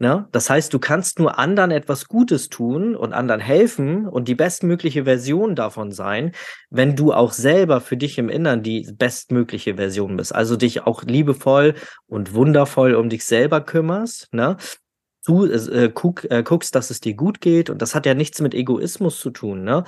Ne? 0.01 0.29
Das 0.31 0.49
heißt, 0.49 0.73
du 0.73 0.79
kannst 0.79 1.19
nur 1.19 1.37
anderen 1.37 1.71
etwas 1.71 2.07
Gutes 2.07 2.47
tun 2.47 2.95
und 2.95 3.11
anderen 3.11 3.41
helfen 3.41 4.07
und 4.07 4.29
die 4.29 4.35
bestmögliche 4.35 5.03
Version 5.03 5.55
davon 5.55 5.91
sein, 5.91 6.31
wenn 6.69 6.95
du 6.95 7.11
auch 7.11 7.33
selber 7.33 7.81
für 7.81 7.97
dich 7.97 8.17
im 8.17 8.29
Innern 8.29 8.63
die 8.63 8.89
bestmögliche 8.93 9.75
Version 9.75 10.15
bist. 10.15 10.33
Also 10.33 10.55
dich 10.55 10.83
auch 10.83 11.03
liebevoll 11.03 11.75
und 12.07 12.33
wundervoll 12.33 12.95
um 12.95 13.09
dich 13.09 13.25
selber 13.25 13.59
kümmerst, 13.59 14.33
ne? 14.33 14.55
Du 15.25 15.45
äh, 15.45 15.91
guck, 15.93 16.29
äh, 16.29 16.43
guckst, 16.43 16.75
dass 16.75 16.89
es 16.89 17.01
dir 17.01 17.13
gut 17.13 17.41
geht. 17.41 17.69
Und 17.69 17.81
das 17.81 17.95
hat 17.95 18.05
ja 18.05 18.13
nichts 18.13 18.41
mit 18.41 18.53
Egoismus 18.53 19.19
zu 19.19 19.29
tun. 19.29 19.63
Ne? 19.63 19.83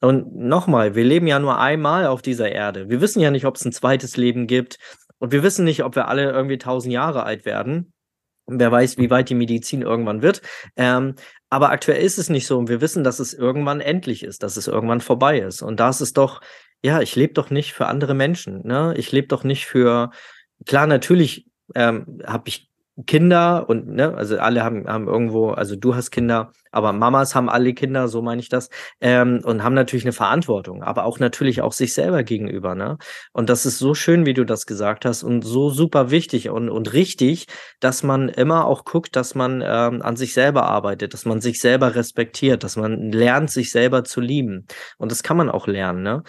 Und 0.00 0.34
nochmal, 0.34 0.94
wir 0.94 1.04
leben 1.04 1.26
ja 1.26 1.38
nur 1.38 1.58
einmal 1.58 2.06
auf 2.06 2.22
dieser 2.22 2.50
Erde. 2.50 2.88
Wir 2.88 3.00
wissen 3.00 3.20
ja 3.20 3.30
nicht, 3.30 3.46
ob 3.46 3.56
es 3.56 3.64
ein 3.64 3.72
zweites 3.72 4.16
Leben 4.16 4.46
gibt. 4.46 4.78
Und 5.18 5.32
wir 5.32 5.42
wissen 5.42 5.64
nicht, 5.64 5.82
ob 5.84 5.96
wir 5.96 6.08
alle 6.08 6.30
irgendwie 6.30 6.58
tausend 6.58 6.92
Jahre 6.92 7.24
alt 7.24 7.44
werden. 7.44 7.92
Und 8.44 8.60
wer 8.60 8.70
weiß, 8.70 8.98
wie 8.98 9.10
weit 9.10 9.28
die 9.28 9.34
Medizin 9.34 9.82
irgendwann 9.82 10.22
wird. 10.22 10.40
Ähm, 10.76 11.16
aber 11.50 11.70
aktuell 11.70 12.02
ist 12.02 12.18
es 12.18 12.28
nicht 12.28 12.46
so. 12.46 12.58
Und 12.58 12.68
wir 12.68 12.80
wissen, 12.80 13.02
dass 13.02 13.18
es 13.18 13.34
irgendwann 13.34 13.80
endlich 13.80 14.22
ist, 14.22 14.42
dass 14.42 14.56
es 14.56 14.68
irgendwann 14.68 15.00
vorbei 15.00 15.40
ist. 15.40 15.62
Und 15.62 15.80
da 15.80 15.88
ist 15.88 16.00
es 16.00 16.12
doch, 16.12 16.40
ja, 16.82 17.00
ich 17.00 17.16
lebe 17.16 17.32
doch 17.32 17.50
nicht 17.50 17.72
für 17.72 17.86
andere 17.86 18.14
Menschen. 18.14 18.64
Ne? 18.66 18.94
Ich 18.96 19.10
lebe 19.10 19.26
doch 19.26 19.42
nicht 19.42 19.66
für, 19.66 20.10
klar, 20.64 20.86
natürlich 20.86 21.46
ähm, 21.74 22.20
habe 22.24 22.48
ich 22.48 22.70
Kinder 23.04 23.68
und 23.68 23.88
ne, 23.88 24.14
also 24.14 24.38
alle 24.38 24.64
haben, 24.64 24.86
haben 24.86 25.06
irgendwo, 25.06 25.50
also 25.50 25.76
du 25.76 25.94
hast 25.94 26.10
Kinder, 26.10 26.52
aber 26.72 26.94
Mamas 26.94 27.34
haben 27.34 27.50
alle 27.50 27.74
Kinder, 27.74 28.08
so 28.08 28.22
meine 28.22 28.40
ich 28.40 28.48
das, 28.48 28.70
ähm, 29.02 29.40
und 29.44 29.62
haben 29.62 29.74
natürlich 29.74 30.06
eine 30.06 30.12
Verantwortung, 30.12 30.82
aber 30.82 31.04
auch 31.04 31.18
natürlich 31.18 31.60
auch 31.60 31.72
sich 31.72 31.92
selber 31.92 32.22
gegenüber, 32.22 32.74
ne? 32.74 32.96
Und 33.32 33.50
das 33.50 33.66
ist 33.66 33.78
so 33.78 33.94
schön, 33.94 34.24
wie 34.24 34.32
du 34.32 34.44
das 34.44 34.64
gesagt 34.64 35.04
hast 35.04 35.24
und 35.24 35.42
so 35.42 35.68
super 35.68 36.10
wichtig 36.10 36.48
und, 36.48 36.70
und 36.70 36.94
richtig, 36.94 37.46
dass 37.80 38.02
man 38.02 38.30
immer 38.30 38.64
auch 38.64 38.84
guckt, 38.84 39.14
dass 39.14 39.34
man 39.34 39.62
ähm, 39.62 40.00
an 40.00 40.16
sich 40.16 40.32
selber 40.32 40.64
arbeitet, 40.64 41.12
dass 41.12 41.26
man 41.26 41.42
sich 41.42 41.60
selber 41.60 41.94
respektiert, 41.94 42.64
dass 42.64 42.76
man 42.76 43.12
lernt, 43.12 43.50
sich 43.50 43.70
selber 43.70 44.04
zu 44.04 44.22
lieben. 44.22 44.66
Und 44.96 45.12
das 45.12 45.22
kann 45.22 45.36
man 45.36 45.50
auch 45.50 45.66
lernen, 45.66 46.02
ne? 46.02 46.22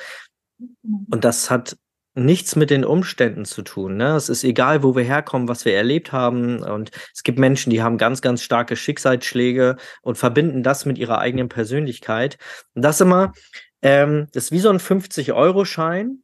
Mhm. 0.60 1.08
Und 1.12 1.24
das 1.24 1.50
hat 1.50 1.78
nichts 2.18 2.56
mit 2.56 2.70
den 2.70 2.84
Umständen 2.84 3.46
zu 3.46 3.62
tun. 3.62 3.98
Ne? 3.98 4.16
Es 4.16 4.30
ist 4.30 4.44
egal, 4.44 4.84
wo 4.84 4.96
wir 4.96 5.04
herkommen, 5.04 5.48
was 5.48 5.66
wir 5.66 5.76
erlebt 5.76 6.12
haben. 6.12 6.64
Und 6.64 6.92
es 7.14 7.24
gibt 7.24 7.40
Menschen, 7.40 7.70
die 7.70 7.82
haben 7.82 7.98
ganz, 7.98 8.22
ganz 8.22 8.42
starke 8.44 8.76
Schicksalsschläge 8.76 9.78
und 10.02 10.18
verbinden 10.18 10.64
das 10.64 10.86
mit 10.86 10.98
ihrer 10.98 11.20
eigenen 11.20 11.50
Persönlichkeit. 11.50 12.38
Und 12.74 12.82
das 12.82 13.02
immer, 13.02 13.34
ähm, 13.82 14.28
das 14.34 14.46
ist 14.46 14.52
wie 14.52 14.60
so 14.60 14.70
ein 14.70 14.80
50-Euro-Schein, 14.80 16.24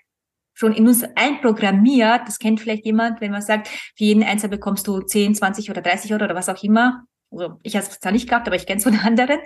schon 0.53 0.73
in 0.73 0.87
uns 0.87 1.03
einprogrammiert. 1.15 2.27
Das 2.27 2.37
kennt 2.37 2.59
vielleicht 2.59 2.85
jemand, 2.85 3.21
wenn 3.21 3.31
man 3.31 3.41
sagt, 3.41 3.67
für 3.67 4.03
jeden 4.03 4.23
Einzel 4.23 4.49
bekommst 4.49 4.87
du 4.87 4.99
10, 4.99 5.35
20 5.35 5.69
oder 5.69 5.81
30 5.81 6.13
Euro 6.13 6.25
oder 6.25 6.35
was 6.35 6.49
auch 6.49 6.61
immer. 6.61 7.05
Also 7.31 7.57
ich 7.63 7.75
habe 7.75 7.85
es 7.85 7.99
zwar 7.99 8.11
nicht 8.11 8.27
gehabt, 8.27 8.47
aber 8.47 8.55
ich 8.55 8.65
kenne 8.65 8.77
es 8.77 8.83
von 8.83 8.95
anderen. 9.03 9.39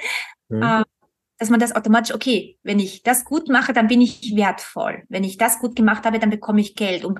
Mhm. 0.50 0.64
Ähm, 0.64 0.84
dass 1.38 1.50
man 1.50 1.60
das 1.60 1.76
automatisch, 1.76 2.16
okay, 2.16 2.58
wenn 2.64 2.80
ich 2.80 3.04
das 3.04 3.26
gut 3.26 3.50
mache, 3.50 3.74
dann 3.74 3.88
bin 3.88 4.02
ich 4.02 4.36
wertvoll. 4.36 5.04
Wenn 5.10 5.24
ich 5.24 5.38
das 5.38 5.60
gut 5.60 5.76
gemacht 5.76 6.06
habe, 6.06 6.20
dann 6.20 6.30
bekomme 6.30 6.62
ich 6.62 6.76
Geld. 6.76 7.04
Und, 7.04 7.20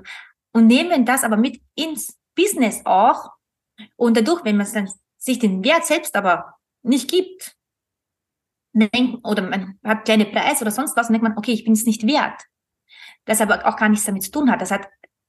und 0.54 0.68
nehmen 0.68 1.06
das 1.06 1.24
aber 1.24 1.38
mit 1.38 1.62
ins 1.76 2.18
Business 2.36 2.82
auch, 2.86 3.30
Und 3.96 4.18
dadurch, 4.18 4.44
wenn 4.46 4.58
man 4.58 4.72
dann 4.74 4.90
sich 5.18 5.40
den 5.40 5.64
Wert 5.64 5.86
selbst 5.86 6.16
aber 6.16 6.56
nicht 6.84 7.10
gibt, 7.10 7.56
denkt, 8.74 9.26
oder 9.26 9.42
man 9.42 9.80
hat 9.84 10.06
kleine 10.06 10.26
Preise 10.26 10.62
oder 10.62 10.72
sonst 10.72 10.96
was, 10.98 11.08
und 11.08 11.14
denkt 11.14 11.28
man, 11.28 11.38
okay, 11.38 11.54
ich 11.54 11.64
bin 11.64 11.74
es 11.74 11.86
nicht 11.86 12.06
wert. 12.06 12.42
Das 13.26 13.42
aber 13.42 13.66
auch 13.66 13.78
gar 13.78 13.90
nichts 13.90 14.06
damit 14.06 14.24
zu 14.24 14.32
tun 14.32 14.52
hat. 14.52 14.62
Das 14.62 14.72
hat, 14.72 14.88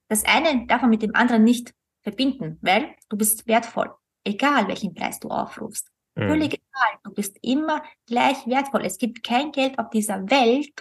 das 0.08 0.24
eine 0.24 0.66
darf 0.66 0.82
man 0.82 0.90
mit 0.90 1.02
dem 1.02 1.14
anderen 1.14 1.44
nicht 1.44 1.74
verbinden, 2.02 2.58
weil 2.60 2.94
du 3.08 3.16
bist 3.16 3.46
wertvoll. 3.46 3.92
Egal 4.24 4.68
welchen 4.68 4.94
Preis 4.94 5.18
du 5.20 5.28
aufrufst. 5.28 5.90
Mhm. 6.16 6.28
Völlig 6.28 6.54
egal. 6.54 6.98
Du 7.04 7.12
bist 7.12 7.36
immer 7.42 7.82
gleich 8.06 8.46
wertvoll. 8.46 8.82
Es 8.84 8.98
gibt 8.98 9.22
kein 9.22 9.52
Geld 9.52 9.78
auf 9.78 9.90
dieser 9.90 10.28
Welt, 10.30 10.72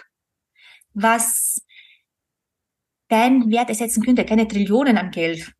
was 0.94 1.62
deinen 3.08 3.50
Wert 3.50 3.68
ersetzen 3.68 4.02
könnte. 4.02 4.24
Keine 4.24 4.48
Trillionen 4.48 4.98
an 4.98 5.10
Geld 5.10 5.52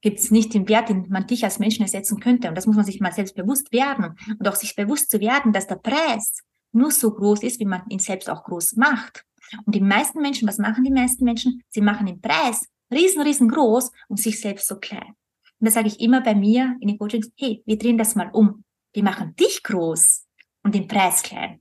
gibt 0.00 0.18
es 0.18 0.30
nicht 0.30 0.54
den 0.54 0.68
Wert, 0.68 0.88
den 0.88 1.06
man 1.08 1.26
dich 1.26 1.44
als 1.44 1.58
Menschen 1.58 1.82
ersetzen 1.82 2.20
könnte. 2.20 2.48
Und 2.48 2.56
das 2.56 2.66
muss 2.66 2.76
man 2.76 2.84
sich 2.84 3.00
mal 3.00 3.12
selbst 3.12 3.34
bewusst 3.34 3.72
werden. 3.72 4.16
Und 4.38 4.48
auch 4.48 4.54
sich 4.54 4.76
bewusst 4.76 5.10
zu 5.10 5.20
werden, 5.20 5.52
dass 5.52 5.66
der 5.66 5.76
Preis 5.76 6.40
nur 6.72 6.90
so 6.90 7.10
groß 7.10 7.42
ist, 7.42 7.60
wie 7.60 7.64
man 7.64 7.82
ihn 7.88 7.98
selbst 7.98 8.28
auch 8.28 8.44
groß 8.44 8.76
macht. 8.76 9.24
Und 9.64 9.74
die 9.74 9.80
meisten 9.80 10.20
Menschen, 10.20 10.48
was 10.48 10.58
machen 10.58 10.84
die 10.84 10.90
meisten 10.90 11.24
Menschen? 11.24 11.62
Sie 11.68 11.80
machen 11.80 12.06
den 12.06 12.20
Preis 12.20 12.66
riesen, 12.90 13.22
riesengroß 13.22 13.90
und 14.08 14.18
sich 14.20 14.40
selbst 14.40 14.68
so 14.68 14.76
klein. 14.76 15.14
Und 15.60 15.66
das 15.66 15.74
sage 15.74 15.88
ich 15.88 16.00
immer 16.00 16.20
bei 16.20 16.34
mir 16.34 16.76
in 16.80 16.88
den 16.88 16.98
Coachings, 16.98 17.30
hey, 17.38 17.62
wir 17.64 17.78
drehen 17.78 17.98
das 17.98 18.14
mal 18.14 18.30
um. 18.32 18.63
Wir 18.94 19.02
machen 19.02 19.36
dich 19.36 19.62
groß 19.62 20.26
und 20.62 20.74
den 20.74 20.88
Preis 20.88 21.22
klein. 21.22 21.60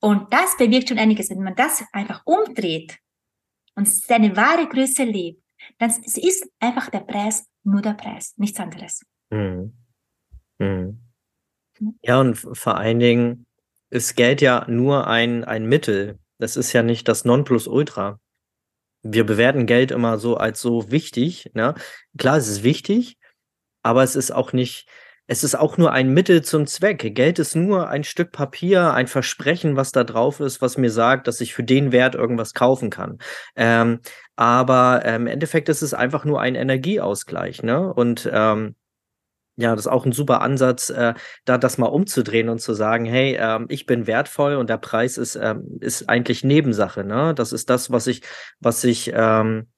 Und 0.00 0.32
das 0.32 0.56
bewirkt 0.56 0.88
schon 0.88 0.98
einiges. 0.98 1.28
Wenn 1.28 1.42
man 1.42 1.54
das 1.54 1.84
einfach 1.92 2.22
umdreht 2.24 2.98
und 3.74 3.86
seine 3.88 4.34
wahre 4.36 4.66
Größe 4.68 5.04
lebt, 5.04 5.42
dann 5.78 5.90
ist 5.90 6.48
einfach 6.58 6.88
der 6.88 7.00
Preis 7.00 7.46
nur 7.62 7.82
der 7.82 7.94
Preis, 7.94 8.34
nichts 8.36 8.58
anderes. 8.58 9.02
Mhm. 9.30 9.76
Mhm. 10.58 11.02
Ja, 12.02 12.20
und 12.20 12.36
vor 12.36 12.78
allen 12.78 13.00
Dingen 13.00 13.46
ist 13.90 14.16
Geld 14.16 14.40
ja 14.40 14.64
nur 14.68 15.06
ein, 15.06 15.44
ein 15.44 15.66
Mittel. 15.66 16.18
Das 16.38 16.56
ist 16.56 16.72
ja 16.72 16.82
nicht 16.82 17.08
das 17.08 17.24
Nonplusultra 17.26 18.18
wir 19.02 19.26
bewerten 19.26 19.66
Geld 19.66 19.90
immer 19.90 20.18
so 20.18 20.36
als 20.36 20.60
so 20.60 20.90
wichtig. 20.90 21.50
Ne? 21.54 21.74
Klar, 22.16 22.36
es 22.36 22.48
ist 22.48 22.62
wichtig, 22.62 23.18
aber 23.82 24.02
es 24.02 24.16
ist 24.16 24.30
auch 24.30 24.52
nicht, 24.52 24.88
es 25.32 25.42
ist 25.44 25.54
auch 25.54 25.78
nur 25.78 25.92
ein 25.92 26.12
Mittel 26.12 26.42
zum 26.42 26.66
Zweck. 26.66 27.14
Geld 27.14 27.38
ist 27.38 27.56
nur 27.56 27.88
ein 27.88 28.04
Stück 28.04 28.32
Papier, 28.32 28.92
ein 28.92 29.06
Versprechen, 29.06 29.76
was 29.76 29.90
da 29.90 30.04
drauf 30.04 30.40
ist, 30.40 30.60
was 30.60 30.76
mir 30.76 30.90
sagt, 30.90 31.26
dass 31.26 31.40
ich 31.40 31.54
für 31.54 31.64
den 31.64 31.90
Wert 31.90 32.14
irgendwas 32.14 32.52
kaufen 32.52 32.90
kann. 32.90 33.16
Ähm, 33.56 34.00
aber 34.36 35.00
ähm, 35.06 35.22
im 35.22 35.26
Endeffekt 35.28 35.70
ist 35.70 35.80
es 35.80 35.94
einfach 35.94 36.26
nur 36.26 36.42
ein 36.42 36.54
Energieausgleich. 36.54 37.62
Ne? 37.62 37.94
Und 37.94 38.28
ähm, 38.30 38.74
ja, 39.56 39.70
das 39.70 39.86
ist 39.86 39.92
auch 39.92 40.04
ein 40.04 40.12
super 40.12 40.42
Ansatz, 40.42 40.90
äh, 40.90 41.14
da 41.46 41.56
das 41.56 41.78
mal 41.78 41.86
umzudrehen 41.86 42.50
und 42.50 42.60
zu 42.60 42.74
sagen, 42.74 43.06
hey, 43.06 43.34
ähm, 43.40 43.64
ich 43.70 43.86
bin 43.86 44.06
wertvoll 44.06 44.56
und 44.56 44.68
der 44.68 44.76
Preis 44.78 45.16
ist, 45.16 45.36
ähm, 45.36 45.78
ist 45.80 46.10
eigentlich 46.10 46.44
Nebensache, 46.44 47.04
ne? 47.04 47.32
Das 47.34 47.52
ist 47.52 47.70
das, 47.70 47.90
was 47.90 48.06
ich, 48.06 48.22
was 48.60 48.84
ich, 48.84 49.12
ähm, 49.14 49.68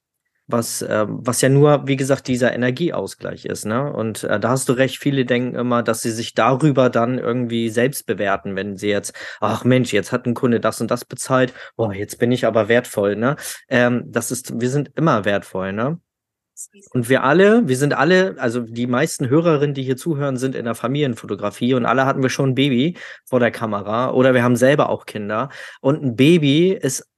was, 0.47 0.81
äh, 0.81 1.05
was 1.07 1.41
ja 1.41 1.49
nur, 1.49 1.87
wie 1.87 1.95
gesagt, 1.95 2.27
dieser 2.27 2.53
Energieausgleich 2.53 3.45
ist, 3.45 3.65
ne? 3.65 3.91
Und 3.91 4.23
äh, 4.23 4.39
da 4.39 4.49
hast 4.49 4.69
du 4.69 4.73
recht, 4.73 4.99
viele 4.99 5.25
denken 5.25 5.55
immer, 5.55 5.81
dass 5.81 6.01
sie 6.01 6.11
sich 6.11 6.33
darüber 6.33 6.89
dann 6.89 7.17
irgendwie 7.17 7.69
selbst 7.69 8.05
bewerten, 8.05 8.55
wenn 8.55 8.77
sie 8.77 8.89
jetzt, 8.89 9.13
ach 9.39 9.63
Mensch, 9.63 9.91
jetzt 9.93 10.11
hat 10.11 10.25
ein 10.25 10.35
Kunde 10.35 10.59
das 10.59 10.81
und 10.81 10.91
das 10.91 11.05
bezahlt, 11.05 11.53
boah, 11.75 11.93
jetzt 11.93 12.19
bin 12.19 12.31
ich 12.31 12.45
aber 12.45 12.67
wertvoll, 12.67 13.15
ne? 13.15 13.37
Ähm, 13.69 14.03
das 14.07 14.31
ist, 14.31 14.59
wir 14.59 14.69
sind 14.69 14.91
immer 14.95 15.25
wertvoll, 15.25 15.73
ne? 15.73 15.99
Und 16.91 17.09
wir 17.09 17.23
alle, 17.23 17.67
wir 17.67 17.75
sind 17.75 17.93
alle, 17.93 18.35
also 18.37 18.61
die 18.61 18.87
meisten 18.87 19.27
Hörerinnen, 19.27 19.73
die 19.73 19.83
hier 19.83 19.97
zuhören, 19.97 20.37
sind 20.37 20.55
in 20.55 20.65
der 20.65 20.75
Familienfotografie 20.75 21.73
und 21.73 21.85
alle 21.85 22.05
hatten 22.05 22.21
wir 22.21 22.29
schon 22.29 22.51
ein 22.51 22.55
Baby 22.55 22.95
vor 23.25 23.41
der 23.41 23.51
Kamera 23.51 24.11
oder 24.11 24.33
wir 24.33 24.43
haben 24.43 24.55
selber 24.55 24.89
auch 24.89 25.05
Kinder. 25.05 25.49
Und 25.81 26.01
ein 26.01 26.15
Baby 26.15 26.71
ist, 26.71 27.09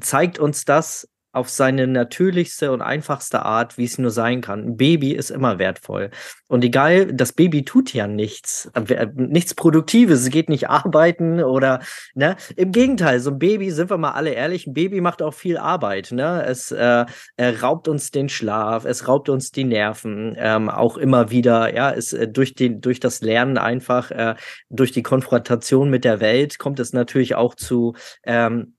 zeigt 0.00 0.38
uns 0.38 0.64
das 0.64 1.06
auf 1.32 1.50
seine 1.50 1.86
natürlichste 1.86 2.72
und 2.72 2.80
einfachste 2.80 3.42
Art, 3.42 3.76
wie 3.76 3.84
es 3.84 3.98
nur 3.98 4.10
sein 4.10 4.40
kann. 4.40 4.64
Ein 4.64 4.76
Baby 4.76 5.12
ist 5.12 5.30
immer 5.30 5.58
wertvoll. 5.58 6.10
Und 6.48 6.64
egal, 6.64 7.12
das 7.12 7.34
Baby 7.34 7.64
tut 7.64 7.92
ja 7.92 8.06
nichts, 8.06 8.70
äh, 8.74 9.06
nichts 9.14 9.54
Produktives, 9.54 10.20
es 10.20 10.30
geht 10.30 10.48
nicht 10.48 10.68
arbeiten 10.70 11.42
oder, 11.42 11.80
ne? 12.14 12.36
Im 12.56 12.72
Gegenteil, 12.72 13.20
so 13.20 13.30
ein 13.30 13.38
Baby, 13.38 13.70
sind 13.70 13.90
wir 13.90 13.98
mal 13.98 14.12
alle 14.12 14.30
ehrlich, 14.30 14.66
ein 14.66 14.72
Baby 14.72 15.02
macht 15.02 15.20
auch 15.20 15.34
viel 15.34 15.58
Arbeit, 15.58 16.12
ne? 16.12 16.44
Es 16.46 16.70
äh, 16.70 17.04
raubt 17.38 17.88
uns 17.88 18.10
den 18.10 18.30
Schlaf, 18.30 18.86
es 18.86 19.06
raubt 19.06 19.28
uns 19.28 19.50
die 19.50 19.64
Nerven, 19.64 20.34
ähm, 20.38 20.70
auch 20.70 20.96
immer 20.96 21.30
wieder, 21.30 21.74
ja, 21.74 21.92
es 21.92 22.14
äh, 22.14 22.26
durch 22.26 22.54
den, 22.54 22.80
durch 22.80 23.00
das 23.00 23.20
Lernen 23.20 23.58
einfach, 23.58 24.10
äh, 24.10 24.34
durch 24.70 24.92
die 24.92 25.02
Konfrontation 25.02 25.90
mit 25.90 26.04
der 26.04 26.20
Welt 26.20 26.58
kommt 26.58 26.80
es 26.80 26.94
natürlich 26.94 27.34
auch 27.34 27.54
zu, 27.54 27.94
ähm, 28.24 28.74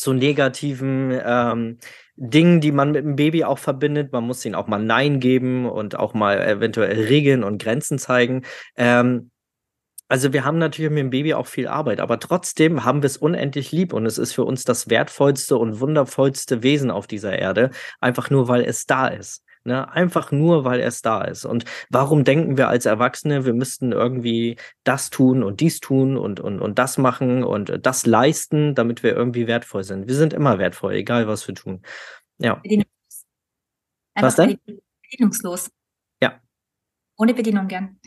zu 0.00 0.12
negativen 0.12 1.18
ähm, 1.24 1.78
Dingen, 2.16 2.60
die 2.60 2.72
man 2.72 2.92
mit 2.92 3.04
dem 3.04 3.16
Baby 3.16 3.44
auch 3.44 3.58
verbindet. 3.58 4.12
Man 4.12 4.24
muss 4.24 4.44
ihnen 4.44 4.54
auch 4.54 4.66
mal 4.66 4.82
Nein 4.82 5.20
geben 5.20 5.66
und 5.66 5.98
auch 5.98 6.12
mal 6.12 6.40
eventuell 6.40 7.04
Regeln 7.04 7.44
und 7.44 7.62
Grenzen 7.62 7.98
zeigen. 7.98 8.42
Ähm, 8.76 9.30
also 10.10 10.32
wir 10.32 10.44
haben 10.44 10.58
natürlich 10.58 10.90
mit 10.90 10.98
dem 10.98 11.10
Baby 11.10 11.34
auch 11.34 11.46
viel 11.46 11.68
Arbeit, 11.68 12.00
aber 12.00 12.18
trotzdem 12.18 12.84
haben 12.84 13.00
wir 13.00 13.06
es 13.06 13.16
unendlich 13.16 13.70
lieb 13.70 13.92
und 13.92 14.06
es 14.06 14.18
ist 14.18 14.32
für 14.32 14.44
uns 14.44 14.64
das 14.64 14.90
wertvollste 14.90 15.56
und 15.56 15.78
wundervollste 15.78 16.64
Wesen 16.64 16.90
auf 16.90 17.06
dieser 17.06 17.38
Erde, 17.38 17.70
einfach 18.00 18.28
nur 18.28 18.48
weil 18.48 18.64
es 18.64 18.86
da 18.86 19.06
ist. 19.06 19.44
Ne? 19.64 19.90
Einfach 19.92 20.32
nur, 20.32 20.64
weil 20.64 20.80
es 20.80 21.02
da 21.02 21.22
ist. 21.22 21.44
Und 21.44 21.64
warum 21.90 22.24
denken 22.24 22.56
wir 22.56 22.68
als 22.68 22.86
Erwachsene, 22.86 23.44
wir 23.44 23.52
müssten 23.52 23.92
irgendwie 23.92 24.56
das 24.84 25.10
tun 25.10 25.42
und 25.42 25.60
dies 25.60 25.80
tun 25.80 26.16
und, 26.16 26.40
und, 26.40 26.60
und 26.60 26.78
das 26.78 26.96
machen 26.96 27.44
und 27.44 27.84
das 27.84 28.06
leisten, 28.06 28.74
damit 28.74 29.02
wir 29.02 29.14
irgendwie 29.14 29.46
wertvoll 29.46 29.84
sind? 29.84 30.08
Wir 30.08 30.14
sind 30.14 30.32
immer 30.32 30.58
wertvoll, 30.58 30.94
egal 30.94 31.28
was 31.28 31.46
wir 31.46 31.54
tun. 31.54 31.82
Ja. 32.38 32.54
Bedienungslos. 32.54 33.26
was 34.14 34.36
denn? 34.36 34.58
Bedienungslos. 35.02 35.70
Ja. 36.22 36.40
Ohne 37.18 37.34
Bedienungen. 37.34 38.00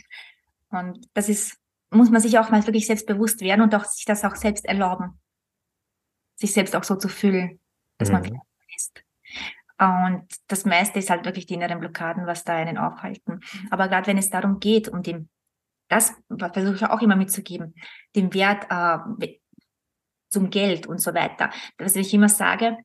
Und 0.70 1.08
das 1.13 1.30
ist, 1.30 1.60
muss 1.92 2.10
man 2.10 2.22
sich 2.22 2.39
auch 2.39 2.50
mal 2.50 2.66
wirklich 2.66 2.88
selbst 2.88 3.06
bewusst 3.06 3.42
werden 3.42 3.62
und 3.62 3.76
auch 3.76 3.86
sich 3.86 4.06
das 4.06 4.24
auch 4.24 4.36
selbst 4.36 4.66
erlauben. 4.66 5.20
Sich 6.36 6.52
selbst 6.52 6.76
auch 6.76 6.84
so 6.84 6.96
zu 6.96 7.10
fühlen, 7.10 7.60
dass 8.00 8.10
mhm. 8.10 8.13
man 8.13 8.42
ist. 8.76 9.04
Und 9.79 10.27
das 10.47 10.65
meiste 10.65 10.99
ist 10.99 11.09
halt 11.09 11.25
wirklich 11.25 11.45
die 11.45 11.55
inneren 11.55 11.79
Blockaden, 11.79 12.25
was 12.27 12.43
da 12.43 12.55
einen 12.55 12.77
aufhalten. 12.77 13.39
Aber 13.71 13.88
gerade 13.88 14.07
wenn 14.07 14.17
es 14.17 14.29
darum 14.29 14.59
geht, 14.59 14.88
um 14.88 15.01
den, 15.01 15.29
das 15.89 16.13
versuche 16.29 16.75
ich 16.75 16.86
auch 16.86 17.01
immer 17.01 17.15
mitzugeben, 17.15 17.73
den 18.15 18.33
Wert 18.33 18.67
äh, 18.69 19.38
zum 20.29 20.49
Geld 20.49 20.88
und 20.88 20.99
so 20.99 21.13
weiter. 21.13 21.49
Was 21.77 21.95
ich 21.95 22.13
immer 22.13 22.29
sage, 22.29 22.77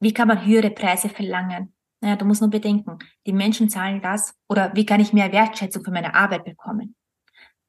wie 0.00 0.12
kann 0.12 0.28
man 0.28 0.44
höhere 0.44 0.70
Preise 0.70 1.08
verlangen? 1.08 1.74
Naja, 2.00 2.16
du 2.16 2.26
musst 2.26 2.42
nur 2.42 2.50
bedenken, 2.50 2.98
die 3.26 3.32
Menschen 3.32 3.70
zahlen 3.70 4.02
das 4.02 4.34
oder 4.48 4.74
wie 4.74 4.84
kann 4.84 5.00
ich 5.00 5.12
mehr 5.12 5.32
Wertschätzung 5.32 5.82
für 5.84 5.90
meine 5.90 6.14
Arbeit 6.14 6.44
bekommen? 6.44 6.94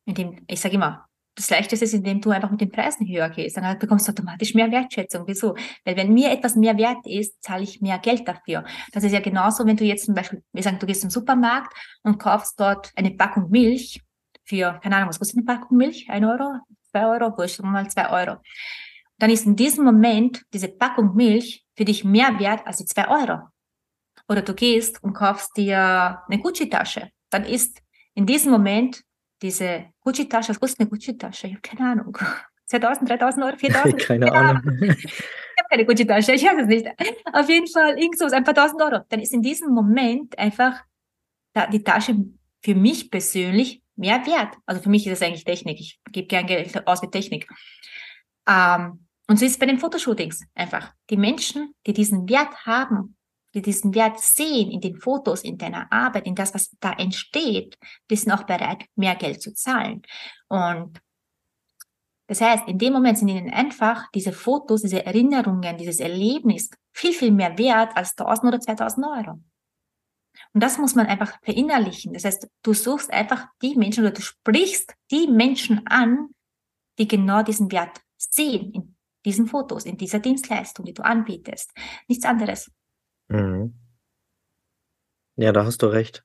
Indem, 0.06 0.44
ich 0.48 0.60
sage 0.60 0.76
immer, 0.76 1.08
das 1.36 1.50
Leichteste 1.50 1.86
ist, 1.86 1.94
indem 1.94 2.22
du 2.22 2.32
einfach 2.32 2.50
mit 2.50 2.62
den 2.62 2.72
Preisen 2.72 3.08
höher 3.08 3.30
gehst. 3.30 3.58
Dann 3.58 3.78
bekommst 3.78 4.08
du 4.08 4.12
automatisch 4.12 4.54
mehr 4.54 4.72
Wertschätzung. 4.72 5.24
Wieso? 5.28 5.56
Weil 5.84 5.98
wenn 5.98 6.14
mir 6.14 6.32
etwas 6.32 6.56
mehr 6.56 6.78
wert 6.78 7.06
ist, 7.06 7.44
zahle 7.44 7.64
ich 7.64 7.82
mehr 7.82 8.00
Geld 8.00 8.28
dafür. 8.28 8.64
Das 8.94 9.04
ist 9.04 9.12
ja 9.12 9.20
genauso, 9.20 9.66
wenn 9.66 9.76
du 9.76 9.84
jetzt 9.84 10.06
zum 10.06 10.16
Beispiel, 10.16 10.44
wir 10.54 10.64
sagen, 10.64 10.80
du 10.80 10.86
gehst 10.86 11.02
zum 11.02 11.10
Supermarkt 11.10 11.76
und 12.04 12.18
kaufst 12.18 12.60
dort 12.60 12.92
eine 12.96 13.12
Packung 13.12 13.50
Milch 13.52 14.02
für, 14.46 14.80
keine 14.82 14.96
Ahnung, 14.96 15.10
was 15.10 15.20
kostet 15.20 15.38
eine 15.38 15.46
Packung 15.46 15.78
Milch? 15.78 16.10
Ein 16.10 16.24
Euro? 16.24 16.60
Zwei 16.92 17.06
Euro? 17.06 17.38
Wurscht, 17.38 17.62
mal 17.62 17.90
zwei 17.90 18.10
Euro. 18.10 18.38
Dann 19.18 19.30
ist 19.30 19.46
in 19.46 19.56
diesem 19.56 19.84
Moment 19.84 20.44
diese 20.54 20.70
Packung 20.70 21.16
Milch 21.16 21.66
für 21.76 21.86
dich 21.86 22.06
mehr 22.06 22.40
wert 22.40 22.66
als 22.66 22.78
die 22.78 22.86
zwei 22.86 23.08
Euro. 23.10 23.42
Oder 24.28 24.42
du 24.42 24.54
gehst 24.54 25.04
und 25.04 25.14
kaufst 25.14 25.56
dir 25.58 26.22
eine 26.28 26.42
Gucci-Tasche. 26.42 27.10
Dann 27.30 27.44
ist 27.44 27.82
in 28.14 28.26
diesem 28.26 28.52
Moment 28.52 29.04
diese 29.42 29.86
Gucci-Tasche, 30.02 30.50
was 30.50 30.60
kostet 30.60 30.82
eine 30.82 30.90
Gucci-Tasche? 30.90 31.48
Ich 31.48 31.54
habe 31.54 31.62
keine 31.62 31.92
Ahnung. 31.92 32.18
2000, 32.68 33.10
3000 33.10 33.46
Euro, 33.46 33.58
4000? 33.58 34.00
keine, 34.00 34.26
keine 34.26 34.32
Ahnung. 34.32 34.64
Ahnung. 34.64 34.96
Ich 35.58 35.64
habe 35.64 35.70
keine 35.70 35.86
Gucci-Tasche, 35.86 36.34
ich 36.34 36.44
weiß 36.44 36.62
es 36.62 36.68
nicht. 36.68 36.88
Auf 37.32 37.48
jeden 37.48 37.68
Fall 37.68 37.98
irgend 37.98 38.18
so, 38.18 38.26
ein 38.26 38.44
paar 38.44 38.54
tausend 38.54 38.82
Euro. 38.82 39.06
Dann 39.08 39.22
ist 39.22 39.34
in 39.34 39.42
diesem 39.42 39.74
Moment 39.74 40.38
einfach 40.38 40.84
die 41.72 41.82
Tasche 41.82 42.14
für 42.62 42.76
mich 42.76 43.10
persönlich 43.10 43.82
mehr 43.96 44.26
wert. 44.26 44.56
Also 44.66 44.82
für 44.82 44.90
mich 44.90 45.08
ist 45.08 45.14
es 45.14 45.22
eigentlich 45.22 45.46
Technik. 45.46 45.80
Ich 45.80 46.00
gebe 46.12 46.28
gern 46.28 46.46
Geld 46.46 46.86
aus 46.86 47.02
mit 47.02 47.14
Technik. 47.14 47.48
Ähm, 48.48 49.06
und 49.28 49.40
so 49.40 49.46
ist 49.46 49.54
es 49.54 49.60
bei 49.60 49.66
den 49.66 49.80
Fotoshootings 49.80 50.44
einfach. 50.54 50.94
Die 51.10 51.18
Menschen, 51.18 51.74
die 51.88 51.94
diesen 51.94 52.28
Wert 52.30 52.66
haben, 52.66 53.16
die 53.56 53.62
diesen 53.62 53.96
Wert 53.96 54.20
sehen 54.20 54.70
in 54.70 54.82
den 54.82 54.98
Fotos, 54.98 55.44
in 55.44 55.58
deiner 55.58 55.92
Arbeit, 55.92 56.28
in 56.28 56.36
das, 56.36 56.54
was 56.54 56.76
da 56.80 56.92
entsteht, 56.94 57.78
die 58.12 58.16
sind 58.16 58.32
auch 58.34 58.44
bereit, 58.44 58.86
mehr 58.96 59.16
Geld 59.16 59.42
zu 59.42 59.54
zahlen. 59.54 60.02
Und 60.50 61.02
das 62.28 62.42
heißt, 62.42 62.68
in 62.68 62.78
dem 62.78 62.94
Moment 62.94 63.18
sind 63.18 63.30
ihnen 63.30 63.52
einfach 63.52 64.10
diese 64.12 64.34
Fotos, 64.34 64.82
diese 64.82 65.06
Erinnerungen, 65.06 65.78
dieses 65.78 66.00
Erlebnis 66.00 66.70
viel, 66.92 67.14
viel 67.14 67.32
mehr 67.32 67.58
wert 67.58 67.96
als 67.96 68.18
1000 68.18 68.48
oder 68.48 68.60
2000 68.60 69.06
Euro. 69.06 69.40
Und 70.54 70.62
das 70.62 70.78
muss 70.78 70.96
man 70.96 71.06
einfach 71.06 71.40
verinnerlichen. 71.44 72.14
Das 72.14 72.26
heißt, 72.26 72.50
du 72.62 72.74
suchst 72.74 73.12
einfach 73.12 73.48
die 73.62 73.76
Menschen 73.76 74.04
oder 74.04 74.12
du 74.12 74.22
sprichst 74.22 74.94
die 75.12 75.28
Menschen 75.28 75.86
an, 75.88 76.30
die 76.98 77.08
genau 77.08 77.42
diesen 77.44 77.72
Wert 77.72 78.02
sehen 78.18 78.74
in 78.74 78.96
diesen 79.24 79.48
Fotos, 79.48 79.86
in 79.86 79.98
dieser 79.98 80.20
Dienstleistung, 80.20 80.86
die 80.86 80.94
du 80.94 81.04
anbietest. 81.04 81.72
Nichts 82.08 82.26
anderes. 82.26 82.72
Mhm. 83.30 83.74
Ja, 85.38 85.52
da 85.52 85.66
hast 85.66 85.82
du 85.82 85.88
recht. 85.88 86.24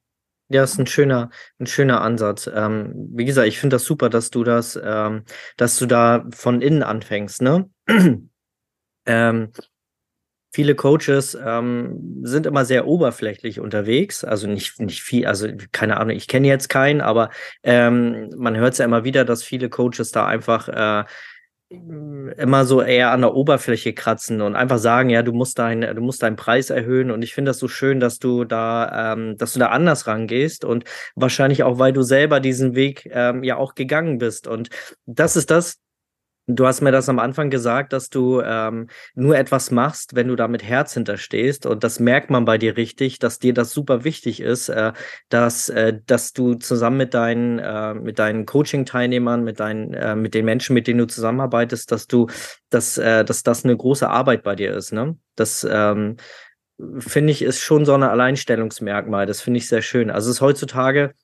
Ja, 0.49 0.65
ist 0.65 0.79
ein 0.79 0.87
schöner, 0.87 1.31
ein 1.59 1.67
schöner 1.67 2.01
Ansatz. 2.03 2.51
Ähm, 2.53 2.93
wie 3.15 3.25
gesagt, 3.25 3.49
ich 3.49 3.59
finde 3.59 3.77
das 3.77 3.85
super, 3.85 4.11
dass 4.11 4.31
du 4.31 4.45
das, 4.45 4.79
ähm, 4.83 5.25
dass 5.57 5.79
du 5.79 5.87
da 5.87 6.27
von 6.35 6.61
innen 6.63 6.83
anfängst, 6.83 7.43
ne? 7.43 7.71
ähm, 9.07 9.53
viele 10.53 10.75
Coaches 10.75 11.39
ähm, 11.41 12.21
sind 12.23 12.47
immer 12.47 12.65
sehr 12.65 12.87
oberflächlich 12.87 13.61
unterwegs, 13.61 14.25
also 14.25 14.49
nicht, 14.49 14.81
nicht 14.81 15.03
viel, 15.03 15.27
also 15.27 15.49
keine 15.73 15.99
Ahnung, 15.99 16.17
ich 16.17 16.27
kenne 16.27 16.49
jetzt 16.49 16.69
keinen, 16.69 17.01
aber 17.01 17.31
ähm, 17.63 18.31
man 18.37 18.57
hört 18.57 18.73
es 18.73 18.79
ja 18.79 18.85
immer 18.85 19.05
wieder, 19.05 19.25
dass 19.25 19.45
viele 19.45 19.69
Coaches 19.71 20.11
da 20.11 20.27
einfach 20.27 20.69
äh, 20.69 21.05
immer 21.71 22.65
so 22.65 22.83
eher 22.83 23.13
an 23.13 23.21
der 23.21 23.35
Oberfläche 23.35 23.93
kratzen 23.93 24.41
und 24.41 24.57
einfach 24.57 24.79
sagen, 24.79 25.09
ja, 25.09 25.23
du 25.23 25.33
musst 25.33 25.59
dein, 25.59 25.83
du 25.83 26.01
musst 26.01 26.23
deinen 26.23 26.35
Preis 26.35 26.69
erhöhen. 26.71 27.13
Und 27.13 27.23
ich 27.23 27.33
finde 27.33 27.51
das 27.51 27.59
so 27.59 27.69
schön, 27.69 28.01
dass 28.01 28.19
du 28.19 28.45
da, 28.45 29.13
ähm, 29.13 29.37
dass 29.37 29.53
du 29.53 29.61
da 29.61 29.69
anders 29.69 30.09
rangehst 30.09 30.65
und 30.65 30.85
wahrscheinlich 31.15 31.63
auch, 31.63 31.79
weil 31.79 31.93
du 31.93 32.03
selber 32.03 32.41
diesen 32.41 32.75
Weg 32.75 33.09
ähm, 33.13 33.45
ja 33.45 33.57
auch 33.57 33.77
gegangen 33.77 34.19
bist. 34.19 34.49
Und 34.49 34.71
das 35.07 35.37
ist 35.37 35.51
das, 35.53 35.79
Du 36.57 36.67
hast 36.67 36.81
mir 36.81 36.91
das 36.91 37.09
am 37.09 37.19
Anfang 37.19 37.51
gesagt, 37.51 37.93
dass 37.93 38.09
du 38.09 38.41
ähm, 38.41 38.89
nur 39.15 39.37
etwas 39.37 39.71
machst, 39.71 40.15
wenn 40.15 40.29
du 40.29 40.37
da 40.37 40.49
mit 40.49 40.63
Herz 40.63 40.95
hinterstehst. 40.95 41.67
Und 41.67 41.85
das 41.85 42.01
merkt 42.01 42.31
man 42.31 42.45
bei 42.45 42.59
dir 42.59 42.77
richtig, 42.77 43.19
dass 43.19 43.39
dir 43.39 43.55
das 43.55 43.73
super 43.73 44.05
wichtig 44.05 44.41
ist, 44.41 44.69
äh, 44.69 44.93
dass, 45.29 45.69
äh, 45.69 45.99
dass 46.07 46.33
du 46.33 46.55
zusammen 46.55 46.97
mit 46.97 47.15
deinen, 47.15 47.59
äh, 47.59 48.13
deinen 48.13 48.47
Coaching-Teilnehmern, 48.47 49.45
mit 49.45 49.61
deinen, 49.61 49.95
äh, 49.95 50.17
mit 50.17 50.35
den 50.35 50.45
Menschen, 50.45 50.75
mit 50.75 50.87
denen 50.87 50.99
du 50.99 51.07
zusammenarbeitest, 51.07 51.93
dass 51.93 52.07
du, 52.07 52.27
dass, 52.69 52.99
äh, 52.99 53.25
dass 53.25 53.43
das 53.43 53.65
eine 53.65 53.77
große 53.77 54.09
Arbeit 54.09 54.43
bei 54.43 54.57
dir 54.57 54.75
ist. 54.75 54.93
Ne? 54.93 55.17
Das 55.37 55.67
ähm, 55.71 56.17
finde 56.99 57.33
ich 57.33 57.43
ist 57.43 57.61
schon 57.61 57.85
so 57.85 57.95
ein 57.95 58.03
Alleinstellungsmerkmal. 58.03 59.27
Das 59.27 59.41
finde 59.41 59.59
ich 59.59 59.69
sehr 59.69 59.83
schön. 59.83 60.11
Also 60.11 60.31
es 60.31 60.37
ist 60.37 60.41
heutzutage 60.41 61.15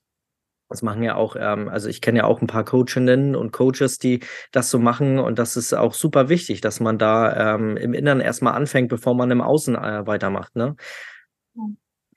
das 0.68 0.82
machen 0.82 1.02
ja 1.02 1.14
auch, 1.14 1.36
ähm, 1.38 1.68
also 1.68 1.88
ich 1.88 2.00
kenne 2.00 2.18
ja 2.18 2.24
auch 2.24 2.40
ein 2.40 2.46
paar 2.46 2.64
Coachinnen 2.64 3.36
und 3.36 3.52
Coaches, 3.52 3.98
die 3.98 4.20
das 4.52 4.70
so 4.70 4.78
machen 4.78 5.18
und 5.18 5.38
das 5.38 5.56
ist 5.56 5.72
auch 5.72 5.94
super 5.94 6.28
wichtig, 6.28 6.60
dass 6.60 6.80
man 6.80 6.98
da 6.98 7.54
ähm, 7.54 7.76
im 7.76 7.94
Inneren 7.94 8.20
erstmal 8.20 8.54
anfängt, 8.54 8.88
bevor 8.88 9.14
man 9.14 9.30
im 9.30 9.40
Außen 9.40 9.76
äh, 9.76 10.06
weitermacht. 10.06 10.56
Ne? 10.56 10.76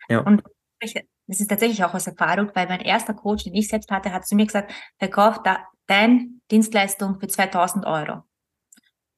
Ja. 0.10 0.22
Und 0.22 0.43
das 0.82 1.39
ist 1.39 1.47
tatsächlich 1.47 1.84
auch 1.84 1.93
aus 1.93 2.08
Erfahrung, 2.08 2.52
weil 2.56 2.68
mein 2.68 2.82
erster 2.82 3.14
Coach, 3.14 3.43
den 3.43 3.54
ich 3.54 3.68
selbst 3.68 3.91
hatte, 3.91 4.12
hat 4.12 4.26
zu 4.26 4.36
mir 4.36 4.47
gesagt, 4.47 4.74
verkauf 4.97 5.43
da 5.43 5.60
deine 5.86 6.28
Dienstleistung 6.50 7.20
für 7.20 7.28
2000 7.28 7.86
Euro. 7.86 8.24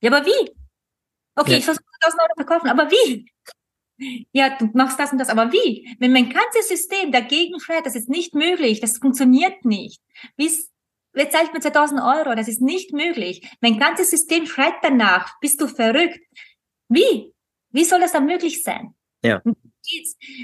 Ja, 0.01 0.11
aber 0.11 0.25
wie? 0.25 0.51
Okay, 1.36 1.51
ja. 1.51 1.57
ich 1.57 1.65
versuche 1.65 1.86
2000 2.01 2.21
Euro 2.21 2.34
verkaufen, 2.36 2.69
aber 2.69 2.91
wie? 2.91 3.32
Ja, 4.32 4.58
du 4.58 4.70
machst 4.74 4.99
das 4.99 5.12
und 5.12 5.18
das, 5.18 5.30
aber 5.30 5.52
wie? 5.52 5.95
Wenn 5.99 6.12
mein 6.12 6.30
ganzes 6.30 6.68
System 6.68 7.12
dagegen 7.12 7.60
schreit, 7.60 7.86
das 7.86 7.95
ist 7.95 8.10
nicht 8.10 8.34
möglich, 8.34 8.80
das 8.80 8.97
funktioniert 8.97 9.64
nicht. 9.66 10.02
Bis, 10.38 10.72
wer 11.14 11.30
zahlt 11.30 11.54
mir 11.54 11.60
2000 11.60 12.02
Euro? 12.02 12.36
Das 12.36 12.47
ist 12.47 12.62
nicht 12.62 12.93
möglich. 12.93 13.47
Mein 13.62 13.78
ganzes 13.78 14.10
System 14.10 14.45
schreit 14.45 14.76
danach. 14.82 15.39
Bist 15.39 15.62
du 15.62 15.68
verrückt? 15.68 16.20
Wie? 16.89 17.34
Wie 17.70 17.84
soll 17.84 17.99
das 17.99 18.14
dann 18.14 18.26
möglich 18.26 18.64
sein? 18.64 18.95
Ja. 19.24 19.41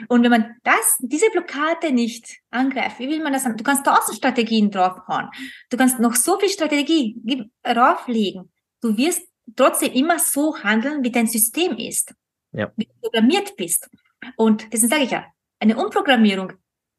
Und 0.08 0.24
wenn 0.24 0.32
man 0.32 0.56
das, 0.64 0.98
diese 1.00 1.30
Blockade 1.32 1.92
nicht 1.92 2.40
angreift, 2.50 3.00
wie 3.00 3.10
will 3.10 3.24
man 3.24 3.34
das? 3.34 3.44
Du 3.44 3.64
kannst 3.64 3.86
tausend 3.86 4.18
Strategien 4.18 4.72
draufhauen. 4.72 5.30
Du 5.70 5.78
kannst 5.78 6.00
noch 6.00 6.16
so 6.16 6.40
viel 6.40 6.50
Strategie 6.50 7.20
drauflegen. 7.64 8.52
Du 8.82 8.98
wirst 8.98 9.28
trotzdem 9.56 9.94
immer 9.94 10.20
so 10.20 10.58
handeln, 10.64 11.04
wie 11.04 11.12
dein 11.12 11.28
System 11.28 11.78
ist 11.78 12.14
ja. 12.58 12.72
wie 12.76 12.86
du 12.86 12.94
programmiert 13.02 13.56
bist. 13.56 13.90
Und 14.36 14.72
deswegen 14.74 14.90
sage 14.90 15.04
ich 15.04 15.12
ja, 15.12 15.26
eine 15.60 15.78
Umprogrammierung, 15.78 16.54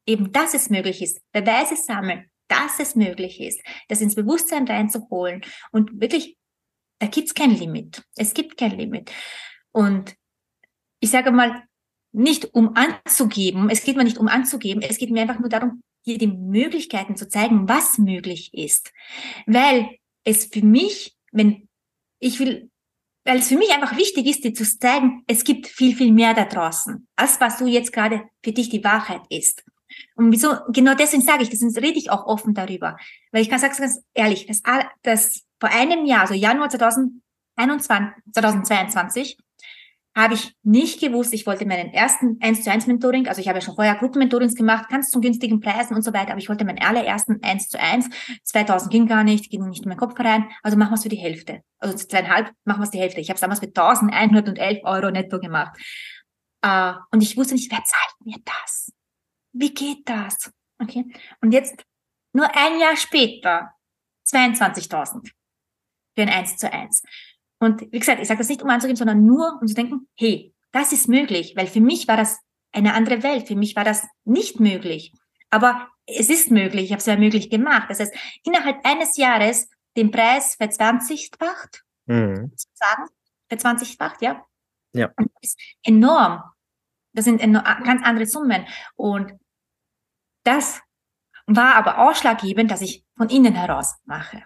eben 0.05 0.31
dass 0.31 0.53
es 0.53 0.69
möglich 0.69 1.01
ist, 1.01 1.19
Beweise 1.31 1.75
sammeln, 1.75 2.29
dass 2.47 2.79
es 2.79 2.95
möglich 2.95 3.39
ist, 3.39 3.61
das 3.87 4.01
ins 4.01 4.15
Bewusstsein 4.15 4.67
reinzuholen 4.67 5.41
und 5.71 6.01
wirklich, 6.01 6.37
da 6.99 7.07
gibt's 7.07 7.33
kein 7.33 7.51
Limit. 7.51 8.03
Es 8.15 8.33
gibt 8.33 8.57
kein 8.57 8.77
Limit. 8.77 9.11
Und 9.71 10.15
ich 10.99 11.11
sage 11.11 11.31
mal, 11.31 11.63
nicht 12.11 12.53
um 12.55 12.75
anzugeben, 12.75 13.69
es 13.69 13.83
geht 13.83 13.95
mir 13.95 14.03
nicht 14.03 14.17
um 14.17 14.27
anzugeben, 14.27 14.81
es 14.81 14.97
geht 14.97 15.11
mir 15.11 15.21
einfach 15.21 15.39
nur 15.39 15.49
darum, 15.49 15.83
dir 16.05 16.17
die 16.17 16.27
Möglichkeiten 16.27 17.15
zu 17.15 17.29
zeigen, 17.29 17.69
was 17.69 17.97
möglich 17.99 18.51
ist. 18.53 18.91
Weil 19.45 19.97
es 20.23 20.45
für 20.45 20.65
mich, 20.65 21.15
wenn 21.31 21.67
ich 22.19 22.39
will 22.39 22.71
weil 23.25 23.39
es 23.39 23.49
für 23.49 23.57
mich 23.57 23.71
einfach 23.71 23.97
wichtig 23.97 24.25
ist, 24.25 24.43
dir 24.43 24.53
zu 24.53 24.63
zeigen, 24.63 25.23
es 25.27 25.43
gibt 25.43 25.67
viel, 25.67 25.95
viel 25.95 26.11
mehr 26.11 26.33
da 26.33 26.45
draußen, 26.45 27.07
als 27.15 27.39
was 27.39 27.57
du 27.57 27.67
jetzt 27.67 27.93
gerade 27.93 28.23
für 28.43 28.51
dich 28.51 28.69
die 28.69 28.83
Wahrheit 28.83 29.21
ist. 29.29 29.63
Und 30.15 30.31
wieso, 30.31 30.55
genau 30.69 30.93
deswegen 30.95 31.23
sage 31.23 31.43
ich, 31.43 31.49
deswegen 31.49 31.75
rede 31.77 31.97
ich 31.97 32.11
auch 32.11 32.25
offen 32.25 32.53
darüber. 32.53 32.97
Weil 33.31 33.41
ich 33.41 33.49
kann 33.49 33.59
sagen, 33.59 33.75
ganz 33.77 34.01
ehrlich, 34.13 34.45
dass, 34.45 34.61
dass 35.03 35.43
vor 35.59 35.69
einem 35.69 36.05
Jahr, 36.05 36.21
also 36.21 36.33
Januar 36.33 36.69
2021, 36.69 38.23
2022, 38.33 39.37
habe 40.15 40.33
ich 40.33 40.55
nicht 40.63 40.99
gewusst, 40.99 41.33
ich 41.33 41.45
wollte 41.45 41.65
meinen 41.65 41.93
ersten 41.93 42.37
1 42.41 42.63
zu 42.63 42.71
1 42.71 42.87
Mentoring, 42.87 43.27
also 43.27 43.39
ich 43.41 43.47
habe 43.47 43.59
ja 43.59 43.65
schon 43.65 43.75
vorher 43.75 43.95
Gruppenmentorings 43.95 44.55
gemacht, 44.55 44.89
ganz 44.89 45.09
zu 45.09 45.21
günstigen 45.21 45.59
Preisen 45.59 45.95
und 45.95 46.03
so 46.03 46.13
weiter, 46.13 46.31
aber 46.31 46.39
ich 46.39 46.49
wollte 46.49 46.65
meinen 46.65 46.81
allerersten 46.81 47.41
1 47.43 47.69
zu 47.69 47.79
1, 47.79 48.09
2000 48.43 48.91
ging 48.91 49.07
gar 49.07 49.23
nicht, 49.23 49.49
ging 49.49 49.67
nicht 49.67 49.83
in 49.83 49.89
meinen 49.89 49.99
Kopf 49.99 50.19
rein, 50.19 50.49
also 50.63 50.77
machen 50.77 50.91
wir 50.91 50.95
es 50.95 51.03
für 51.03 51.09
die 51.09 51.17
Hälfte. 51.17 51.61
Also 51.77 51.95
zweieinhalb, 51.95 52.51
machen 52.65 52.79
wir 52.79 52.85
es 52.85 52.91
die 52.91 52.99
Hälfte. 52.99 53.21
Ich 53.21 53.29
habe 53.29 53.35
es 53.35 53.41
damals 53.41 53.61
mit 53.61 53.77
1111 53.77 54.79
Euro 54.83 55.11
netto 55.11 55.39
gemacht. 55.39 55.77
Uh, 56.65 56.95
und 57.11 57.21
ich 57.21 57.37
wusste 57.37 57.53
nicht, 57.53 57.71
wer 57.71 57.83
zahlt 57.85 58.15
mir 58.25 58.35
das? 58.43 58.91
Wie 59.53 59.73
geht 59.73 60.09
das? 60.09 60.51
Okay. 60.79 61.05
Und 61.41 61.53
jetzt, 61.53 61.85
nur 62.33 62.53
ein 62.55 62.79
Jahr 62.79 62.97
später, 62.97 63.71
22.000 64.27 65.31
für 66.15 66.21
ein 66.21 66.29
1 66.29 66.57
zu 66.57 66.71
1. 66.71 67.03
Und 67.59 67.81
wie 67.91 67.99
gesagt, 67.99 68.21
ich 68.21 68.27
sage 68.27 68.39
das 68.39 68.49
nicht, 68.49 68.61
um 68.61 68.69
anzugeben, 68.69 68.95
sondern 68.95 69.25
nur, 69.25 69.59
um 69.61 69.67
zu 69.67 69.75
denken, 69.75 70.07
hey, 70.15 70.53
das 70.71 70.91
ist 70.91 71.07
möglich, 71.07 71.53
weil 71.55 71.67
für 71.67 71.81
mich 71.81 72.07
war 72.07 72.17
das 72.17 72.39
eine 72.71 72.93
andere 72.93 73.23
Welt, 73.23 73.47
für 73.47 73.55
mich 73.55 73.75
war 73.75 73.83
das 73.83 74.07
nicht 74.23 74.59
möglich. 74.59 75.13
Aber 75.49 75.89
es 76.05 76.29
ist 76.29 76.51
möglich, 76.51 76.85
ich 76.85 76.91
habe 76.91 76.99
es 76.99 77.05
ja 77.05 77.17
möglich 77.17 77.49
gemacht. 77.49 77.89
Das 77.89 77.99
heißt, 77.99 78.13
innerhalb 78.43 78.85
eines 78.85 79.17
Jahres 79.17 79.69
den 79.97 80.11
Preis 80.11 80.55
verzwanzigfacht, 80.55 81.83
mhm. 82.05 82.53
sagen, 82.73 83.09
verzwanzigfacht, 83.47 84.21
ja. 84.21 84.45
Ja. 84.93 85.11
Und 85.17 85.31
das 85.41 85.51
ist 85.51 85.59
enorm. 85.83 86.43
Das 87.13 87.25
sind 87.25 87.41
ganz 87.41 88.03
andere 88.03 88.25
Summen. 88.25 88.67
Und 88.95 89.33
das 90.43 90.81
war 91.45 91.75
aber 91.75 92.07
ausschlaggebend, 92.07 92.71
dass 92.71 92.81
ich 92.81 93.03
von 93.17 93.29
innen 93.29 93.55
heraus 93.55 93.95
mache 94.05 94.43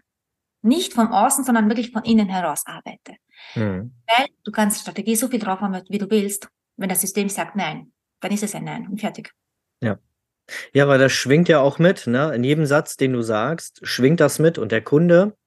nicht 0.64 0.94
von 0.94 1.08
außen, 1.08 1.44
sondern 1.44 1.70
wirklich 1.70 1.92
von 1.92 2.04
innen 2.04 2.30
heraus 2.30 2.64
arbeite. 2.66 3.16
Mhm. 3.56 3.94
Weil 4.08 4.28
du 4.44 4.52
kannst 4.52 4.82
Strategie 4.82 5.16
so 5.16 5.28
viel 5.28 5.40
drauf 5.40 5.60
haben, 5.60 5.82
wie 5.90 5.98
du 5.98 6.10
willst. 6.10 6.48
Wenn 6.78 6.90
das 6.90 7.02
System 7.02 7.30
sagt 7.30 7.56
Nein, 7.56 7.92
dann 8.22 8.32
ist 8.32 8.44
es 8.44 8.56
ein 8.56 8.64
Nein 8.64 8.88
und 8.88 9.00
fertig. 9.00 9.32
Ja. 9.82 10.00
Ja, 10.74 10.88
weil 10.88 11.00
das 11.00 11.14
schwingt 11.14 11.48
ja 11.48 11.60
auch 11.60 11.80
mit, 11.80 12.08
ne? 12.08 12.34
In 12.36 12.44
jedem 12.44 12.66
Satz, 12.66 12.98
den 12.98 13.14
du 13.14 13.22
sagst, 13.22 13.80
schwingt 13.84 14.20
das 14.20 14.40
mit 14.40 14.58
und 14.58 14.72
der 14.74 14.82
Kunde, 14.82 15.38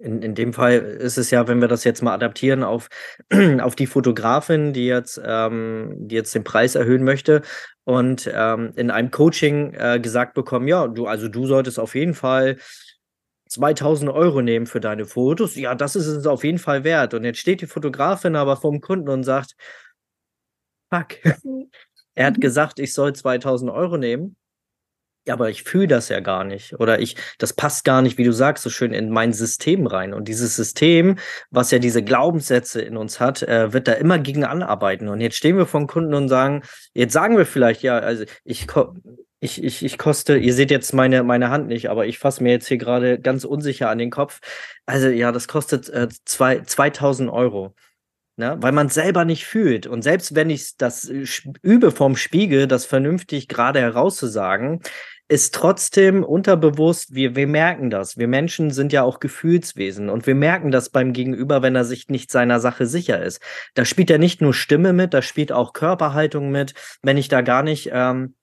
in, 0.00 0.22
in 0.22 0.34
dem 0.34 0.52
Fall 0.52 0.78
ist 0.78 1.18
es 1.18 1.30
ja, 1.30 1.46
wenn 1.46 1.60
wir 1.60 1.68
das 1.68 1.84
jetzt 1.84 2.02
mal 2.02 2.14
adaptieren 2.14 2.64
auf, 2.64 2.88
auf 3.60 3.76
die 3.76 3.86
Fotografin, 3.86 4.72
die 4.72 4.86
jetzt, 4.86 5.20
ähm, 5.22 5.94
die 5.98 6.14
jetzt 6.14 6.34
den 6.34 6.44
Preis 6.44 6.74
erhöhen 6.74 7.04
möchte 7.04 7.42
und 7.84 8.30
ähm, 8.32 8.72
in 8.76 8.90
einem 8.90 9.10
Coaching 9.10 9.74
äh, 9.74 10.00
gesagt 10.00 10.34
bekommen, 10.34 10.68
ja, 10.68 10.88
du, 10.88 11.06
also 11.06 11.28
du 11.28 11.46
solltest 11.46 11.78
auf 11.78 11.94
jeden 11.94 12.14
Fall 12.14 12.56
2000 13.50 14.10
Euro 14.10 14.42
nehmen 14.42 14.66
für 14.66 14.80
deine 14.80 15.04
Fotos, 15.06 15.56
ja, 15.56 15.74
das 15.74 15.96
ist 15.96 16.06
es 16.06 16.26
auf 16.26 16.44
jeden 16.44 16.58
Fall 16.58 16.84
wert. 16.84 17.14
Und 17.14 17.24
jetzt 17.24 17.40
steht 17.40 17.60
die 17.60 17.66
Fotografin 17.66 18.36
aber 18.36 18.56
vom 18.56 18.80
Kunden 18.80 19.08
und 19.08 19.24
sagt, 19.24 19.56
fuck, 20.92 21.16
er 22.14 22.26
hat 22.26 22.36
mhm. 22.36 22.40
gesagt, 22.40 22.78
ich 22.78 22.94
soll 22.94 23.12
2000 23.14 23.70
Euro 23.70 23.96
nehmen. 23.96 24.36
Ja, 25.26 25.34
aber 25.34 25.50
ich 25.50 25.64
fühle 25.64 25.86
das 25.86 26.08
ja 26.08 26.20
gar 26.20 26.44
nicht. 26.44 26.80
Oder 26.80 27.00
ich, 27.00 27.16
das 27.38 27.52
passt 27.52 27.84
gar 27.84 28.00
nicht, 28.00 28.16
wie 28.16 28.24
du 28.24 28.32
sagst, 28.32 28.64
so 28.64 28.70
schön 28.70 28.94
in 28.94 29.10
mein 29.10 29.34
System 29.34 29.86
rein. 29.86 30.14
Und 30.14 30.28
dieses 30.28 30.56
System, 30.56 31.18
was 31.50 31.70
ja 31.72 31.78
diese 31.78 32.02
Glaubenssätze 32.02 32.80
in 32.80 32.96
uns 32.96 33.20
hat, 33.20 33.42
äh, 33.42 33.72
wird 33.72 33.86
da 33.86 33.92
immer 33.92 34.18
gegen 34.18 34.44
anarbeiten. 34.44 35.08
Und 35.08 35.20
jetzt 35.20 35.36
stehen 35.36 35.58
wir 35.58 35.66
vom 35.66 35.86
Kunden 35.86 36.14
und 36.14 36.28
sagen, 36.28 36.62
jetzt 36.94 37.12
sagen 37.12 37.36
wir 37.36 37.44
vielleicht, 37.44 37.82
ja, 37.82 37.98
also 37.98 38.24
ich, 38.44 38.66
ich, 39.40 39.62
ich, 39.64 39.84
ich 39.84 39.98
koste, 39.98 40.36
ihr 40.36 40.52
seht 40.52 40.70
jetzt 40.70 40.92
meine, 40.92 41.22
meine 41.22 41.50
Hand 41.50 41.66
nicht, 41.66 41.88
aber 41.88 42.06
ich 42.06 42.18
fasse 42.18 42.42
mir 42.42 42.52
jetzt 42.52 42.68
hier 42.68 42.76
gerade 42.76 43.18
ganz 43.18 43.44
unsicher 43.44 43.88
an 43.88 43.98
den 43.98 44.10
Kopf. 44.10 44.40
Also 44.86 45.08
ja, 45.08 45.32
das 45.32 45.48
kostet 45.48 45.88
äh, 45.88 46.08
zwei, 46.26 46.60
2000 46.60 47.30
Euro. 47.30 47.74
Ne? 48.36 48.56
Weil 48.60 48.72
man 48.72 48.88
selber 48.88 49.24
nicht 49.24 49.46
fühlt. 49.46 49.86
Und 49.86 50.02
selbst 50.02 50.34
wenn 50.34 50.50
ich 50.50 50.76
das 50.76 51.08
äh, 51.08 51.24
übe 51.62 51.90
vom 51.90 52.16
Spiegel, 52.16 52.66
das 52.66 52.84
vernünftig 52.84 53.48
gerade 53.48 53.80
herauszusagen, 53.80 54.80
ist 55.28 55.54
trotzdem 55.54 56.24
unterbewusst, 56.24 57.14
wir, 57.14 57.36
wir 57.36 57.46
merken 57.46 57.88
das. 57.88 58.18
Wir 58.18 58.28
Menschen 58.28 58.72
sind 58.72 58.92
ja 58.92 59.04
auch 59.04 59.20
Gefühlswesen 59.20 60.10
und 60.10 60.26
wir 60.26 60.34
merken 60.34 60.72
das 60.72 60.90
beim 60.90 61.12
Gegenüber, 61.12 61.62
wenn 61.62 61.76
er 61.76 61.84
sich 61.84 62.08
nicht 62.08 62.32
seiner 62.32 62.58
Sache 62.60 62.84
sicher 62.86 63.22
ist. 63.22 63.40
Da 63.74 63.84
spielt 63.84 64.10
er 64.10 64.18
nicht 64.18 64.40
nur 64.40 64.52
Stimme 64.52 64.92
mit, 64.92 65.14
da 65.14 65.22
spielt 65.22 65.52
auch 65.52 65.72
Körperhaltung 65.72 66.50
mit. 66.50 66.74
Wenn 67.02 67.16
ich 67.16 67.28
da 67.28 67.42
gar 67.42 67.62
nicht 67.62 67.90
ähm, 67.92 68.34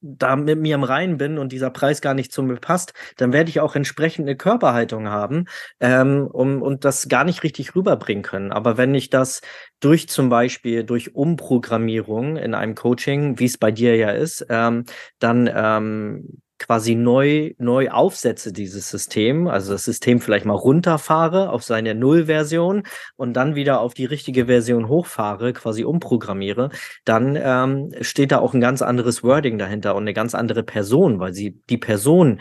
da 0.00 0.36
mit 0.36 0.58
mir 0.58 0.74
im 0.74 0.84
Reinen 0.84 1.16
bin 1.16 1.38
und 1.38 1.52
dieser 1.52 1.70
Preis 1.70 2.00
gar 2.00 2.14
nicht 2.14 2.32
zu 2.32 2.42
mir 2.42 2.56
passt, 2.56 2.92
dann 3.16 3.32
werde 3.32 3.50
ich 3.50 3.60
auch 3.60 3.74
entsprechende 3.74 4.36
Körperhaltung 4.36 5.08
haben 5.08 5.46
ähm, 5.80 6.26
um, 6.26 6.62
und 6.62 6.84
das 6.84 7.08
gar 7.08 7.24
nicht 7.24 7.42
richtig 7.42 7.74
rüberbringen 7.74 8.22
können. 8.22 8.52
Aber 8.52 8.76
wenn 8.76 8.94
ich 8.94 9.10
das 9.10 9.40
durch 9.80 10.08
zum 10.08 10.28
Beispiel 10.28 10.84
durch 10.84 11.14
Umprogrammierung 11.14 12.36
in 12.36 12.54
einem 12.54 12.74
Coaching, 12.74 13.38
wie 13.38 13.46
es 13.46 13.58
bei 13.58 13.70
dir 13.70 13.96
ja 13.96 14.10
ist, 14.10 14.46
ähm, 14.48 14.84
dann 15.18 15.50
ähm, 15.52 16.40
quasi 16.58 16.94
neu, 16.94 17.52
neu 17.58 17.90
aufsetze, 17.90 18.52
dieses 18.52 18.90
System, 18.90 19.46
also 19.46 19.72
das 19.72 19.84
System 19.84 20.20
vielleicht 20.20 20.44
mal 20.44 20.54
runterfahre 20.54 21.50
auf 21.50 21.62
seine 21.62 21.94
Null-Version 21.94 22.82
und 23.16 23.34
dann 23.34 23.54
wieder 23.54 23.80
auf 23.80 23.94
die 23.94 24.04
richtige 24.04 24.46
Version 24.46 24.88
hochfahre, 24.88 25.52
quasi 25.52 25.84
umprogrammiere, 25.84 26.70
dann 27.04 27.36
ähm, 27.40 27.92
steht 28.00 28.32
da 28.32 28.38
auch 28.38 28.54
ein 28.54 28.60
ganz 28.60 28.82
anderes 28.82 29.22
Wording 29.22 29.58
dahinter 29.58 29.94
und 29.94 30.02
eine 30.02 30.14
ganz 30.14 30.34
andere 30.34 30.62
Person, 30.62 31.20
weil 31.20 31.32
sie 31.32 31.60
die 31.70 31.78
Person 31.78 32.40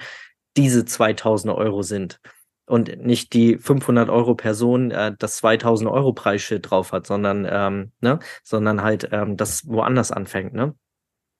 diese 0.57 0.85
2000 0.85 1.53
Euro 1.53 1.83
sind 1.83 2.19
und 2.65 2.99
nicht 3.03 3.33
die 3.33 3.57
500 3.57 4.09
Euro 4.09 4.35
Person 4.35 4.91
äh, 4.91 5.15
das 5.17 5.37
2000 5.37 5.89
Euro 5.89 6.13
Preisschild 6.13 6.69
drauf 6.69 6.91
hat, 6.91 7.07
sondern 7.07 7.47
ähm, 7.49 7.91
ne, 8.01 8.19
sondern 8.43 8.81
halt 8.81 9.09
ähm, 9.11 9.37
das 9.37 9.67
woanders 9.67 10.11
anfängt, 10.11 10.53
ne? 10.53 10.75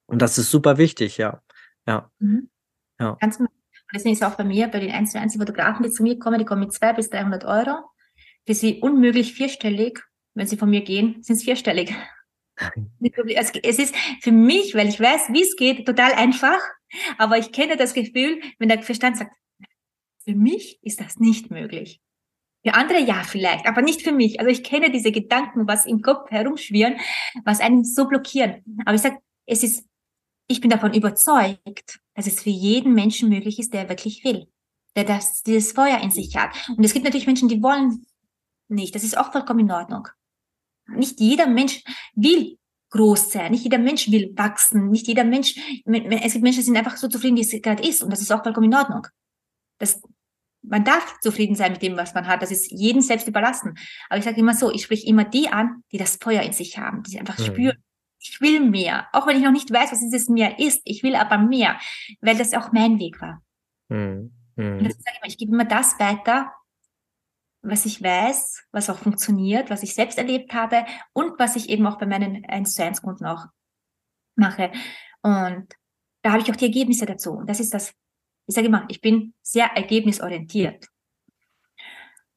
Und 0.05 0.21
das 0.21 0.37
ist 0.37 0.51
super 0.51 0.77
wichtig, 0.77 1.17
ja, 1.17 1.41
ja. 1.85 2.09
Mhm. 2.19 2.49
Ja. 2.99 3.17
Ganz 3.19 3.39
und 3.89 3.95
deswegen 3.95 4.13
ist 4.13 4.23
auch 4.23 4.35
bei 4.35 4.43
mir, 4.43 4.67
bei 4.67 4.79
den 4.79 4.91
1 4.91 5.13
zu 5.13 5.19
1 5.19 5.37
Fotografen, 5.37 5.83
die 5.83 5.91
zu 5.91 6.03
mir 6.03 6.19
kommen, 6.19 6.39
die 6.39 6.45
kommen 6.45 6.61
mit 6.61 6.73
200 6.73 6.97
bis 6.97 7.09
300 7.09 7.45
Euro. 7.45 7.77
Für 8.45 8.53
sie 8.53 8.81
unmöglich 8.81 9.33
vierstellig. 9.33 10.03
Wenn 10.33 10.45
sie 10.45 10.57
von 10.57 10.69
mir 10.69 10.81
gehen, 10.81 11.23
sind 11.23 11.35
es 11.37 11.43
vierstellig. 11.43 11.95
Es 13.63 13.79
ist 13.79 13.95
für 14.21 14.31
mich, 14.31 14.75
weil 14.75 14.89
ich 14.89 14.99
weiß, 14.99 15.29
wie 15.31 15.41
es 15.41 15.55
geht, 15.55 15.85
total 15.85 16.13
einfach. 16.13 16.59
Aber 17.17 17.37
ich 17.37 17.51
kenne 17.53 17.77
das 17.77 17.93
Gefühl, 17.93 18.41
wenn 18.59 18.69
der 18.69 18.81
Verstand 18.81 19.17
sagt, 19.17 19.31
für 20.25 20.35
mich 20.35 20.79
ist 20.81 20.99
das 20.99 21.17
nicht 21.17 21.49
möglich. 21.49 22.01
Für 22.65 22.73
andere 22.73 22.99
ja 22.99 23.23
vielleicht, 23.23 23.65
aber 23.65 23.81
nicht 23.81 24.01
für 24.01 24.11
mich. 24.11 24.39
Also 24.41 24.51
ich 24.51 24.63
kenne 24.63 24.91
diese 24.91 25.13
Gedanken, 25.13 25.67
was 25.67 25.85
im 25.85 26.01
Kopf 26.01 26.29
herumschwirren, 26.29 26.97
was 27.45 27.61
einen 27.61 27.85
so 27.85 28.07
blockieren. 28.07 28.63
Aber 28.85 28.95
ich 28.95 29.01
sage, 29.01 29.19
es 29.45 29.63
ist 29.63 29.87
ich 30.47 30.61
bin 30.61 30.69
davon 30.69 30.93
überzeugt, 30.93 31.99
dass 32.17 32.25
es 32.25 32.41
für 32.41 32.49
jeden 32.49 32.95
Menschen 32.95 33.29
möglich 33.29 33.59
ist, 33.59 33.75
der 33.75 33.89
wirklich 33.89 34.23
will, 34.23 34.47
der 34.95 35.03
das, 35.03 35.43
dieses 35.43 35.71
Feuer 35.71 35.99
in 36.01 36.09
sich 36.09 36.35
hat. 36.35 36.49
Und 36.75 36.83
es 36.83 36.91
gibt 36.91 37.05
natürlich 37.05 37.27
Menschen, 37.27 37.47
die 37.47 37.61
wollen 37.61 38.07
nicht. 38.67 38.95
Das 38.95 39.03
ist 39.03 39.17
auch 39.17 39.31
vollkommen 39.31 39.59
in 39.59 39.71
Ordnung. 39.71 40.07
Nicht 40.87 41.19
jeder 41.19 41.45
Mensch 41.45 41.83
will 42.15 42.57
groß 42.89 43.31
sein. 43.31 43.51
Nicht 43.51 43.65
jeder 43.65 43.77
Mensch 43.77 44.09
will 44.09 44.33
wachsen. 44.35 44.89
Nicht 44.89 45.07
jeder 45.07 45.25
Mensch, 45.25 45.57
es 45.85 46.33
gibt 46.33 46.43
Menschen, 46.43 46.59
die 46.59 46.65
sind 46.65 46.75
einfach 46.75 46.97
so 46.97 47.07
zufrieden, 47.07 47.37
wie 47.37 47.41
es 47.41 47.61
gerade 47.61 47.87
ist. 47.87 48.01
Und 48.01 48.09
das 48.09 48.21
ist 48.21 48.31
auch 48.31 48.41
vollkommen 48.41 48.71
in 48.71 48.75
Ordnung. 48.75 49.05
Das, 49.77 50.01
man 50.63 50.83
darf 50.83 51.19
zufrieden 51.19 51.55
sein 51.55 51.73
mit 51.73 51.83
dem, 51.83 51.97
was 51.97 52.15
man 52.15 52.25
hat. 52.25 52.41
Das 52.41 52.49
ist 52.49 52.71
jedem 52.71 53.01
selbst 53.01 53.27
überlassen. 53.27 53.75
Aber 54.09 54.17
ich 54.17 54.25
sage 54.25 54.39
immer 54.39 54.55
so, 54.55 54.71
ich 54.71 54.81
spreche 54.81 55.05
immer 55.05 55.23
die 55.23 55.49
an, 55.49 55.83
die 55.91 55.99
das 55.99 56.17
Feuer 56.19 56.41
in 56.41 56.53
sich 56.53 56.79
haben, 56.79 57.03
die 57.03 57.19
einfach 57.19 57.37
mhm. 57.37 57.43
spüren, 57.43 57.77
ich 58.19 58.41
will 58.41 58.61
mehr, 58.61 59.07
auch 59.13 59.27
wenn 59.27 59.37
ich 59.37 59.43
noch 59.43 59.51
nicht 59.51 59.71
weiß, 59.71 59.91
was 59.91 59.99
dieses 59.99 60.29
mehr 60.29 60.59
ist. 60.59 60.81
Ich 60.85 61.03
will 61.03 61.15
aber 61.15 61.37
mehr, 61.37 61.79
weil 62.21 62.37
das 62.37 62.53
auch 62.53 62.71
mein 62.71 62.99
Weg 62.99 63.21
war. 63.21 63.41
Mhm. 63.89 64.33
Und 64.55 64.83
das 64.83 64.93
sage 64.93 65.11
ich, 65.11 65.17
immer, 65.17 65.27
ich 65.27 65.37
gebe 65.37 65.53
immer 65.53 65.65
das 65.65 65.99
weiter, 65.99 66.51
was 67.61 67.85
ich 67.85 68.01
weiß, 68.01 68.67
was 68.71 68.89
auch 68.89 68.97
funktioniert, 68.97 69.69
was 69.69 69.83
ich 69.83 69.93
selbst 69.93 70.17
erlebt 70.17 70.53
habe 70.53 70.85
und 71.13 71.37
was 71.37 71.55
ich 71.55 71.69
eben 71.69 71.85
auch 71.85 71.97
bei 71.97 72.05
meinen 72.05 72.45
1 72.45 72.73
zu 72.73 72.83
1 72.83 73.01
Kunden 73.01 73.25
auch 73.25 73.45
mache. 74.35 74.71
Und 75.21 75.67
da 76.21 76.31
habe 76.31 76.41
ich 76.41 76.51
auch 76.51 76.55
die 76.55 76.65
Ergebnisse 76.65 77.05
dazu. 77.05 77.33
Und 77.33 77.49
das 77.49 77.59
ist 77.59 77.73
das, 77.73 77.93
ich 78.47 78.55
sage 78.55 78.67
immer, 78.67 78.85
ich 78.87 79.01
bin 79.01 79.33
sehr 79.41 79.67
ergebnisorientiert. 79.67 80.87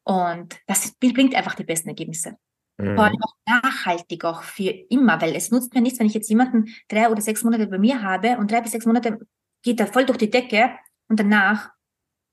Und 0.04 0.58
das 0.66 0.92
bringt 0.98 1.34
einfach 1.34 1.54
die 1.54 1.64
besten 1.64 1.88
Ergebnisse. 1.88 2.36
Mhm. 2.80 2.94
Vor 2.94 3.04
allem 3.04 3.22
auch 3.22 3.34
nachhaltig, 3.46 4.24
auch 4.24 4.42
für 4.42 4.70
immer, 4.70 5.20
weil 5.20 5.34
es 5.34 5.50
nutzt 5.50 5.74
mir 5.74 5.80
nichts, 5.80 5.98
wenn 5.98 6.06
ich 6.06 6.14
jetzt 6.14 6.30
jemanden 6.30 6.74
drei 6.88 7.10
oder 7.10 7.20
sechs 7.20 7.44
Monate 7.44 7.66
bei 7.66 7.78
mir 7.78 8.02
habe 8.02 8.38
und 8.38 8.50
drei 8.50 8.60
bis 8.60 8.72
sechs 8.72 8.86
Monate 8.86 9.18
geht 9.62 9.80
er 9.80 9.86
voll 9.86 10.06
durch 10.06 10.18
die 10.18 10.30
Decke 10.30 10.70
und 11.08 11.20
danach 11.20 11.70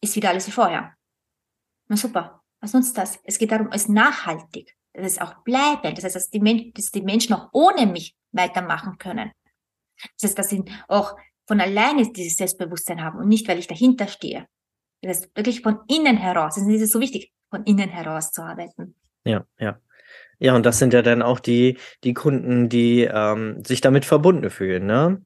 ist 0.01 0.15
wieder 0.15 0.29
alles 0.29 0.47
wie 0.47 0.51
vorher. 0.51 0.95
Na 1.87 1.97
super, 1.97 2.43
was 2.61 2.73
nutzt 2.73 2.97
das? 2.97 3.19
Es 3.23 3.37
geht 3.37 3.51
darum, 3.51 3.69
es 3.71 3.83
ist 3.83 3.89
nachhaltig, 3.89 4.75
dass 4.93 5.13
es 5.13 5.19
auch 5.19 5.43
bleiben. 5.43 5.95
Das 5.95 6.03
heißt, 6.03 6.15
dass 6.15 6.29
die, 6.29 6.39
Men 6.39 6.71
dass 6.73 6.91
die 6.91 7.01
Menschen 7.01 7.33
auch 7.33 7.49
ohne 7.51 7.85
mich 7.85 8.15
weitermachen 8.31 8.97
können. 8.97 9.31
Das 10.13 10.29
heißt, 10.29 10.39
dass 10.39 10.49
sie 10.49 10.63
auch 10.87 11.17
von 11.47 11.59
alleine 11.59 12.11
dieses 12.11 12.37
Selbstbewusstsein 12.37 13.03
haben 13.03 13.19
und 13.19 13.27
nicht, 13.27 13.47
weil 13.47 13.59
ich 13.59 13.67
dahinter 13.67 14.07
stehe. 14.07 14.47
Das 15.01 15.19
ist 15.19 15.35
wirklich 15.35 15.61
von 15.61 15.79
innen 15.87 16.17
heraus. 16.17 16.55
Das 16.55 16.67
ist 16.67 16.91
so 16.91 16.99
wichtig, 16.99 17.31
von 17.49 17.63
innen 17.63 17.89
heraus 17.89 18.31
zu 18.31 18.43
arbeiten. 18.43 18.95
Ja, 19.25 19.45
ja. 19.59 19.79
Ja, 20.39 20.55
und 20.55 20.65
das 20.65 20.77
sind 20.79 20.93
ja 20.93 21.01
dann 21.01 21.21
auch 21.21 21.39
die, 21.39 21.77
die 22.03 22.13
Kunden, 22.13 22.69
die 22.69 23.03
ähm, 23.11 23.63
sich 23.65 23.81
damit 23.81 24.05
verbunden 24.05 24.49
fühlen, 24.49 24.85
ne? 24.85 25.21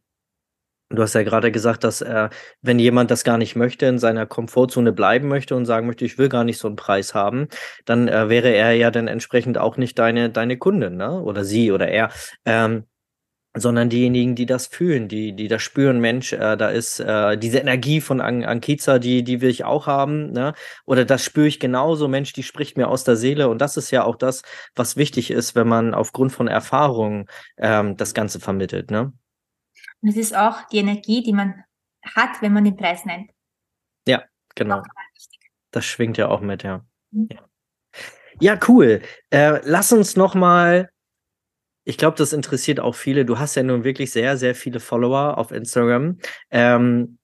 Du 0.89 1.01
hast 1.01 1.15
ja 1.15 1.23
gerade 1.23 1.51
gesagt, 1.53 1.85
dass 1.85 2.01
äh, 2.01 2.29
wenn 2.61 2.77
jemand 2.77 3.11
das 3.11 3.23
gar 3.23 3.37
nicht 3.37 3.55
möchte, 3.55 3.85
in 3.85 3.97
seiner 3.97 4.25
Komfortzone 4.25 4.91
bleiben 4.91 5.29
möchte 5.29 5.55
und 5.55 5.65
sagen 5.65 5.87
möchte, 5.87 6.03
ich 6.03 6.17
will 6.17 6.27
gar 6.29 6.43
nicht 6.43 6.57
so 6.57 6.67
einen 6.67 6.75
Preis 6.75 7.13
haben, 7.15 7.47
dann 7.85 8.09
äh, 8.09 8.27
wäre 8.29 8.49
er 8.49 8.73
ja 8.73 8.91
dann 8.91 9.07
entsprechend 9.07 9.57
auch 9.57 9.77
nicht 9.77 9.97
deine, 9.99 10.29
deine 10.29 10.57
Kundin, 10.57 10.97
ne? 10.97 11.21
Oder 11.21 11.45
sie 11.45 11.71
oder 11.71 11.87
er. 11.87 12.11
Ähm, 12.45 12.85
sondern 13.53 13.89
diejenigen, 13.89 14.35
die 14.35 14.45
das 14.45 14.67
fühlen, 14.67 15.07
die, 15.07 15.33
die 15.33 15.47
das 15.47 15.61
spüren, 15.61 15.99
Mensch, 15.99 16.31
äh, 16.31 16.55
da 16.55 16.69
ist 16.69 16.99
äh, 16.99 17.37
diese 17.37 17.57
Energie 17.57 17.99
von 17.99 18.21
An 18.21 18.45
Ankiza, 18.45 18.97
die, 18.97 19.23
die 19.23 19.41
will 19.41 19.49
ich 19.49 19.65
auch 19.65 19.87
haben, 19.87 20.31
ne? 20.31 20.53
Oder 20.85 21.03
das 21.03 21.23
spüre 21.23 21.47
ich 21.47 21.59
genauso, 21.59 22.07
Mensch, 22.07 22.31
die 22.31 22.43
spricht 22.43 22.77
mir 22.77 22.87
aus 22.87 23.03
der 23.03 23.17
Seele. 23.17 23.49
Und 23.49 23.59
das 23.59 23.75
ist 23.75 23.91
ja 23.91 24.03
auch 24.03 24.15
das, 24.15 24.43
was 24.75 24.95
wichtig 24.95 25.31
ist, 25.31 25.55
wenn 25.55 25.67
man 25.67 25.93
aufgrund 25.93 26.31
von 26.31 26.47
Erfahrungen 26.47 27.25
ähm, 27.57 27.97
das 27.97 28.13
Ganze 28.13 28.39
vermittelt, 28.39 28.89
ne? 28.89 29.11
Und 30.01 30.09
es 30.09 30.17
ist 30.17 30.35
auch 30.35 30.67
die 30.69 30.77
Energie, 30.77 31.21
die 31.21 31.33
man 31.33 31.63
hat, 32.03 32.41
wenn 32.41 32.53
man 32.53 32.63
den 32.63 32.77
Preis 32.77 33.05
nennt. 33.05 33.31
Ja, 34.07 34.23
genau. 34.55 34.81
Das 35.71 35.85
schwingt 35.85 36.17
ja 36.17 36.29
auch 36.29 36.41
mit, 36.41 36.63
ja. 36.63 36.85
Mhm. 37.11 37.29
Ja. 37.31 37.39
ja, 38.39 38.59
cool. 38.67 39.01
Äh, 39.29 39.59
lass 39.63 39.91
uns 39.91 40.15
noch 40.15 40.35
mal 40.35 40.90
ich 41.83 41.97
glaube, 41.97 42.17
das 42.17 42.33
interessiert 42.33 42.79
auch 42.79 42.95
viele. 42.95 43.25
Du 43.25 43.39
hast 43.39 43.55
ja 43.55 43.63
nun 43.63 43.83
wirklich 43.83 44.11
sehr, 44.11 44.37
sehr 44.37 44.55
viele 44.55 44.79
Follower 44.79 45.37
auf 45.37 45.51
Instagram. 45.51 46.17
Ähm, 46.49 47.17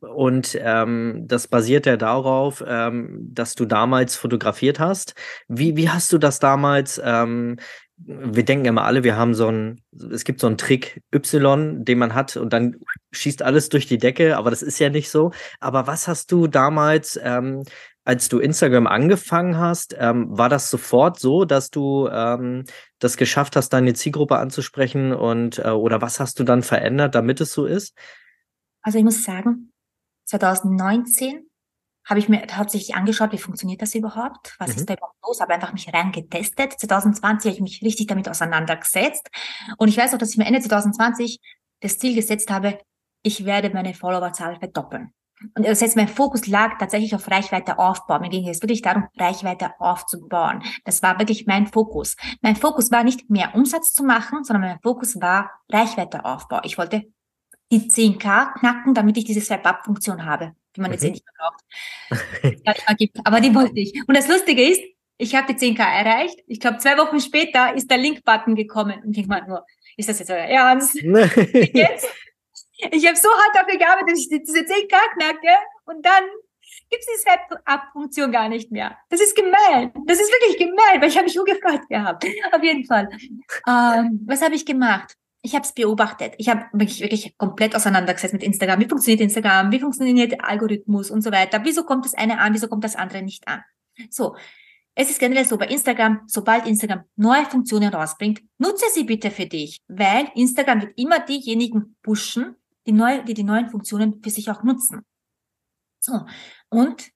und 0.00 0.58
ähm, 0.60 1.24
das 1.26 1.48
basiert 1.48 1.86
ja 1.86 1.96
darauf, 1.96 2.62
ähm, 2.66 3.18
dass 3.32 3.54
du 3.54 3.64
damals 3.64 4.16
fotografiert 4.16 4.78
hast. 4.80 5.14
Wie, 5.48 5.76
wie 5.76 5.90
hast 5.90 6.12
du 6.12 6.18
das 6.18 6.38
damals? 6.38 7.00
Ähm, 7.04 7.56
wir 7.96 8.44
denken 8.44 8.64
immer 8.64 8.84
alle, 8.84 9.04
wir 9.04 9.16
haben 9.16 9.34
so 9.34 9.48
einen, 9.48 9.82
es 10.10 10.24
gibt 10.24 10.40
so 10.40 10.46
einen 10.46 10.58
Trick 10.58 11.02
Y, 11.14 11.84
den 11.84 11.98
man 11.98 12.14
hat 12.14 12.36
und 12.36 12.52
dann 12.52 12.76
schießt 13.12 13.42
alles 13.42 13.68
durch 13.68 13.86
die 13.86 13.98
Decke, 13.98 14.36
aber 14.36 14.50
das 14.50 14.62
ist 14.62 14.78
ja 14.78 14.88
nicht 14.88 15.10
so. 15.10 15.30
Aber 15.60 15.86
was 15.86 16.08
hast 16.08 16.32
du 16.32 16.46
damals 16.46 17.20
ähm, 17.22 17.62
als 18.04 18.28
du 18.28 18.38
Instagram 18.38 18.86
angefangen 18.86 19.58
hast, 19.58 19.94
ähm, 19.98 20.26
war 20.36 20.48
das 20.48 20.70
sofort 20.70 21.20
so, 21.20 21.44
dass 21.44 21.70
du 21.70 22.08
ähm, 22.08 22.64
das 22.98 23.16
geschafft 23.16 23.56
hast, 23.56 23.70
deine 23.70 23.94
Zielgruppe 23.94 24.38
anzusprechen 24.38 25.12
und 25.12 25.58
äh, 25.58 25.70
oder 25.70 26.02
was 26.02 26.18
hast 26.18 26.38
du 26.40 26.44
dann 26.44 26.62
verändert, 26.62 27.14
damit 27.14 27.40
es 27.40 27.52
so 27.52 27.64
ist? 27.64 27.96
Also 28.82 28.98
ich 28.98 29.04
muss 29.04 29.22
sagen, 29.22 29.72
2019 30.24 31.46
habe 32.04 32.18
ich 32.18 32.28
mir 32.28 32.42
hauptsächlich 32.52 32.96
angeschaut, 32.96 33.32
wie 33.32 33.38
funktioniert 33.38 33.80
das 33.80 33.94
überhaupt? 33.94 34.56
Was 34.58 34.70
mhm. 34.70 34.76
ist 34.76 34.90
da 34.90 34.94
überhaupt 34.94 35.18
los? 35.24 35.40
Habe 35.40 35.54
einfach 35.54 35.72
mich 35.72 35.92
rein 35.92 36.10
getestet. 36.10 36.72
2020 36.78 37.50
habe 37.50 37.54
ich 37.54 37.60
mich 37.60 37.82
richtig 37.82 38.08
damit 38.08 38.28
auseinandergesetzt. 38.28 39.28
Und 39.78 39.88
ich 39.88 39.96
weiß 39.96 40.12
auch, 40.14 40.18
dass 40.18 40.30
ich 40.30 40.36
mir 40.36 40.46
Ende 40.46 40.60
2020 40.60 41.38
das 41.80 41.98
Ziel 41.98 42.16
gesetzt 42.16 42.50
habe, 42.50 42.78
ich 43.22 43.44
werde 43.44 43.70
meine 43.70 43.94
Followerzahl 43.94 44.58
verdoppeln. 44.58 45.12
Und 45.54 45.66
das 45.66 45.82
heißt, 45.82 45.96
mein 45.96 46.08
Fokus 46.08 46.46
lag 46.46 46.78
tatsächlich 46.78 47.14
auf 47.14 47.30
Reichweite 47.30 47.78
aufbauen. 47.78 48.20
Mir 48.20 48.28
ging 48.28 48.48
es 48.48 48.62
wirklich 48.62 48.82
darum, 48.82 49.08
Reichweite 49.18 49.72
aufzubauen. 49.78 50.62
Das 50.84 51.02
war 51.02 51.18
wirklich 51.18 51.46
mein 51.46 51.66
Fokus. 51.66 52.16
Mein 52.40 52.56
Fokus 52.56 52.90
war 52.90 53.04
nicht 53.04 53.30
mehr 53.30 53.54
Umsatz 53.54 53.92
zu 53.92 54.04
machen, 54.04 54.44
sondern 54.44 54.62
mein 54.62 54.80
Fokus 54.80 55.20
war 55.20 55.50
Reichweite 55.70 56.24
aufbau. 56.24 56.60
Ich 56.64 56.78
wollte 56.78 57.02
die 57.70 57.90
10k 57.90 58.58
knacken, 58.58 58.94
damit 58.94 59.16
ich 59.16 59.24
diese 59.24 59.40
Swipe-Up-Funktion 59.40 60.24
habe, 60.24 60.52
die 60.76 60.80
man 60.80 60.92
jetzt 60.92 61.02
mhm. 61.02 61.08
eh 61.08 61.12
nicht 61.12 61.24
mehr 61.24 61.34
braucht. 61.38 63.26
Aber 63.26 63.40
die 63.40 63.54
wollte 63.54 63.80
ich. 63.80 63.94
Und 64.06 64.16
das 64.16 64.28
Lustige 64.28 64.62
ist, 64.62 64.82
Ich 65.22 65.36
habe 65.36 65.54
die 65.54 65.58
10k 65.58 65.78
erreicht. 65.78 66.40
Ich 66.48 66.58
glaube, 66.58 66.78
zwei 66.78 66.98
Wochen 66.98 67.20
später 67.20 67.74
ist 67.76 67.88
der 67.88 67.98
Link-Button 67.98 68.56
gekommen. 68.56 69.00
Und 69.04 69.16
ich 69.16 69.28
meine 69.28 69.46
nur, 69.46 69.64
ist 69.96 70.08
das 70.08 70.18
jetzt 70.18 70.30
euer 70.30 70.38
Ernst? 70.38 70.94
jetzt? 71.74 72.08
Ich 72.90 73.06
habe 73.06 73.16
so 73.16 73.28
hart 73.28 73.54
dafür 73.54 73.78
gearbeitet, 73.78 74.10
dass 74.10 74.18
ich 74.18 74.28
diese 74.28 74.60
10k 74.60 74.96
knacke 75.14 75.54
und 75.86 76.04
dann 76.04 76.24
gibt 76.90 77.02
es 77.02 77.06
die 77.06 77.30
Set-Up-Funktion 77.30 78.32
gar 78.32 78.48
nicht 78.48 78.70
mehr. 78.70 78.96
Das 79.08 79.20
ist 79.20 79.34
gemein. 79.34 79.92
Das 80.06 80.20
ist 80.20 80.30
wirklich 80.30 80.58
gemein, 80.58 81.00
weil 81.00 81.08
ich 81.08 81.16
habe 81.16 81.26
mich 81.26 81.34
gefreut 81.34 81.88
gehabt. 81.88 82.24
Auf 82.52 82.62
jeden 82.62 82.84
Fall. 82.84 83.08
Ähm, 83.66 84.24
was 84.26 84.42
habe 84.42 84.54
ich 84.54 84.66
gemacht? 84.66 85.16
Ich 85.42 85.54
habe 85.54 85.64
es 85.64 85.72
beobachtet. 85.72 86.34
Ich 86.38 86.48
habe 86.48 86.66
mich 86.72 87.00
wirklich 87.00 87.36
komplett 87.36 87.74
auseinandergesetzt 87.74 88.32
mit 88.32 88.42
Instagram. 88.42 88.80
Wie 88.80 88.88
funktioniert 88.88 89.20
Instagram? 89.20 89.72
Wie 89.72 89.80
funktioniert 89.80 90.32
der 90.32 90.44
Algorithmus 90.44 91.10
und 91.10 91.22
so 91.22 91.32
weiter? 91.32 91.60
Wieso 91.64 91.84
kommt 91.84 92.04
das 92.04 92.14
eine 92.14 92.38
an? 92.38 92.54
Wieso 92.54 92.68
kommt 92.68 92.84
das 92.84 92.94
andere 92.94 93.22
nicht 93.22 93.46
an? 93.48 93.62
So. 94.10 94.36
Es 94.94 95.08
ist 95.08 95.18
generell 95.18 95.46
so 95.46 95.56
bei 95.56 95.68
Instagram, 95.68 96.20
sobald 96.26 96.66
Instagram 96.66 97.04
neue 97.16 97.46
Funktionen 97.46 97.94
rausbringt, 97.94 98.42
nutze 98.58 98.84
sie 98.92 99.04
bitte 99.04 99.30
für 99.30 99.46
dich, 99.46 99.80
weil 99.88 100.30
Instagram 100.34 100.82
wird 100.82 100.92
immer 100.98 101.18
diejenigen 101.18 101.96
pushen, 102.02 102.56
die, 102.86 102.92
neu, 102.92 103.22
die 103.22 103.34
die 103.34 103.44
neuen 103.44 103.68
Funktionen 103.68 104.22
für 104.22 104.30
sich 104.30 104.50
auch 104.50 104.62
nutzen. 104.62 105.02
So. 106.00 106.26
Und 106.68 107.10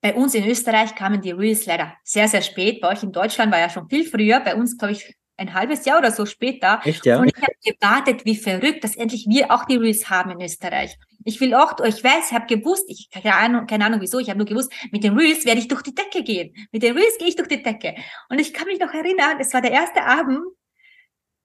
bei 0.00 0.14
uns 0.14 0.34
in 0.34 0.46
Österreich 0.46 0.94
kamen 0.94 1.20
die 1.20 1.32
Reels 1.32 1.66
leider 1.66 1.94
sehr, 2.04 2.28
sehr 2.28 2.42
spät. 2.42 2.80
Bei 2.80 2.88
euch 2.88 3.02
in 3.02 3.12
Deutschland 3.12 3.52
war 3.52 3.58
ja 3.58 3.68
schon 3.68 3.88
viel 3.88 4.08
früher. 4.08 4.40
Bei 4.40 4.54
uns, 4.54 4.78
glaube 4.78 4.92
ich, 4.92 5.14
ein 5.36 5.54
halbes 5.54 5.84
Jahr 5.84 5.98
oder 5.98 6.10
so 6.10 6.26
später. 6.26 6.80
Echt, 6.84 7.04
ja? 7.06 7.18
Und 7.18 7.28
ich 7.34 7.42
habe 7.42 7.54
gewartet, 7.64 8.24
wie 8.24 8.36
verrückt, 8.36 8.84
dass 8.84 8.96
endlich 8.96 9.26
wir 9.28 9.50
auch 9.50 9.64
die 9.64 9.76
Reels 9.76 10.08
haben 10.10 10.30
in 10.30 10.40
Österreich. 10.42 10.96
Ich 11.24 11.40
will 11.40 11.54
auch, 11.54 11.78
ich 11.84 12.04
weiß, 12.04 12.30
ich 12.30 12.32
habe 12.32 12.46
gewusst, 12.46 12.84
ich 12.88 13.10
keine 13.10 13.34
Ahnung, 13.34 13.66
keine 13.66 13.84
Ahnung 13.86 14.00
wieso, 14.00 14.18
ich 14.18 14.28
habe 14.28 14.38
nur 14.38 14.46
gewusst, 14.46 14.72
mit 14.90 15.02
den 15.02 15.16
Reels 15.16 15.44
werde 15.44 15.60
ich 15.60 15.68
durch 15.68 15.82
die 15.82 15.94
Decke 15.94 16.22
gehen. 16.22 16.54
Mit 16.72 16.82
den 16.82 16.96
Reels 16.96 17.18
gehe 17.18 17.28
ich 17.28 17.36
durch 17.36 17.48
die 17.48 17.62
Decke. 17.62 17.94
Und 18.28 18.38
ich 18.38 18.52
kann 18.52 18.66
mich 18.66 18.78
noch 18.78 18.92
erinnern, 18.92 19.38
es 19.38 19.52
war 19.52 19.60
der 19.60 19.72
erste 19.72 20.02
Abend, 20.04 20.40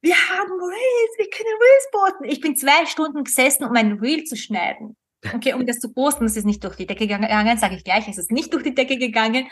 wir 0.05 0.15
haben 0.15 0.51
Reels, 0.51 1.17
wir 1.17 1.29
können 1.31 1.57
Reels 1.59 1.89
posten. 1.91 2.23
Ich 2.25 2.39
bin 2.39 2.55
zwei 2.55 2.85
Stunden 2.85 3.23
gesessen, 3.23 3.65
um 3.65 3.75
ein 3.75 3.93
Reel 3.93 4.23
zu 4.23 4.37
schneiden. 4.37 4.95
Okay, 5.33 5.53
um 5.53 5.65
das 5.65 5.79
zu 5.79 5.91
posten, 5.91 6.25
es 6.25 6.37
ist 6.37 6.45
nicht 6.45 6.63
durch 6.63 6.75
die 6.75 6.85
Decke 6.85 7.07
gegangen, 7.07 7.57
sage 7.57 7.75
ich 7.75 7.83
gleich, 7.83 8.07
es 8.07 8.19
ist 8.19 8.31
nicht 8.31 8.53
durch 8.53 8.61
die 8.61 8.75
Decke 8.75 8.99
gegangen. 8.99 9.47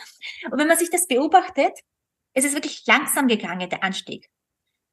Und 0.52 0.60
wenn 0.60 0.68
man 0.68 0.78
sich 0.78 0.92
das 0.92 1.08
beobachtet, 1.08 1.80
es 2.34 2.46
ist 2.46 2.54
wirklich 2.54 2.84
langsam 2.86 3.28
gegangen, 3.28 3.68
der 3.68 3.84
Anstieg. 3.84 4.30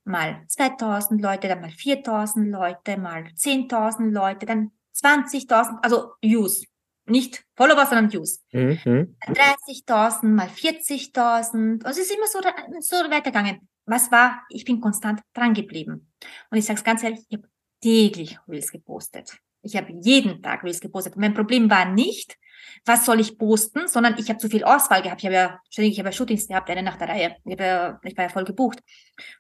Mal 0.05 0.43
2000 0.49 1.21
Leute, 1.21 1.49
dann 1.49 1.61
mal 1.61 1.71
4000 1.71 2.51
Leute, 2.51 2.97
mal 2.97 3.25
10.000 3.25 4.11
Leute, 4.11 4.47
dann 4.47 4.71
20.000, 4.97 5.81
also 5.83 6.13
Views. 6.23 6.65
Nicht 7.05 7.45
Follower, 7.55 7.85
sondern 7.85 8.11
Views. 8.11 8.41
Mhm. 8.53 9.17
30.000 9.27 10.27
mal 10.27 10.49
40.000. 10.49 11.85
Also 11.85 12.01
es 12.01 12.11
ist 12.11 12.17
immer 12.17 12.27
so, 12.27 12.41
so 12.81 12.97
weitergegangen 13.11 13.69
was 13.87 14.11
war, 14.11 14.43
ich 14.49 14.65
bin 14.65 14.81
konstant 14.81 15.21
dran 15.35 15.55
geblieben. 15.55 16.13
Und 16.51 16.59
ich 16.59 16.65
sage 16.65 16.79
es 16.79 16.85
ganz 16.85 17.03
ehrlich, 17.03 17.21
ich 17.29 17.39
habe 17.39 17.49
täglich 17.81 18.39
Reels 18.49 18.71
gepostet. 18.71 19.39
Ich 19.63 19.77
habe 19.77 19.93
jeden 20.01 20.43
Tag 20.43 20.65
Reels 20.65 20.81
gepostet. 20.81 21.17
Mein 21.17 21.35
Problem 21.35 21.69
war 21.71 21.85
nicht, 21.87 22.37
was 22.85 23.05
soll 23.05 23.21
ich 23.21 23.39
posten, 23.39 23.89
sondern 23.89 24.17
ich 24.19 24.29
habe 24.29 24.39
zu 24.39 24.49
viel 24.49 24.65
Auswahl 24.65 25.03
gehabt. 25.03 25.21
Ich 25.21 25.27
habe 25.27 25.35
ja 25.35 25.61
ständig, 25.71 25.93
ich 25.93 25.99
habe 25.99 26.09
ja 26.09 26.13
Shootings 26.13 26.49
gehabt, 26.49 26.71
eine 26.71 26.83
nach 26.83 26.97
der 26.97 27.09
Reihe. 27.09 27.37
Ich, 27.45 27.59
ja, 27.59 28.01
ich 28.03 28.17
war 28.17 28.25
ja 28.25 28.31
voll 28.31 28.45
gebucht. 28.45 28.81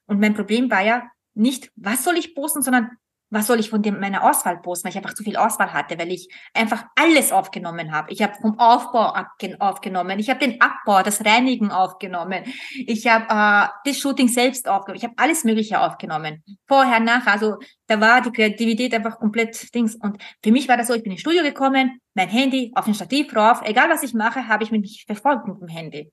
Und 0.06 0.20
mein 0.20 0.34
Problem 0.34 0.70
war 0.70 0.82
ja 0.82 1.10
nicht, 1.34 1.70
was 1.76 2.04
soll 2.04 2.16
ich 2.16 2.34
posten, 2.34 2.62
sondern 2.62 2.90
was 3.30 3.46
soll 3.46 3.60
ich 3.60 3.70
von 3.70 3.82
dem, 3.82 4.00
meiner 4.00 4.28
Auswahl 4.28 4.58
posten, 4.60 4.84
weil 4.84 4.90
ich 4.90 4.96
einfach 4.96 5.14
zu 5.14 5.22
viel 5.22 5.36
Auswahl 5.36 5.72
hatte, 5.72 5.98
weil 5.98 6.10
ich 6.10 6.28
einfach 6.52 6.84
alles 6.96 7.32
aufgenommen 7.32 7.92
habe. 7.92 8.12
Ich 8.12 8.22
habe 8.22 8.34
vom 8.34 8.58
Aufbau 8.58 9.14
aufgenommen, 9.60 10.18
ich 10.18 10.28
habe 10.28 10.40
den 10.40 10.60
Abbau, 10.60 11.02
das 11.02 11.24
Reinigen 11.24 11.70
aufgenommen, 11.70 12.44
ich 12.74 13.06
habe 13.06 13.24
äh, 13.28 13.68
das 13.88 13.98
Shooting 13.98 14.28
selbst 14.28 14.68
aufgenommen, 14.68 14.98
ich 14.98 15.04
habe 15.04 15.14
alles 15.16 15.44
Mögliche 15.44 15.80
aufgenommen. 15.80 16.42
Vorher, 16.66 17.00
nachher, 17.00 17.32
also 17.32 17.56
da 17.86 18.00
war 18.00 18.20
die 18.20 18.32
Kreativität 18.32 18.92
einfach 18.94 19.18
komplett 19.18 19.72
Dings. 19.74 19.94
Und 19.94 20.20
für 20.42 20.50
mich 20.50 20.68
war 20.68 20.76
das 20.76 20.88
so, 20.88 20.94
ich 20.94 21.02
bin 21.02 21.12
ins 21.12 21.20
Studio 21.20 21.42
gekommen, 21.42 22.00
mein 22.14 22.28
Handy 22.28 22.72
auf 22.74 22.84
den 22.84 22.94
Stativ 22.94 23.28
drauf, 23.28 23.62
egal 23.64 23.88
was 23.88 24.02
ich 24.02 24.14
mache, 24.14 24.48
habe 24.48 24.64
ich 24.64 24.72
mich 24.72 25.04
verfolgt 25.06 25.46
mit 25.46 25.60
dem 25.60 25.68
Handy. 25.68 26.12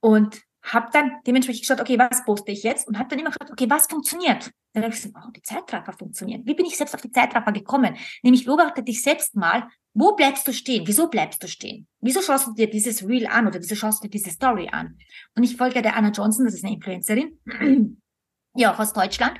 Und 0.00 0.42
habe 0.62 0.88
dann 0.92 1.12
dementsprechend 1.26 1.62
geschaut, 1.62 1.80
okay, 1.80 1.98
was 1.98 2.24
poste 2.24 2.52
ich 2.52 2.62
jetzt? 2.62 2.86
Und 2.86 2.98
habe 2.98 3.08
dann 3.08 3.18
immer 3.18 3.30
geschaut, 3.30 3.50
okay, 3.50 3.68
was 3.68 3.86
funktioniert? 3.86 4.50
Dann 4.72 4.84
habe 4.84 4.94
ich 4.94 5.02
gesagt, 5.02 5.16
oh, 5.26 5.30
die 5.30 5.42
Zeitraffer 5.42 5.92
funktionieren. 5.92 6.42
Wie 6.46 6.54
bin 6.54 6.66
ich 6.66 6.76
selbst 6.76 6.94
auf 6.94 7.00
die 7.00 7.10
Zeitraffer 7.10 7.52
gekommen? 7.52 7.96
Nämlich 8.22 8.44
beobachte 8.44 8.82
dich 8.82 9.02
selbst 9.02 9.34
mal, 9.34 9.68
wo 9.94 10.14
bleibst 10.14 10.46
du 10.46 10.52
stehen? 10.52 10.86
Wieso 10.86 11.08
bleibst 11.08 11.42
du 11.42 11.48
stehen? 11.48 11.86
Wieso 12.00 12.22
schaust 12.22 12.46
du 12.46 12.54
dir 12.54 12.70
dieses 12.70 13.06
Reel 13.06 13.26
an 13.26 13.46
oder 13.46 13.60
wieso 13.60 13.74
schaust 13.74 14.02
du 14.02 14.08
dir 14.08 14.18
diese 14.18 14.30
Story 14.30 14.68
an? 14.70 14.98
Und 15.34 15.42
ich 15.42 15.56
folge 15.56 15.82
der 15.82 15.96
Anna 15.96 16.10
Johnson, 16.10 16.44
das 16.44 16.54
ist 16.54 16.64
eine 16.64 16.74
Influencerin, 16.74 17.38
ja, 18.54 18.72
auch 18.72 18.78
aus 18.78 18.92
Deutschland. 18.92 19.38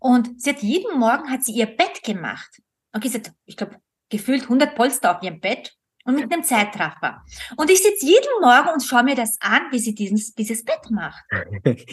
Und 0.00 0.40
sie 0.40 0.50
hat 0.50 0.62
jeden 0.62 0.98
Morgen 0.98 1.30
hat 1.30 1.44
sie 1.44 1.52
ihr 1.52 1.66
Bett 1.66 2.02
gemacht. 2.02 2.60
Okay, 2.92 3.08
sie 3.08 3.18
hat, 3.18 3.32
ich 3.44 3.56
glaube, 3.56 3.76
gefühlt 4.10 4.42
100 4.42 4.74
Polster 4.74 5.16
auf 5.16 5.22
ihrem 5.22 5.40
Bett 5.40 5.74
und 6.06 6.14
mit 6.14 6.32
einem 6.32 6.44
Zeitraffer. 6.44 7.24
Und 7.56 7.70
ich 7.70 7.82
sitze 7.82 8.06
jeden 8.06 8.40
Morgen 8.40 8.68
und 8.70 8.82
schaue 8.82 9.02
mir 9.02 9.14
das 9.14 9.36
an, 9.40 9.62
wie 9.70 9.78
sie 9.78 9.94
dieses, 9.94 10.34
dieses 10.34 10.64
Bett 10.64 10.90
macht. 10.90 11.24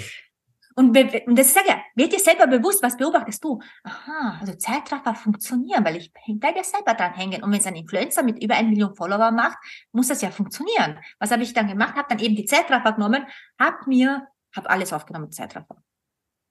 Und, 0.76 0.98
und 1.28 1.38
das 1.38 1.54
sage 1.54 1.68
ja, 1.68 1.84
wird 1.94 2.14
dir 2.14 2.20
selber 2.20 2.48
bewusst, 2.48 2.82
was 2.82 2.98
beobachtest 2.98 3.44
du? 3.44 3.62
Aha, 3.84 4.40
also 4.40 4.56
Zeitraffer 4.56 5.14
funktionieren, 5.14 5.86
weil 5.86 5.98
ich 5.98 6.12
hinter 6.24 6.52
dir 6.52 6.64
selber 6.64 6.96
dran 6.96 7.14
hängen. 7.14 7.44
Und 7.44 7.52
wenn 7.52 7.60
es 7.60 7.68
ein 7.68 7.76
Influencer 7.76 8.24
mit 8.24 8.42
über 8.42 8.56
eine 8.56 8.70
Million 8.70 8.96
Follower 8.96 9.32
macht, 9.32 9.58
muss 9.92 10.08
das 10.08 10.24
ja 10.24 10.32
funktionieren. 10.32 11.00
Was 11.20 11.30
habe 11.30 11.44
ich 11.44 11.54
dann 11.54 11.68
gemacht? 11.68 11.96
Habe 11.96 12.08
dann 12.10 12.18
eben 12.18 12.36
die 12.36 12.46
Zeitraffer 12.46 12.94
genommen, 12.94 13.28
habe 13.60 13.78
mir, 13.86 14.28
habe 14.56 14.70
alles 14.70 14.94
aufgenommen 14.94 15.26
mit 15.26 15.36
Zeitraffer. 15.36 15.78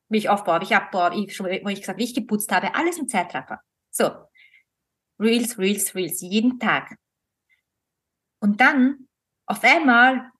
Wie 0.08 0.18
ich 0.18 0.28
aufbaue, 0.28 0.60
wie 0.60 0.66
ich 0.66 0.76
abbaue, 0.76 1.10
wie 1.12 1.26
ich, 1.26 1.40
wo 1.40 1.68
ich 1.68 1.80
gesagt, 1.80 1.98
wie 1.98 2.04
ich 2.04 2.14
geputzt 2.14 2.52
habe, 2.52 2.76
alles 2.76 3.00
mit 3.00 3.10
Zeitraffer. 3.10 3.60
So. 3.90 4.08
Reels, 5.18 5.58
Reels, 5.58 5.96
Reels, 5.96 6.20
jeden 6.20 6.60
Tag. 6.60 6.96
Und 8.42 8.60
dann 8.60 9.06
auf 9.46 9.62
einmal 9.62 10.30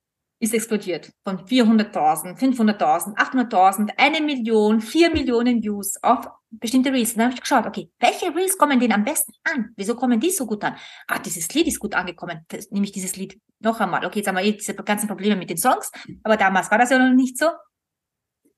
ist 0.40 0.54
explodiert 0.54 1.12
von 1.24 1.38
400.000, 1.46 2.36
500.000, 2.36 3.16
800.000, 3.16 3.92
eine 3.96 4.20
Million, 4.20 4.80
vier 4.80 5.10
Millionen 5.10 5.62
Views 5.62 6.02
auf 6.02 6.26
bestimmte 6.50 6.92
Reels. 6.92 7.12
Und 7.12 7.18
dann 7.18 7.26
habe 7.26 7.34
ich 7.34 7.40
geschaut, 7.40 7.64
okay, 7.64 7.92
welche 8.00 8.34
Reels 8.34 8.58
kommen 8.58 8.80
denen 8.80 8.92
am 8.92 9.04
besten 9.04 9.32
an? 9.44 9.70
Wieso 9.76 9.94
kommen 9.94 10.18
die 10.18 10.30
so 10.30 10.46
gut 10.46 10.64
an? 10.64 10.76
Ah, 11.06 11.20
dieses 11.20 11.48
Lied 11.54 11.68
ist 11.68 11.78
gut 11.78 11.94
angekommen. 11.94 12.40
Das, 12.48 12.72
nehme 12.72 12.84
ich 12.84 12.92
dieses 12.92 13.14
Lied 13.14 13.40
noch 13.60 13.78
einmal. 13.78 14.04
Okay, 14.04 14.18
jetzt 14.18 14.26
haben 14.26 14.36
wir 14.36 14.42
eh 14.44 14.52
diese 14.52 14.74
ganzen 14.74 15.06
Probleme 15.06 15.36
mit 15.36 15.48
den 15.48 15.58
Songs, 15.58 15.92
aber 16.24 16.36
damals 16.36 16.72
war 16.72 16.78
das 16.78 16.90
ja 16.90 16.98
noch 16.98 17.14
nicht 17.14 17.38
so. 17.38 17.50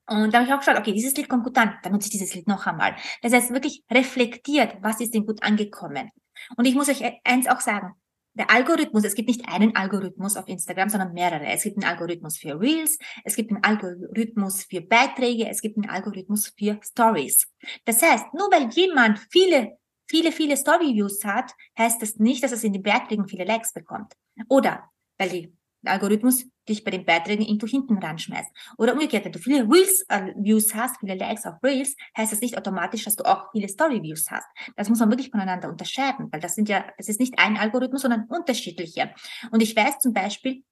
Und 0.07 0.33
da 0.33 0.39
habe 0.39 0.47
ich 0.47 0.53
auch 0.53 0.59
geschaut, 0.59 0.77
okay, 0.77 0.91
dieses 0.91 1.15
Lied 1.15 1.29
kommt 1.29 1.43
gut 1.43 1.57
an, 1.57 1.75
dann 1.83 1.91
nutze 1.91 2.07
ich 2.07 2.11
dieses 2.11 2.33
Lied 2.33 2.47
noch 2.47 2.65
einmal. 2.65 2.95
Das 3.21 3.31
heißt, 3.31 3.51
wirklich 3.51 3.83
reflektiert, 3.91 4.77
was 4.81 5.01
ist 5.01 5.13
denn 5.13 5.25
gut 5.25 5.43
angekommen. 5.43 6.09
Und 6.57 6.65
ich 6.65 6.73
muss 6.73 6.89
euch 6.89 7.03
eins 7.23 7.47
auch 7.47 7.59
sagen, 7.59 7.93
der 8.35 8.51
Algorithmus, 8.51 9.03
es 9.03 9.15
gibt 9.15 9.29
nicht 9.29 9.47
einen 9.47 9.75
Algorithmus 9.75 10.35
auf 10.35 10.47
Instagram, 10.47 10.89
sondern 10.89 11.13
mehrere. 11.13 11.45
Es 11.47 11.63
gibt 11.63 11.77
einen 11.77 11.89
Algorithmus 11.89 12.37
für 12.37 12.59
Reels, 12.59 12.99
es 13.23 13.35
gibt 13.35 13.51
einen 13.51 13.63
Algorithmus 13.63 14.63
für 14.63 14.81
Beiträge, 14.81 15.49
es 15.49 15.61
gibt 15.61 15.77
einen 15.77 15.89
Algorithmus 15.89 16.53
für 16.57 16.79
Stories. 16.83 17.47
Das 17.85 18.01
heißt, 18.01 18.33
nur 18.33 18.51
weil 18.51 18.69
jemand 18.69 19.19
viele, 19.31 19.77
viele, 20.05 20.31
viele 20.31 20.57
Story-Views 20.57 21.23
hat, 21.23 21.51
heißt 21.77 22.01
das 22.01 22.17
nicht, 22.17 22.43
dass 22.43 22.51
es 22.51 22.63
in 22.63 22.73
den 22.73 22.83
Beiträgen 22.83 23.27
viele 23.27 23.45
Likes 23.45 23.73
bekommt. 23.73 24.13
Oder 24.49 24.89
weil 25.17 25.29
die 25.29 25.53
Algorithmus 25.87 26.45
dich 26.67 26.83
bei 26.83 26.91
den 26.91 27.05
Beiträgen 27.05 27.43
irgendwo 27.43 27.67
hinten 27.67 27.97
ranschmeißt. 27.97 28.49
Oder 28.77 28.93
umgekehrt, 28.93 29.25
wenn 29.25 29.31
du 29.31 29.39
viele 29.39 29.63
Reels-Views 29.69 30.71
äh, 30.71 30.75
hast, 30.75 30.99
viele 30.99 31.15
Likes 31.15 31.45
auf 31.45 31.61
Reels, 31.63 31.95
heißt 32.17 32.31
das 32.31 32.41
nicht 32.41 32.57
automatisch, 32.57 33.05
dass 33.05 33.15
du 33.15 33.23
auch 33.23 33.51
viele 33.51 33.67
Story-Views 33.67 34.31
hast. 34.31 34.47
Das 34.75 34.89
muss 34.89 34.99
man 34.99 35.09
wirklich 35.09 35.29
voneinander 35.29 35.69
unterscheiden, 35.69 36.29
weil 36.31 36.39
das 36.39 36.55
sind 36.55 36.69
ja, 36.69 36.85
das 36.97 37.07
ist 37.07 37.19
nicht 37.19 37.37
ein 37.37 37.57
Algorithmus, 37.57 38.01
sondern 38.01 38.25
unterschiedliche. 38.25 39.13
Und 39.51 39.61
ich 39.61 39.75
weiß 39.75 39.99
zum 39.99 40.13
Beispiel, 40.13 40.63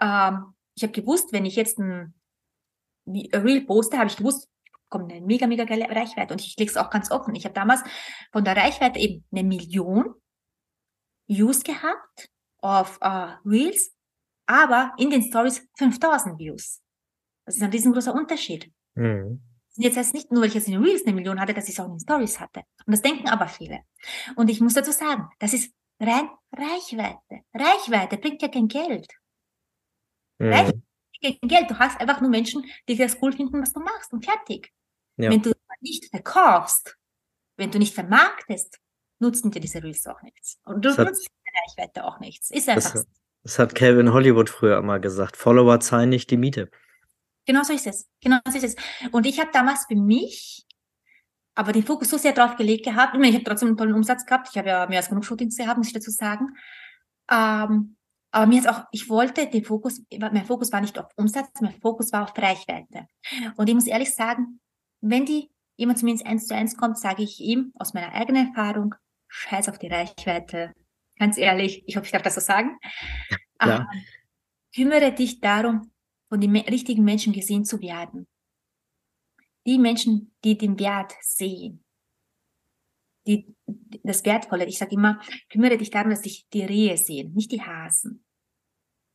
ähm, 0.00 0.54
ich 0.74 0.82
habe 0.82 0.92
gewusst, 0.92 1.32
wenn 1.32 1.46
ich 1.46 1.56
jetzt 1.56 1.78
ein 1.78 2.14
Reel 3.06 3.62
poste, 3.62 3.98
habe 3.98 4.08
ich 4.08 4.16
gewusst, 4.16 4.48
kommt 4.88 5.10
eine 5.10 5.20
mega, 5.20 5.46
mega 5.46 5.64
geile 5.64 5.88
Reichweite. 5.88 6.34
Und 6.34 6.40
ich 6.40 6.56
lege 6.56 6.70
es 6.70 6.76
auch 6.76 6.90
ganz 6.90 7.10
offen. 7.10 7.34
Ich 7.34 7.44
habe 7.44 7.54
damals 7.54 7.82
von 8.32 8.44
der 8.44 8.56
Reichweite 8.56 8.98
eben 8.98 9.24
eine 9.32 9.44
Million 9.44 10.14
Views 11.28 11.62
gehabt 11.62 12.28
auf 12.58 12.98
äh, 13.00 13.36
Reels 13.44 13.94
aber 14.50 14.92
in 14.98 15.10
den 15.10 15.22
Stories 15.22 15.64
5000 15.78 16.38
Views. 16.38 16.82
Das 17.46 17.56
ist 17.56 17.62
ein 17.62 17.70
riesengroßer 17.70 18.12
Unterschied. 18.12 18.72
Mhm. 18.94 19.42
Jetzt 19.76 19.96
heißt 19.96 20.12
nicht 20.12 20.32
nur, 20.32 20.42
weil 20.42 20.48
ich 20.48 20.54
jetzt 20.54 20.66
in 20.66 20.72
den 20.74 20.82
Reels 20.82 21.06
eine 21.06 21.14
Million 21.14 21.40
hatte, 21.40 21.54
dass 21.54 21.68
ich 21.68 21.74
es 21.74 21.80
auch 21.80 21.86
in 21.86 21.92
den 21.92 22.00
Stories 22.00 22.40
hatte. 22.40 22.62
Und 22.84 22.92
das 22.92 23.00
denken 23.00 23.28
aber 23.28 23.46
viele. 23.46 23.80
Und 24.34 24.50
ich 24.50 24.60
muss 24.60 24.74
dazu 24.74 24.90
sagen, 24.90 25.28
das 25.38 25.54
ist 25.54 25.72
rein 26.00 26.28
Reichweite. 26.52 27.44
Reichweite 27.54 28.18
bringt 28.18 28.42
ja 28.42 28.48
kein 28.48 28.66
Geld. 28.66 29.06
Mhm. 30.38 30.48
Reichweite 30.48 30.82
bringt 31.20 31.40
kein 31.40 31.48
Geld. 31.48 31.70
Du 31.70 31.78
hast 31.78 32.00
einfach 32.00 32.20
nur 32.20 32.30
Menschen, 32.30 32.64
die 32.88 32.96
das 32.96 33.16
cool 33.22 33.32
finden, 33.32 33.62
was 33.62 33.72
du 33.72 33.80
machst 33.80 34.12
und 34.12 34.24
fertig. 34.24 34.72
Ja. 35.16 35.30
Wenn 35.30 35.42
du 35.42 35.52
nicht 35.80 36.10
verkaufst, 36.10 36.96
wenn 37.56 37.70
du 37.70 37.78
nicht 37.78 37.94
vermarktest, 37.94 38.78
nutzen 39.20 39.52
dir 39.52 39.60
diese 39.60 39.82
Reels 39.82 40.06
auch 40.06 40.20
nichts. 40.22 40.58
Und 40.64 40.84
du 40.84 40.88
das 40.88 40.98
nutzt 40.98 41.28
die 41.28 41.50
Reichweite 41.60 42.04
auch 42.04 42.18
nichts. 42.18 42.50
Ist 42.50 42.68
einfach 42.68 42.92
das, 42.92 43.06
Das 43.42 43.58
hat 43.58 43.74
Calvin 43.74 44.12
Hollywood 44.12 44.50
früher 44.50 44.78
immer 44.78 44.98
gesagt. 44.98 45.36
Follower 45.36 45.80
zahlen 45.80 46.10
nicht 46.10 46.30
die 46.30 46.36
Miete. 46.36 46.70
Genau 47.46 47.62
so 47.62 47.72
ist 47.72 47.86
es. 47.86 48.08
Genau 48.20 48.38
so 48.46 48.56
ist 48.56 48.64
es. 48.64 48.76
Und 49.12 49.26
ich 49.26 49.40
habe 49.40 49.50
damals 49.52 49.86
für 49.86 49.96
mich 49.96 50.66
aber 51.54 51.72
den 51.72 51.82
Fokus 51.82 52.10
so 52.10 52.16
sehr 52.16 52.32
drauf 52.32 52.56
gelegt 52.56 52.84
gehabt. 52.84 53.14
Ich, 53.14 53.18
meine, 53.18 53.30
ich 53.30 53.34
habe 53.34 53.44
trotzdem 53.44 53.68
einen 53.68 53.76
tollen 53.76 53.94
Umsatz 53.94 54.24
gehabt. 54.24 54.48
Ich 54.50 54.56
habe 54.56 54.68
ja 54.68 54.86
mehr 54.86 54.98
als 54.98 55.08
genug 55.08 55.24
Shootings 55.24 55.56
gehabt, 55.56 55.78
muss 55.78 55.88
ich 55.88 55.92
dazu 55.92 56.10
sagen. 56.10 56.56
Ähm, 57.30 57.96
aber 58.30 58.46
mir 58.46 58.60
ist 58.60 58.68
auch, 58.68 58.84
ich 58.92 59.08
wollte 59.08 59.46
den 59.46 59.64
Fokus, 59.64 60.02
mein 60.16 60.44
Fokus 60.44 60.72
war 60.72 60.80
nicht 60.80 60.98
auf 60.98 61.06
Umsatz, 61.16 61.60
mein 61.60 61.78
Fokus 61.80 62.12
war 62.12 62.24
auf 62.24 62.36
Reichweite. 62.36 63.06
Und 63.56 63.68
ich 63.68 63.74
muss 63.74 63.86
ehrlich 63.86 64.14
sagen, 64.14 64.60
wenn 65.00 65.26
die 65.26 65.50
jemand 65.76 65.98
zu 65.98 66.04
mir 66.04 66.12
ins 66.12 66.24
Eins 66.24 66.46
zu 66.46 66.54
Eins 66.54 66.76
kommt, 66.76 66.98
sage 66.98 67.22
ich 67.22 67.40
ihm 67.40 67.72
aus 67.74 67.94
meiner 67.94 68.12
eigenen 68.12 68.48
Erfahrung, 68.48 68.94
scheiß 69.28 69.68
auf 69.68 69.78
die 69.78 69.88
Reichweite. 69.88 70.72
Ganz 71.20 71.36
ehrlich, 71.36 71.84
ich 71.86 71.96
hoffe, 71.96 72.06
ich 72.06 72.12
darf 72.12 72.22
das 72.22 72.34
so 72.34 72.40
sagen. 72.40 72.78
Ja. 73.60 73.80
Ähm, 73.80 74.02
kümmere 74.74 75.12
dich 75.12 75.38
darum, 75.38 75.92
von 76.30 76.40
den 76.40 76.56
richtigen 76.56 77.04
Menschen 77.04 77.34
gesehen 77.34 77.66
zu 77.66 77.82
werden. 77.82 78.26
Die 79.66 79.78
Menschen, 79.78 80.34
die 80.42 80.56
den 80.56 80.78
Wert 80.80 81.12
sehen, 81.20 81.84
die, 83.26 83.54
das 84.02 84.24
Wertvolle. 84.24 84.64
Ich 84.64 84.78
sage 84.78 84.94
immer, 84.94 85.20
kümmere 85.50 85.76
dich 85.76 85.90
darum, 85.90 86.08
dass 86.08 86.22
dich 86.22 86.48
die 86.54 86.64
Rehe 86.64 86.96
sehen, 86.96 87.34
nicht 87.34 87.52
die 87.52 87.60
Hasen. 87.60 88.24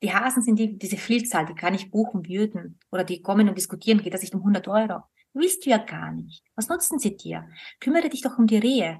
Die 0.03 0.13
Hasen 0.13 0.43
sind 0.43 0.59
die, 0.59 0.77
diese 0.77 0.97
Vielzahl, 0.97 1.47
die 1.47 1.55
gar 1.55 1.71
nicht 1.71 1.89
buchen 1.89 2.27
würden 2.27 2.79
oder 2.91 3.03
die 3.03 3.23
kommen 3.23 3.49
und 3.49 3.57
diskutieren, 3.57 4.03
geht 4.03 4.13
das 4.13 4.21
nicht 4.21 4.35
um 4.35 4.41
100 4.41 4.67
Euro. 4.67 5.01
Willst 5.33 5.65
du 5.65 5.71
ja 5.71 5.79
gar 5.79 6.11
nicht. 6.11 6.43
Was 6.53 6.69
nutzen 6.69 6.99
sie 6.99 7.17
dir? 7.17 7.49
Kümmere 7.79 8.09
dich 8.09 8.21
doch 8.21 8.37
um 8.37 8.45
die 8.45 8.57
Rehe. 8.57 8.99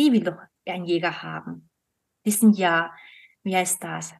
Die 0.00 0.10
will 0.10 0.24
doch 0.24 0.38
ein 0.66 0.84
Jäger 0.84 1.22
haben. 1.22 1.69
Sind 2.24 2.56
ja, 2.58 2.92
wie 3.42 3.56
heißt 3.56 3.82
das? 3.82 4.14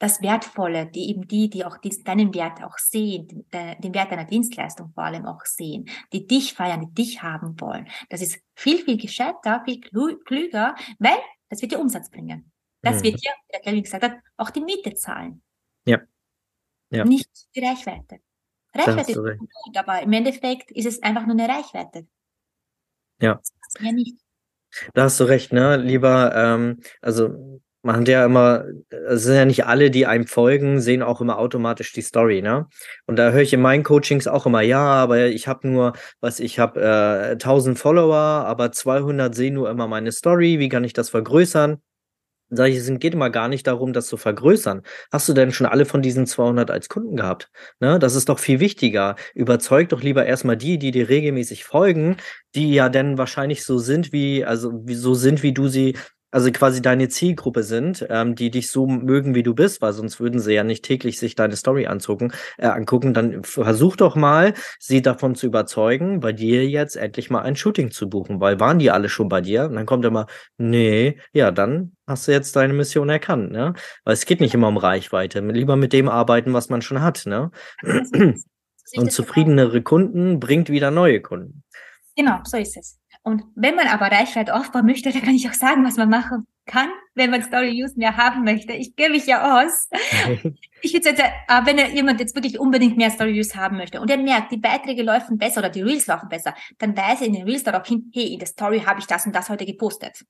das 0.00 0.22
Wertvolle, 0.22 0.86
die 0.86 1.10
eben 1.10 1.28
die, 1.28 1.50
die 1.50 1.64
auch 1.64 1.76
deinen 2.04 2.34
Wert 2.34 2.64
auch 2.64 2.78
sehen, 2.78 3.46
den 3.52 3.94
Wert 3.94 4.10
deiner 4.10 4.24
Dienstleistung 4.24 4.90
vor 4.94 5.04
allem 5.04 5.26
auch 5.26 5.44
sehen, 5.44 5.88
die 6.12 6.26
dich 6.26 6.54
feiern, 6.54 6.80
die 6.80 6.94
dich 6.94 7.22
haben 7.22 7.60
wollen. 7.60 7.86
Das 8.08 8.22
ist 8.22 8.40
viel, 8.54 8.78
viel 8.78 8.96
gescheiter, 8.96 9.62
viel 9.66 9.80
klüger, 9.80 10.74
weil 10.98 11.18
das 11.50 11.60
wird 11.60 11.72
dir 11.72 11.80
Umsatz 11.80 12.08
bringen. 12.10 12.50
Das 12.80 13.00
mhm. 13.00 13.02
wird 13.02 13.22
dir, 13.22 13.30
wie 13.30 13.52
der 13.52 13.60
Kelvin 13.60 13.82
gesagt 13.82 14.04
hat, 14.04 14.16
auch 14.38 14.48
die 14.48 14.62
Miete 14.62 14.94
zahlen. 14.94 15.42
Ja. 15.84 15.98
ja. 16.88 17.04
Nicht 17.04 17.28
die 17.54 17.60
Reichweite. 17.60 18.20
Reichweite 18.72 19.10
ist 19.10 19.18
gut, 19.18 19.76
aber 19.76 20.00
im 20.00 20.12
Endeffekt 20.14 20.70
ist 20.70 20.86
es 20.86 21.02
einfach 21.02 21.26
nur 21.26 21.36
eine 21.38 21.46
Reichweite. 21.46 22.08
Ja. 23.20 23.34
Das 23.34 23.52
ist 23.68 23.82
mehr 23.82 23.92
nicht. 23.92 24.16
Da 24.94 25.04
hast 25.04 25.20
du 25.20 25.24
recht, 25.24 25.52
ne? 25.52 25.76
Lieber, 25.76 26.32
ähm, 26.34 26.80
also 27.00 27.30
man 27.82 27.96
hat 27.96 28.08
ja 28.08 28.24
immer, 28.26 28.64
es 29.08 29.22
sind 29.24 29.36
ja 29.36 29.44
nicht 29.46 29.64
alle, 29.66 29.90
die 29.90 30.06
einem 30.06 30.26
folgen, 30.26 30.80
sehen 30.80 31.02
auch 31.02 31.20
immer 31.22 31.38
automatisch 31.38 31.92
die 31.92 32.02
Story, 32.02 32.42
ne? 32.42 32.66
Und 33.06 33.16
da 33.16 33.30
höre 33.30 33.40
ich 33.42 33.52
in 33.54 33.62
meinen 33.62 33.84
Coachings 33.84 34.26
auch 34.28 34.46
immer, 34.46 34.60
ja, 34.60 34.80
aber 34.84 35.26
ich 35.28 35.48
habe 35.48 35.66
nur, 35.68 35.94
was 36.20 36.40
ich 36.40 36.58
habe, 36.58 36.80
äh, 36.80 37.36
1000 37.38 37.78
Follower, 37.78 38.16
aber 38.16 38.72
200 38.72 39.34
sehen 39.34 39.54
nur 39.54 39.70
immer 39.70 39.88
meine 39.88 40.12
Story. 40.12 40.58
Wie 40.58 40.68
kann 40.68 40.84
ich 40.84 40.92
das 40.92 41.08
vergrößern? 41.10 41.80
Sag 42.50 42.68
ich, 42.68 42.76
es 42.76 42.90
geht 42.98 43.14
immer 43.14 43.30
gar 43.30 43.48
nicht 43.48 43.66
darum, 43.66 43.92
das 43.92 44.06
zu 44.08 44.16
vergrößern. 44.16 44.82
Hast 45.12 45.28
du 45.28 45.32
denn 45.32 45.52
schon 45.52 45.66
alle 45.66 45.84
von 45.84 46.02
diesen 46.02 46.26
200 46.26 46.70
als 46.70 46.88
Kunden 46.88 47.16
gehabt? 47.16 47.48
Ne? 47.78 47.98
Das 48.00 48.16
ist 48.16 48.28
doch 48.28 48.40
viel 48.40 48.58
wichtiger. 48.58 49.14
Überzeug 49.34 49.88
doch 49.90 50.02
lieber 50.02 50.26
erstmal 50.26 50.56
die, 50.56 50.78
die 50.78 50.90
dir 50.90 51.08
regelmäßig 51.08 51.64
folgen, 51.64 52.16
die 52.56 52.74
ja 52.74 52.88
dann 52.88 53.18
wahrscheinlich 53.18 53.64
so 53.64 53.78
sind, 53.78 54.12
wie, 54.12 54.44
also 54.44 54.82
so 54.88 55.14
sind, 55.14 55.44
wie 55.44 55.52
du 55.52 55.68
sie 55.68 55.96
also 56.30 56.50
quasi 56.52 56.82
deine 56.82 57.08
Zielgruppe 57.08 57.62
sind, 57.62 58.06
ähm, 58.08 58.34
die 58.34 58.50
dich 58.50 58.70
so 58.70 58.86
mögen, 58.86 59.34
wie 59.34 59.42
du 59.42 59.54
bist, 59.54 59.82
weil 59.82 59.92
sonst 59.92 60.20
würden 60.20 60.40
sie 60.40 60.54
ja 60.54 60.64
nicht 60.64 60.84
täglich 60.84 61.18
sich 61.18 61.34
deine 61.34 61.56
Story 61.56 61.86
angucken, 61.86 62.32
äh, 62.58 62.66
angucken, 62.66 63.14
dann 63.14 63.42
versuch 63.42 63.96
doch 63.96 64.16
mal, 64.16 64.54
sie 64.78 65.02
davon 65.02 65.34
zu 65.34 65.46
überzeugen, 65.46 66.20
bei 66.20 66.32
dir 66.32 66.68
jetzt 66.68 66.96
endlich 66.96 67.30
mal 67.30 67.42
ein 67.42 67.56
Shooting 67.56 67.90
zu 67.90 68.08
buchen, 68.08 68.40
weil 68.40 68.60
waren 68.60 68.78
die 68.78 68.90
alle 68.90 69.08
schon 69.08 69.28
bei 69.28 69.40
dir? 69.40 69.64
Und 69.64 69.74
dann 69.74 69.86
kommt 69.86 70.04
immer, 70.04 70.26
nee, 70.58 71.18
ja, 71.32 71.50
dann 71.50 71.92
hast 72.06 72.28
du 72.28 72.32
jetzt 72.32 72.56
deine 72.56 72.72
Mission 72.72 73.08
erkannt, 73.08 73.52
ne? 73.52 73.74
Weil 74.04 74.14
es 74.14 74.26
geht 74.26 74.40
nicht 74.40 74.54
immer 74.54 74.68
um 74.68 74.76
Reichweite, 74.76 75.40
lieber 75.40 75.76
mit 75.76 75.92
dem 75.92 76.08
arbeiten, 76.08 76.52
was 76.52 76.68
man 76.68 76.82
schon 76.82 77.02
hat, 77.02 77.26
ne? 77.26 77.50
Und 78.96 79.12
zufriedenere 79.12 79.82
Kunden 79.82 80.40
bringt 80.40 80.68
wieder 80.68 80.90
neue 80.90 81.20
Kunden. 81.20 81.62
Genau, 82.16 82.40
so 82.44 82.56
ist 82.56 82.76
es. 82.76 82.99
Und 83.22 83.44
wenn 83.54 83.74
man 83.74 83.86
aber 83.86 84.06
Reichweite 84.06 84.54
aufbauen 84.54 84.86
möchte, 84.86 85.12
dann 85.12 85.22
kann 85.22 85.34
ich 85.34 85.48
auch 85.48 85.54
sagen, 85.54 85.84
was 85.84 85.96
man 85.96 86.08
machen 86.08 86.46
kann, 86.66 86.88
wenn 87.14 87.30
man 87.30 87.42
Story 87.42 87.82
Use 87.82 87.98
mehr 87.98 88.16
haben 88.16 88.44
möchte. 88.44 88.72
Ich 88.72 88.94
gebe 88.96 89.10
mich 89.10 89.26
ja 89.26 89.60
aus. 89.60 89.88
ich 90.82 90.92
würde 90.94 91.10
jetzt, 91.10 91.20
äh, 91.20 91.60
wenn 91.64 91.94
jemand 91.94 92.20
jetzt 92.20 92.34
wirklich 92.34 92.58
unbedingt 92.58 92.96
mehr 92.96 93.10
Story 93.10 93.38
Use 93.38 93.56
haben 93.56 93.76
möchte 93.76 94.00
und 94.00 94.10
er 94.10 94.16
merkt, 94.16 94.52
die 94.52 94.56
Beiträge 94.56 95.02
laufen 95.02 95.36
besser 95.36 95.60
oder 95.60 95.68
die 95.68 95.82
Reels 95.82 96.06
laufen 96.06 96.28
besser, 96.28 96.54
dann 96.78 96.96
weise 96.96 97.26
in 97.26 97.32
den 97.32 97.44
Reels 97.44 97.64
darauf 97.64 97.86
hin, 97.86 98.10
hey, 98.14 98.32
in 98.32 98.38
der 98.38 98.48
Story 98.48 98.80
habe 98.80 99.00
ich 99.00 99.06
das 99.06 99.26
und 99.26 99.34
das 99.34 99.50
heute 99.50 99.66
gepostet. 99.66 100.24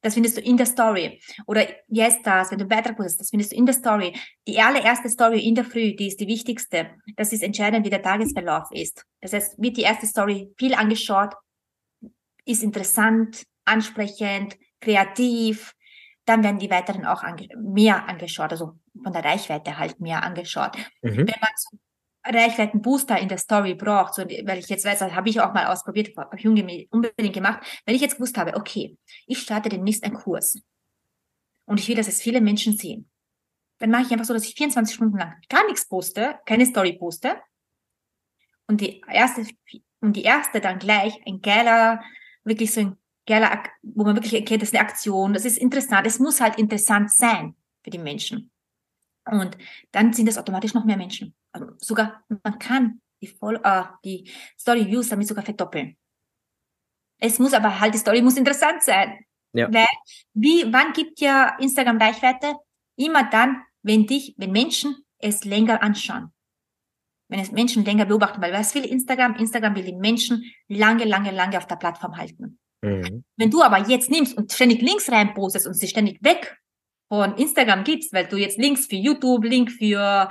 Das 0.00 0.14
findest 0.14 0.36
du 0.36 0.40
in 0.40 0.56
der 0.56 0.66
Story. 0.66 1.20
Oder 1.46 1.66
yes, 1.88 2.18
das, 2.22 2.50
wenn 2.50 2.58
du 2.58 2.64
einen 2.64 2.68
Beitrag 2.68 2.96
postest, 2.96 3.20
das 3.20 3.30
findest 3.30 3.52
du 3.52 3.56
in 3.56 3.66
der 3.66 3.74
Story. 3.74 4.14
Die 4.46 4.60
allererste 4.60 5.08
Story 5.08 5.40
in 5.40 5.56
der 5.56 5.64
Früh, 5.64 5.96
die 5.96 6.06
ist 6.06 6.20
die 6.20 6.28
wichtigste. 6.28 6.90
Das 7.16 7.32
ist 7.32 7.42
entscheidend, 7.42 7.84
wie 7.84 7.90
der 7.90 8.02
Tagesverlauf 8.02 8.68
ist. 8.70 9.04
Das 9.20 9.32
heißt, 9.32 9.60
wird 9.60 9.76
die 9.76 9.82
erste 9.82 10.06
Story 10.06 10.52
viel 10.56 10.74
angeschaut, 10.74 11.34
ist 12.48 12.62
interessant, 12.62 13.44
ansprechend, 13.64 14.56
kreativ, 14.80 15.74
dann 16.24 16.42
werden 16.42 16.58
die 16.58 16.70
weiteren 16.70 17.04
auch 17.06 17.22
ange 17.22 17.48
mehr 17.56 18.08
angeschaut, 18.08 18.50
also 18.50 18.78
von 19.02 19.12
der 19.12 19.24
Reichweite 19.24 19.78
halt 19.78 20.00
mehr 20.00 20.22
angeschaut. 20.22 20.76
Mhm. 21.02 21.18
Wenn 21.18 21.26
man 21.26 21.50
so 21.56 21.78
Reichweitenbooster 22.24 23.18
in 23.18 23.28
der 23.28 23.38
Story 23.38 23.74
braucht, 23.74 24.14
so, 24.14 24.22
weil 24.22 24.58
ich 24.58 24.68
jetzt 24.68 24.84
weiß, 24.84 24.98
das 24.98 25.14
habe 25.14 25.28
ich 25.28 25.40
auch 25.40 25.54
mal 25.54 25.66
ausprobiert, 25.66 26.16
habe 26.16 26.36
ich 26.36 26.46
unbedingt 26.46 27.34
gemacht, 27.34 27.60
wenn 27.86 27.94
ich 27.94 28.02
jetzt 28.02 28.16
gewusst 28.16 28.36
habe, 28.36 28.54
okay, 28.56 28.98
ich 29.26 29.38
starte 29.38 29.68
demnächst 29.68 30.04
einen 30.04 30.14
Kurs 30.14 30.60
und 31.66 31.80
ich 31.80 31.88
will, 31.88 31.96
dass 31.96 32.08
es 32.08 32.20
viele 32.20 32.40
Menschen 32.40 32.76
sehen, 32.76 33.08
dann 33.78 33.90
mache 33.90 34.02
ich 34.02 34.10
einfach 34.10 34.26
so, 34.26 34.34
dass 34.34 34.46
ich 34.46 34.54
24 34.54 34.94
Stunden 34.94 35.18
lang 35.18 35.34
gar 35.48 35.64
nichts 35.66 35.88
poste, 35.88 36.38
keine 36.44 36.66
Story 36.66 36.94
poste 36.94 37.40
und 38.66 38.80
die 38.80 39.02
erste 39.08 39.46
und 40.00 40.14
die 40.14 40.22
erste 40.22 40.60
dann 40.60 40.78
gleich 40.78 41.20
ein 41.26 41.40
geiler 41.40 42.02
wirklich 42.48 42.72
so 42.72 42.80
ein 42.80 42.96
geiler, 43.26 43.62
wo 43.82 44.04
man 44.04 44.16
wirklich 44.16 44.34
erkennt, 44.34 44.62
das 44.62 44.70
ist 44.70 44.74
eine 44.74 44.88
Aktion, 44.88 45.32
das 45.32 45.44
ist 45.44 45.58
interessant. 45.58 46.06
Es 46.06 46.18
muss 46.18 46.40
halt 46.40 46.58
interessant 46.58 47.12
sein 47.12 47.54
für 47.82 47.90
die 47.90 47.98
Menschen. 47.98 48.50
Und 49.30 49.58
dann 49.92 50.12
sind 50.12 50.28
es 50.28 50.38
automatisch 50.38 50.74
noch 50.74 50.84
mehr 50.84 50.96
Menschen. 50.96 51.34
Also 51.52 51.66
sogar, 51.78 52.24
man 52.42 52.58
kann 52.58 53.00
die, 53.22 53.28
äh, 53.28 53.84
die 54.04 54.30
Story 54.58 54.86
Views 54.86 55.08
damit 55.08 55.28
sogar 55.28 55.44
verdoppeln. 55.44 55.96
Es 57.20 57.38
muss 57.38 57.52
aber 57.52 57.80
halt, 57.80 57.94
die 57.94 57.98
Story 57.98 58.22
muss 58.22 58.36
interessant 58.36 58.82
sein. 58.82 59.18
Ja. 59.52 59.72
Weil, 59.72 59.88
wie, 60.34 60.72
wann 60.72 60.92
gibt 60.92 61.20
ja 61.20 61.56
Instagram 61.58 61.98
Reichweite? 61.98 62.54
Immer 62.96 63.28
dann, 63.28 63.62
wenn 63.82 64.06
dich, 64.06 64.34
wenn 64.38 64.52
Menschen 64.52 65.04
es 65.18 65.44
länger 65.44 65.82
anschauen 65.82 66.32
wenn 67.28 67.40
es 67.40 67.52
Menschen 67.52 67.84
länger 67.84 68.06
beobachten, 68.06 68.40
weil 68.40 68.52
was 68.52 68.74
will 68.74 68.84
Instagram? 68.84 69.36
Instagram 69.36 69.74
will 69.76 69.84
die 69.84 69.94
Menschen 69.94 70.44
lange, 70.68 71.04
lange, 71.04 71.30
lange 71.30 71.58
auf 71.58 71.66
der 71.66 71.76
Plattform 71.76 72.16
halten. 72.16 72.58
Mhm. 72.82 73.24
Wenn 73.36 73.50
du 73.50 73.62
aber 73.62 73.88
jetzt 73.88 74.10
nimmst 74.10 74.36
und 74.36 74.52
ständig 74.52 74.80
Links 74.80 75.10
reinpostest 75.10 75.66
und 75.66 75.74
sie 75.74 75.88
ständig 75.88 76.22
weg 76.22 76.58
von 77.08 77.36
Instagram 77.36 77.84
gibst, 77.84 78.12
weil 78.12 78.26
du 78.26 78.36
jetzt 78.36 78.58
Links 78.58 78.86
für 78.86 78.96
YouTube, 78.96 79.44
Link 79.44 79.70
für 79.70 80.30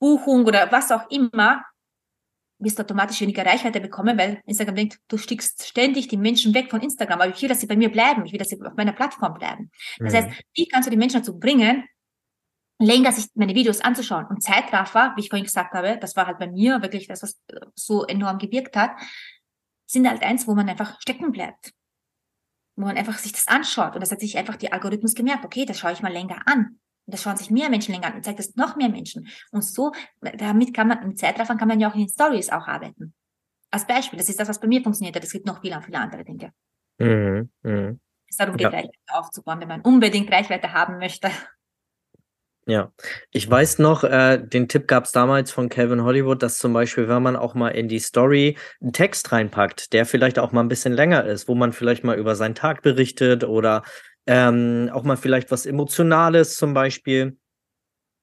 Buchung 0.00 0.44
oder 0.44 0.70
was 0.70 0.92
auch 0.92 1.10
immer, 1.10 1.64
wirst 2.60 2.78
du 2.78 2.82
automatisch 2.82 3.20
weniger 3.20 3.46
Reichweite 3.46 3.80
bekommen, 3.80 4.18
weil 4.18 4.42
Instagram 4.46 4.74
denkt, 4.74 4.98
du 5.08 5.16
stickst 5.16 5.66
ständig 5.66 6.08
die 6.08 6.16
Menschen 6.16 6.54
weg 6.54 6.70
von 6.70 6.80
Instagram, 6.80 7.20
aber 7.20 7.30
ich 7.30 7.40
will, 7.40 7.48
dass 7.48 7.60
sie 7.60 7.66
bei 7.66 7.76
mir 7.76 7.90
bleiben, 7.90 8.24
ich 8.26 8.32
will, 8.32 8.38
dass 8.38 8.48
sie 8.48 8.60
auf 8.60 8.74
meiner 8.76 8.92
Plattform 8.92 9.34
bleiben. 9.34 9.70
Das 9.98 10.12
mhm. 10.12 10.16
heißt, 10.16 10.28
wie 10.54 10.66
kannst 10.66 10.86
du 10.86 10.90
die 10.90 10.96
Menschen 10.96 11.20
dazu 11.20 11.38
bringen, 11.38 11.84
länger 12.78 13.12
sich 13.12 13.26
meine 13.34 13.54
Videos 13.54 13.80
anzuschauen. 13.80 14.26
Und 14.26 14.42
Zeitraffer, 14.42 15.12
wie 15.16 15.20
ich 15.20 15.28
vorhin 15.28 15.44
gesagt 15.44 15.74
habe, 15.74 15.98
das 16.00 16.16
war 16.16 16.26
halt 16.26 16.38
bei 16.38 16.46
mir 16.46 16.80
wirklich 16.82 17.08
das, 17.08 17.22
was 17.22 17.40
so 17.74 18.04
enorm 18.04 18.38
gewirkt 18.38 18.76
hat, 18.76 18.92
sind 19.86 20.08
halt 20.08 20.22
eins, 20.22 20.46
wo 20.46 20.54
man 20.54 20.68
einfach 20.68 21.00
stecken 21.00 21.32
bleibt. 21.32 21.72
Wo 22.76 22.84
man 22.84 22.96
einfach 22.96 23.18
sich 23.18 23.32
das 23.32 23.48
anschaut. 23.48 23.94
Und 23.94 24.00
das 24.00 24.12
hat 24.12 24.20
sich 24.20 24.38
einfach 24.38 24.56
die 24.56 24.72
Algorithmus 24.72 25.14
gemerkt. 25.14 25.44
Okay, 25.44 25.64
das 25.64 25.78
schaue 25.78 25.92
ich 25.92 26.02
mal 26.02 26.12
länger 26.12 26.42
an. 26.46 26.78
Und 27.06 27.14
das 27.14 27.22
schauen 27.22 27.36
sich 27.36 27.50
mehr 27.50 27.70
Menschen 27.70 27.94
länger 27.94 28.08
an 28.08 28.14
und 28.14 28.24
zeigt 28.24 28.38
es 28.38 28.54
noch 28.54 28.76
mehr 28.76 28.90
Menschen. 28.90 29.28
Und 29.50 29.62
so, 29.62 29.92
damit 30.20 30.74
kann 30.74 30.88
man, 30.88 31.02
im 31.02 31.16
Zeitraffer 31.16 31.56
kann 31.56 31.68
man 31.68 31.80
ja 31.80 31.90
auch 31.90 31.94
in 31.94 32.02
den 32.02 32.08
Stories 32.08 32.50
auch 32.50 32.68
arbeiten. 32.68 33.14
Als 33.70 33.86
Beispiel, 33.86 34.18
das 34.18 34.28
ist 34.28 34.38
das, 34.38 34.48
was 34.48 34.60
bei 34.60 34.68
mir 34.68 34.82
funktioniert 34.82 35.16
hat. 35.16 35.24
Es 35.24 35.32
gibt 35.32 35.46
noch 35.46 35.60
viele, 35.62 35.80
viele 35.82 35.98
andere 35.98 36.24
Dinge. 36.24 36.52
Mhm, 36.98 37.50
mh. 37.62 37.96
Es 38.28 38.36
darum 38.36 38.56
geht, 38.56 38.64
ja. 38.64 38.70
Reichweite 38.70 39.14
aufzubauen, 39.14 39.60
wenn 39.60 39.68
man 39.68 39.80
unbedingt 39.80 40.30
Reichweite 40.30 40.72
haben 40.72 40.98
möchte. 40.98 41.30
Ja, 42.70 42.92
ich 43.30 43.48
weiß 43.50 43.78
noch, 43.78 44.04
äh, 44.04 44.36
den 44.36 44.68
Tipp 44.68 44.88
gab 44.88 45.04
es 45.06 45.12
damals 45.12 45.50
von 45.50 45.70
Calvin 45.70 46.02
Hollywood, 46.02 46.42
dass 46.42 46.58
zum 46.58 46.74
Beispiel, 46.74 47.08
wenn 47.08 47.22
man 47.22 47.34
auch 47.34 47.54
mal 47.54 47.70
in 47.70 47.88
die 47.88 47.98
Story 47.98 48.58
einen 48.82 48.92
Text 48.92 49.32
reinpackt, 49.32 49.94
der 49.94 50.04
vielleicht 50.04 50.38
auch 50.38 50.52
mal 50.52 50.60
ein 50.60 50.68
bisschen 50.68 50.92
länger 50.92 51.24
ist, 51.24 51.48
wo 51.48 51.54
man 51.54 51.72
vielleicht 51.72 52.04
mal 52.04 52.18
über 52.18 52.36
seinen 52.36 52.54
Tag 52.54 52.82
berichtet 52.82 53.42
oder 53.42 53.84
ähm, 54.26 54.90
auch 54.92 55.02
mal 55.02 55.16
vielleicht 55.16 55.50
was 55.50 55.64
Emotionales 55.64 56.56
zum 56.56 56.74
Beispiel, 56.74 57.38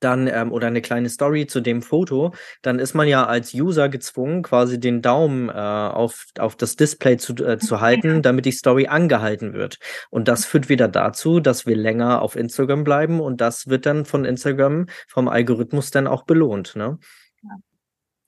dann 0.05 0.27
ähm, 0.27 0.51
oder 0.51 0.67
eine 0.67 0.81
kleine 0.81 1.09
Story 1.09 1.47
zu 1.47 1.59
dem 1.59 1.81
Foto, 1.81 2.33
dann 2.61 2.79
ist 2.79 2.93
man 2.93 3.07
ja 3.07 3.25
als 3.25 3.53
User 3.53 3.89
gezwungen, 3.89 4.43
quasi 4.43 4.79
den 4.79 5.01
Daumen 5.01 5.49
äh, 5.49 5.53
auf, 5.53 6.27
auf 6.39 6.55
das 6.55 6.75
Display 6.75 7.17
zu, 7.17 7.33
äh, 7.35 7.57
zu 7.57 7.81
halten, 7.81 8.21
damit 8.21 8.45
die 8.45 8.51
Story 8.51 8.87
angehalten 8.87 9.53
wird. 9.53 9.79
Und 10.11 10.27
das 10.27 10.45
führt 10.45 10.69
wieder 10.69 10.87
dazu, 10.87 11.39
dass 11.39 11.65
wir 11.65 11.75
länger 11.75 12.21
auf 12.21 12.35
Instagram 12.35 12.83
bleiben 12.83 13.19
und 13.19 13.41
das 13.41 13.67
wird 13.67 13.85
dann 13.85 14.05
von 14.05 14.23
Instagram, 14.23 14.85
vom 15.07 15.27
Algorithmus 15.27 15.91
dann 15.91 16.07
auch 16.07 16.23
belohnt. 16.23 16.75
Ne? 16.75 16.99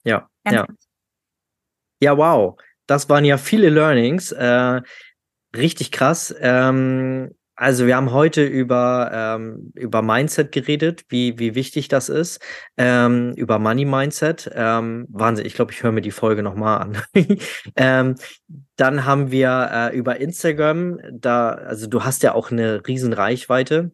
Ja, 0.03 0.29
ja. 0.45 0.51
Ja, 0.51 0.65
ja 1.99 2.17
wow. 2.17 2.59
Das 2.87 3.09
waren 3.09 3.25
ja 3.25 3.37
viele 3.37 3.69
Learnings. 3.69 4.31
Äh, 4.31 4.81
richtig 5.55 5.91
krass. 5.91 6.33
Ähm, 6.39 7.35
also 7.57 7.87
wir 7.87 7.95
haben 7.95 8.11
heute 8.11 8.45
über, 8.45 9.09
ähm, 9.11 9.71
über 9.73 10.03
Mindset 10.03 10.51
geredet, 10.51 11.05
wie, 11.09 11.39
wie 11.39 11.55
wichtig 11.55 11.87
das 11.87 12.07
ist, 12.07 12.39
ähm, 12.77 13.33
über 13.35 13.57
Money 13.57 13.83
Mindset. 13.83 14.49
Ähm, 14.53 15.07
Wahnsinn, 15.09 15.45
ich 15.45 15.55
glaube, 15.55 15.71
ich 15.71 15.81
höre 15.81 15.91
mir 15.91 16.01
die 16.01 16.11
Folge 16.11 16.43
nochmal 16.43 16.81
an. 16.81 16.97
ähm, 17.75 18.15
dann 18.75 19.05
haben 19.05 19.31
wir 19.31 19.69
äh, 19.73 19.97
über 19.97 20.21
Instagram, 20.21 20.99
da, 21.11 21.49
also 21.49 21.87
du 21.87 22.03
hast 22.03 22.21
ja 22.21 22.35
auch 22.35 22.51
eine 22.51 22.87
riesen 22.87 23.11
Reichweite. 23.11 23.91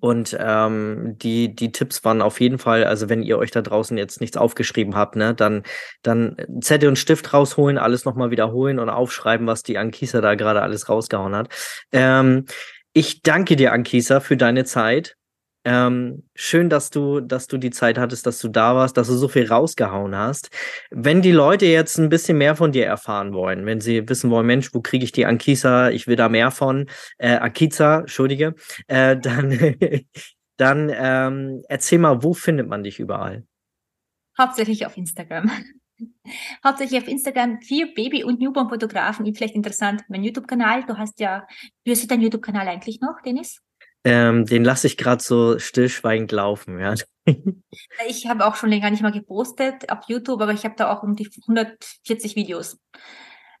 Und 0.00 0.36
ähm, 0.40 1.16
die, 1.18 1.54
die 1.54 1.72
Tipps 1.72 2.04
waren 2.04 2.22
auf 2.22 2.40
jeden 2.40 2.58
Fall, 2.58 2.84
also 2.84 3.08
wenn 3.08 3.22
ihr 3.22 3.38
euch 3.38 3.50
da 3.50 3.60
draußen 3.60 3.96
jetzt 3.98 4.20
nichts 4.20 4.36
aufgeschrieben 4.36 4.96
habt, 4.96 5.14
ne, 5.14 5.34
dann, 5.34 5.62
dann 6.02 6.36
Zettel 6.60 6.88
und 6.88 6.96
Stift 6.96 7.32
rausholen, 7.32 7.78
alles 7.78 8.04
nochmal 8.06 8.30
wiederholen 8.30 8.78
und 8.78 8.88
aufschreiben, 8.88 9.46
was 9.46 9.62
die 9.62 9.78
Ankisa 9.78 10.20
da 10.20 10.34
gerade 10.34 10.62
alles 10.62 10.88
rausgehauen 10.88 11.36
hat. 11.36 11.48
Ähm, 11.92 12.46
ich 12.92 13.22
danke 13.22 13.56
dir, 13.56 13.72
Ankisa, 13.72 14.20
für 14.20 14.36
deine 14.36 14.64
Zeit. 14.64 15.16
Ähm, 15.64 16.24
schön, 16.34 16.70
dass 16.70 16.90
du, 16.90 17.20
dass 17.20 17.46
du 17.46 17.58
die 17.58 17.70
Zeit 17.70 17.98
hattest, 17.98 18.26
dass 18.26 18.38
du 18.38 18.48
da 18.48 18.74
warst, 18.74 18.96
dass 18.96 19.08
du 19.08 19.14
so 19.14 19.28
viel 19.28 19.46
rausgehauen 19.46 20.16
hast. 20.16 20.50
Wenn 20.90 21.20
die 21.20 21.32
Leute 21.32 21.66
jetzt 21.66 21.98
ein 21.98 22.08
bisschen 22.08 22.38
mehr 22.38 22.56
von 22.56 22.72
dir 22.72 22.86
erfahren 22.86 23.34
wollen, 23.34 23.66
wenn 23.66 23.80
sie 23.80 24.08
wissen 24.08 24.30
wollen, 24.30 24.46
Mensch, 24.46 24.72
wo 24.72 24.80
kriege 24.80 25.04
ich 25.04 25.12
die 25.12 25.26
Ankisa? 25.26 25.90
Ich 25.90 26.06
will 26.06 26.16
da 26.16 26.28
mehr 26.28 26.50
von. 26.50 26.88
Äh, 27.18 27.36
Akiza, 27.36 28.00
Entschuldige. 28.00 28.54
Äh, 28.86 29.16
dann 29.20 29.76
dann 30.60 30.92
ähm, 30.94 31.62
erzähl 31.68 31.98
mal, 31.98 32.22
wo 32.22 32.34
findet 32.34 32.68
man 32.68 32.82
dich 32.82 33.00
überall? 33.00 33.46
Hauptsächlich 34.38 34.84
auf 34.84 34.94
Instagram. 34.96 35.50
Hauptsächlich 36.64 37.00
auf 37.00 37.08
Instagram 37.08 37.62
für 37.62 37.86
Baby- 37.94 38.24
und 38.24 38.40
Newborn-Fotografen. 38.40 39.34
Vielleicht 39.34 39.54
interessant, 39.54 40.02
mein 40.08 40.22
YouTube-Kanal. 40.22 40.84
Du 40.84 40.98
hast 40.98 41.18
ja, 41.18 41.46
wie 41.84 41.92
ist 41.92 42.10
dein 42.10 42.20
YouTube-Kanal 42.20 42.68
eigentlich 42.68 43.00
noch, 43.00 43.22
Dennis? 43.24 43.62
Ähm, 44.02 44.46
den 44.46 44.64
lasse 44.64 44.86
ich 44.86 44.96
gerade 44.96 45.22
so 45.22 45.58
stillschweigend 45.58 46.32
laufen, 46.32 46.78
ja. 46.80 46.94
ich 48.08 48.26
habe 48.26 48.46
auch 48.46 48.54
schon 48.54 48.70
länger 48.70 48.90
nicht 48.90 49.02
mal 49.02 49.12
gepostet 49.12 49.90
auf 49.90 50.04
YouTube, 50.08 50.40
aber 50.40 50.52
ich 50.52 50.64
habe 50.64 50.74
da 50.76 50.90
auch 50.90 51.02
um 51.02 51.16
die 51.16 51.28
140 51.48 52.34
Videos. 52.34 52.78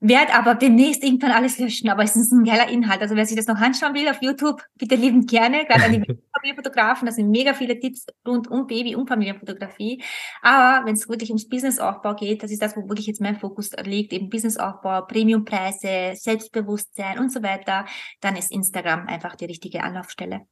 Werd 0.02 0.34
aber 0.34 0.54
demnächst 0.54 1.04
irgendwann 1.04 1.32
alles 1.32 1.58
löschen, 1.58 1.90
aber 1.90 2.02
es 2.02 2.16
ist 2.16 2.32
ein 2.32 2.44
geiler 2.44 2.70
Inhalt. 2.70 3.02
Also 3.02 3.16
wer 3.16 3.26
sich 3.26 3.36
das 3.36 3.46
noch 3.46 3.60
anschauen 3.60 3.92
will 3.94 4.08
auf 4.08 4.22
YouTube, 4.22 4.62
bitte 4.78 4.94
lieben 4.94 5.26
gerne, 5.26 5.66
gerade 5.66 5.84
an 5.84 5.92
die 5.92 5.98
Familienfotografen, 6.34 7.04
das 7.04 7.16
sind 7.16 7.30
mega 7.30 7.52
viele 7.52 7.78
Tipps 7.78 8.06
rund 8.26 8.48
um 8.48 8.66
Baby- 8.66 8.96
und 8.96 9.08
Familienfotografie. 9.08 10.02
Aber 10.40 10.86
wenn 10.86 10.94
es 10.94 11.06
wirklich 11.06 11.28
ums 11.28 11.46
Businessaufbau 11.48 12.14
geht, 12.14 12.42
das 12.42 12.50
ist 12.50 12.62
das, 12.62 12.76
wo 12.78 12.88
wirklich 12.88 13.08
jetzt 13.08 13.20
mein 13.20 13.36
Fokus 13.36 13.72
liegt, 13.84 14.14
eben 14.14 14.30
Businessaufbau, 14.30 15.02
Premiumpreise, 15.02 16.14
Selbstbewusstsein 16.14 17.18
und 17.18 17.30
so 17.30 17.42
weiter, 17.42 17.84
dann 18.22 18.36
ist 18.36 18.50
Instagram 18.50 19.06
einfach 19.06 19.36
die 19.36 19.44
richtige 19.44 19.82
Anlaufstelle. 19.82 20.46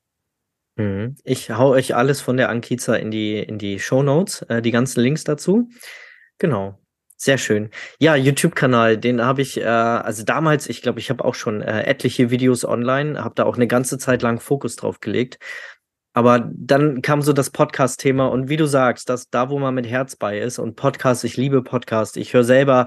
Mhm. 0.76 1.16
Ich 1.24 1.50
hau 1.50 1.70
euch 1.70 1.94
alles 1.94 2.20
von 2.20 2.36
der 2.36 2.50
Ankiza 2.50 2.96
in 2.96 3.10
die, 3.10 3.38
in 3.38 3.58
die 3.58 3.78
Show 3.78 4.02
Notes, 4.02 4.42
äh, 4.42 4.60
die 4.60 4.72
ganzen 4.72 5.00
Links 5.00 5.24
dazu. 5.24 5.70
Genau. 6.36 6.78
Sehr 7.20 7.36
schön. 7.36 7.70
Ja, 7.98 8.14
YouTube-Kanal, 8.14 8.96
den 8.96 9.20
habe 9.24 9.42
ich, 9.42 9.58
äh, 9.58 9.64
also 9.64 10.22
damals, 10.22 10.68
ich 10.68 10.82
glaube, 10.82 11.00
ich 11.00 11.10
habe 11.10 11.24
auch 11.24 11.34
schon 11.34 11.62
äh, 11.62 11.82
etliche 11.82 12.30
Videos 12.30 12.64
online, 12.64 13.24
habe 13.24 13.34
da 13.34 13.42
auch 13.44 13.56
eine 13.56 13.66
ganze 13.66 13.98
Zeit 13.98 14.22
lang 14.22 14.38
Fokus 14.38 14.76
drauf 14.76 15.00
gelegt. 15.00 15.38
Aber 16.12 16.48
dann 16.54 17.02
kam 17.02 17.20
so 17.22 17.32
das 17.32 17.50
Podcast-Thema 17.50 18.26
und 18.28 18.48
wie 18.48 18.56
du 18.56 18.66
sagst, 18.66 19.08
dass 19.08 19.30
da, 19.30 19.50
wo 19.50 19.58
man 19.58 19.74
mit 19.74 19.88
Herz 19.88 20.14
bei 20.14 20.38
ist 20.38 20.60
und 20.60 20.76
Podcast, 20.76 21.24
ich 21.24 21.36
liebe 21.36 21.62
Podcast, 21.62 22.16
ich 22.16 22.34
höre 22.34 22.44
selber 22.44 22.86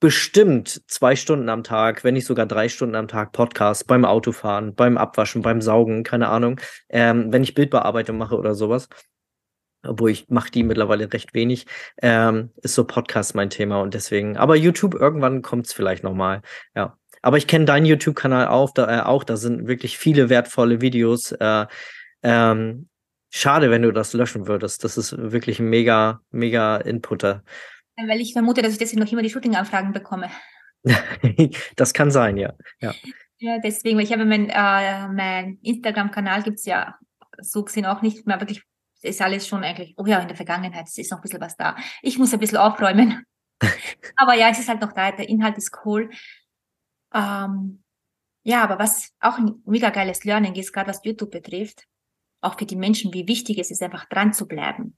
bestimmt 0.00 0.82
zwei 0.86 1.16
Stunden 1.16 1.48
am 1.48 1.64
Tag, 1.64 2.04
wenn 2.04 2.12
nicht 2.12 2.26
sogar 2.26 2.44
drei 2.44 2.68
Stunden 2.68 2.94
am 2.94 3.08
Tag 3.08 3.32
Podcast 3.32 3.86
beim 3.86 4.04
Autofahren, 4.04 4.74
beim 4.74 4.98
Abwaschen, 4.98 5.40
beim 5.40 5.62
Saugen, 5.62 6.04
keine 6.04 6.28
Ahnung, 6.28 6.60
ähm, 6.90 7.32
wenn 7.32 7.42
ich 7.42 7.54
Bildbearbeitung 7.54 8.18
mache 8.18 8.36
oder 8.36 8.54
sowas 8.54 8.88
obwohl 9.86 10.10
ich 10.10 10.28
mache 10.28 10.50
die 10.50 10.62
mittlerweile 10.62 11.12
recht 11.12 11.34
wenig, 11.34 11.66
ähm, 12.02 12.50
ist 12.62 12.74
so 12.74 12.84
Podcast 12.84 13.34
mein 13.34 13.50
Thema 13.50 13.80
und 13.80 13.94
deswegen, 13.94 14.36
aber 14.36 14.56
YouTube, 14.56 14.94
irgendwann 14.94 15.42
kommt 15.42 15.66
es 15.66 15.72
vielleicht 15.72 16.04
nochmal, 16.04 16.42
ja. 16.74 16.96
Aber 17.22 17.38
ich 17.38 17.48
kenne 17.48 17.64
deinen 17.64 17.86
YouTube-Kanal 17.86 18.46
auch 18.46 18.70
da, 18.70 18.98
äh, 18.98 19.02
auch, 19.02 19.24
da 19.24 19.36
sind 19.36 19.66
wirklich 19.66 19.98
viele 19.98 20.28
wertvolle 20.28 20.80
Videos. 20.80 21.32
Äh, 21.32 21.66
ähm, 22.22 22.88
schade, 23.30 23.70
wenn 23.70 23.82
du 23.82 23.90
das 23.90 24.12
löschen 24.12 24.46
würdest. 24.46 24.84
Das 24.84 24.96
ist 24.96 25.16
wirklich 25.16 25.58
ein 25.58 25.68
mega, 25.68 26.20
mega 26.30 26.76
Inputter. 26.76 27.42
Weil 27.96 28.20
ich 28.20 28.32
vermute, 28.32 28.62
dass 28.62 28.72
ich 28.72 28.78
deswegen 28.78 29.02
noch 29.02 29.10
immer 29.10 29.22
die 29.22 29.30
Shooting-Anfragen 29.30 29.92
bekomme. 29.92 30.30
das 31.76 31.92
kann 31.94 32.10
sein, 32.10 32.36
ja. 32.36 32.52
Ja, 32.80 32.94
ja 33.38 33.58
deswegen, 33.58 33.96
weil 33.96 34.04
ich 34.04 34.12
habe 34.12 34.24
mein, 34.24 34.48
äh, 34.48 35.08
mein 35.08 35.58
Instagram-Kanal 35.62 36.42
gibt 36.42 36.58
es 36.58 36.64
ja 36.64 36.96
so 37.40 37.64
gesehen 37.64 37.86
auch 37.86 38.02
nicht 38.02 38.26
mehr 38.26 38.40
wirklich 38.40 38.62
ist 39.02 39.20
alles 39.20 39.46
schon 39.46 39.64
eigentlich, 39.64 39.94
oh 39.96 40.06
ja, 40.06 40.18
in 40.18 40.28
der 40.28 40.36
Vergangenheit, 40.36 40.86
ist 40.86 41.10
noch 41.10 41.18
ein 41.18 41.22
bisschen 41.22 41.40
was 41.40 41.56
da. 41.56 41.76
Ich 42.02 42.18
muss 42.18 42.32
ein 42.32 42.40
bisschen 42.40 42.58
aufräumen. 42.58 43.24
aber 44.16 44.34
ja, 44.34 44.50
es 44.50 44.58
ist 44.58 44.68
halt 44.68 44.80
noch 44.80 44.92
da, 44.92 45.12
der 45.12 45.28
Inhalt 45.28 45.56
ist 45.58 45.76
cool. 45.84 46.10
Ähm, 47.14 47.82
ja, 48.42 48.62
aber 48.62 48.78
was 48.78 49.12
auch 49.20 49.38
ein 49.38 49.62
mega 49.64 49.90
geiles 49.90 50.24
Learning 50.24 50.54
ist, 50.54 50.72
gerade 50.72 50.88
was 50.88 51.04
YouTube 51.04 51.30
betrifft, 51.30 51.86
auch 52.40 52.58
für 52.58 52.66
die 52.66 52.76
Menschen, 52.76 53.12
wie 53.12 53.26
wichtig 53.26 53.58
es 53.58 53.70
ist, 53.70 53.82
einfach 53.82 54.04
dran 54.08 54.32
zu 54.32 54.46
bleiben, 54.46 54.96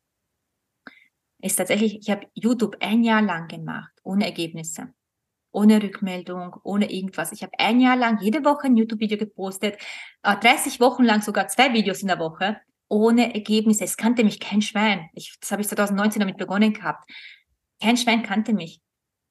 ist 1.40 1.56
tatsächlich, 1.56 1.98
ich 2.00 2.10
habe 2.10 2.26
YouTube 2.34 2.76
ein 2.80 3.02
Jahr 3.04 3.22
lang 3.22 3.48
gemacht, 3.48 3.92
ohne 4.02 4.26
Ergebnisse, 4.26 4.92
ohne 5.50 5.82
Rückmeldung, 5.82 6.56
ohne 6.62 6.90
irgendwas. 6.90 7.32
Ich 7.32 7.42
habe 7.42 7.52
ein 7.58 7.80
Jahr 7.80 7.96
lang 7.96 8.20
jede 8.20 8.44
Woche 8.44 8.66
ein 8.66 8.76
YouTube-Video 8.76 9.16
gepostet, 9.16 9.78
30 10.22 10.76
äh, 10.76 10.80
Wochen 10.80 11.04
lang 11.04 11.22
sogar 11.22 11.48
zwei 11.48 11.72
Videos 11.72 12.02
in 12.02 12.08
der 12.08 12.18
Woche 12.18 12.60
ohne 12.88 13.34
Ergebnisse. 13.34 13.84
Es 13.84 13.96
kannte 13.96 14.24
mich 14.24 14.40
kein 14.40 14.62
Schwein. 14.62 15.08
Ich, 15.12 15.36
das 15.40 15.50
habe 15.50 15.62
ich 15.62 15.68
2019 15.68 16.20
damit 16.20 16.36
begonnen 16.36 16.72
gehabt. 16.72 17.08
Kein 17.80 17.96
Schwein 17.96 18.22
kannte 18.22 18.52
mich. 18.52 18.80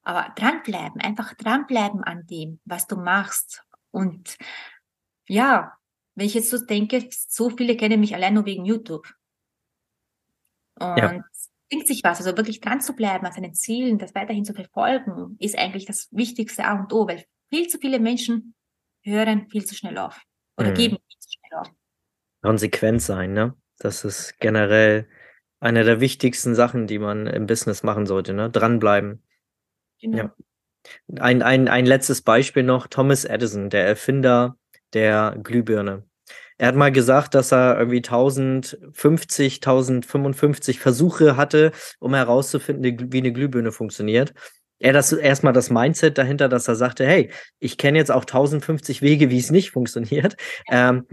Aber 0.03 0.33
dranbleiben, 0.35 1.01
einfach 1.01 1.33
dranbleiben 1.33 2.03
an 2.03 2.25
dem, 2.27 2.59
was 2.65 2.87
du 2.87 2.95
machst. 2.95 3.63
Und 3.91 4.37
ja, 5.27 5.73
wenn 6.15 6.25
ich 6.25 6.33
jetzt 6.33 6.49
so 6.49 6.63
denke, 6.63 7.09
so 7.11 7.49
viele 7.49 7.75
kennen 7.75 7.99
mich 7.99 8.15
allein 8.15 8.33
nur 8.33 8.45
wegen 8.45 8.65
YouTube. 8.65 9.13
Und 10.79 10.97
ja. 10.97 11.21
denkt 11.71 11.87
sich 11.87 12.03
was, 12.03 12.19
also 12.19 12.37
wirklich 12.37 12.61
dran 12.61 12.79
zu 12.79 12.93
bleiben 12.93 13.25
an 13.25 13.33
seinen 13.33 13.53
Zielen, 13.53 13.97
das 13.97 14.15
weiterhin 14.15 14.45
zu 14.45 14.53
verfolgen, 14.53 15.35
ist 15.39 15.57
eigentlich 15.57 15.85
das 15.85 16.07
wichtigste 16.11 16.63
A 16.63 16.79
und 16.79 16.93
O, 16.93 17.07
weil 17.07 17.25
viel 17.49 17.67
zu 17.67 17.77
viele 17.79 17.99
Menschen 17.99 18.55
hören 19.01 19.49
viel 19.49 19.65
zu 19.65 19.75
schnell 19.75 19.97
auf 19.97 20.21
oder 20.57 20.71
mhm. 20.71 20.75
geben 20.75 20.97
viel 21.07 21.19
zu 21.19 21.29
schnell 21.31 21.59
auf 21.59 21.71
konsequent 22.47 23.01
sein, 23.01 23.33
ne? 23.33 23.55
Das 23.77 24.05
ist 24.05 24.39
generell 24.39 25.05
eine 25.59 25.83
der 25.83 25.99
wichtigsten 25.99 26.55
Sachen, 26.55 26.87
die 26.87 26.97
man 26.97 27.27
im 27.27 27.45
Business 27.45 27.83
machen 27.83 28.05
sollte, 28.05 28.33
ne? 28.33 28.49
Dranbleiben. 28.49 29.21
Genau. 29.99 30.17
Ja. 30.17 30.35
Ein, 31.19 31.41
ein, 31.41 31.67
ein 31.67 31.85
letztes 31.85 32.21
Beispiel 32.21 32.63
noch, 32.63 32.87
Thomas 32.87 33.25
Edison, 33.25 33.69
der 33.69 33.85
Erfinder 33.85 34.55
der 34.93 35.37
Glühbirne. 35.43 36.03
Er 36.57 36.69
hat 36.69 36.75
mal 36.75 36.93
gesagt, 36.93 37.35
dass 37.35 37.51
er 37.51 37.77
irgendwie 37.77 37.97
1050, 37.97 39.57
1055 39.57 40.79
Versuche 40.79 41.35
hatte, 41.35 41.73
um 41.99 42.13
herauszufinden, 42.13 43.11
wie 43.11 43.17
eine 43.17 43.33
Glühbirne 43.33 43.73
funktioniert. 43.73 44.33
Er 44.79 44.93
das 44.93 45.11
erstmal 45.11 45.51
das 45.51 45.69
Mindset 45.69 46.17
dahinter, 46.17 46.47
dass 46.47 46.69
er 46.69 46.75
sagte, 46.75 47.05
hey, 47.05 47.29
ich 47.59 47.77
kenne 47.77 47.97
jetzt 47.97 48.11
auch 48.11 48.23
1050 48.23 49.01
Wege, 49.01 49.29
wie 49.29 49.39
es 49.39 49.51
nicht 49.51 49.71
funktioniert. 49.71 50.37
Ähm, 50.71 51.05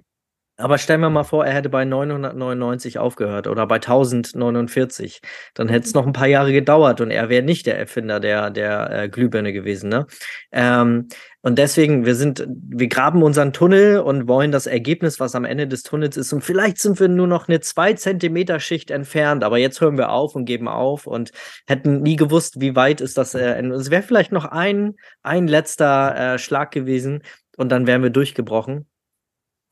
aber 0.56 0.78
stellen 0.78 1.00
wir 1.00 1.10
mal 1.10 1.24
vor, 1.24 1.44
er 1.44 1.52
hätte 1.52 1.68
bei 1.68 1.84
999 1.84 2.98
aufgehört 2.98 3.48
oder 3.48 3.66
bei 3.66 3.76
1049. 3.76 5.20
Dann 5.54 5.68
hätte 5.68 5.86
es 5.86 5.94
noch 5.94 6.06
ein 6.06 6.12
paar 6.12 6.28
Jahre 6.28 6.52
gedauert 6.52 7.00
und 7.00 7.10
er 7.10 7.28
wäre 7.28 7.42
nicht 7.42 7.66
der 7.66 7.76
Erfinder 7.76 8.20
der, 8.20 8.50
der 8.50 8.90
äh, 8.90 9.08
Glühbirne 9.08 9.52
gewesen. 9.52 9.88
Ne? 9.88 10.06
Ähm, 10.52 11.08
und 11.42 11.58
deswegen, 11.58 12.06
wir 12.06 12.14
sind, 12.14 12.46
wir 12.48 12.86
graben 12.86 13.24
unseren 13.24 13.52
Tunnel 13.52 13.98
und 13.98 14.28
wollen 14.28 14.52
das 14.52 14.66
Ergebnis, 14.66 15.18
was 15.18 15.34
am 15.34 15.44
Ende 15.44 15.66
des 15.66 15.82
Tunnels 15.82 16.16
ist. 16.16 16.32
Und 16.32 16.42
vielleicht 16.42 16.78
sind 16.78 17.00
wir 17.00 17.08
nur 17.08 17.26
noch 17.26 17.48
eine 17.48 17.58
zwei 17.60 17.92
Zentimeter 17.94 18.60
Schicht 18.60 18.92
entfernt. 18.92 19.42
Aber 19.42 19.58
jetzt 19.58 19.80
hören 19.80 19.98
wir 19.98 20.10
auf 20.10 20.36
und 20.36 20.44
geben 20.44 20.68
auf 20.68 21.08
und 21.08 21.32
hätten 21.66 22.00
nie 22.00 22.16
gewusst, 22.16 22.60
wie 22.60 22.76
weit 22.76 23.00
ist 23.00 23.18
das. 23.18 23.34
Äh, 23.34 23.60
es 23.66 23.90
wäre 23.90 24.02
vielleicht 24.02 24.30
noch 24.30 24.44
ein, 24.44 24.94
ein 25.24 25.48
letzter 25.48 26.34
äh, 26.34 26.38
Schlag 26.38 26.70
gewesen 26.70 27.22
und 27.56 27.72
dann 27.72 27.88
wären 27.88 28.04
wir 28.04 28.10
durchgebrochen. 28.10 28.86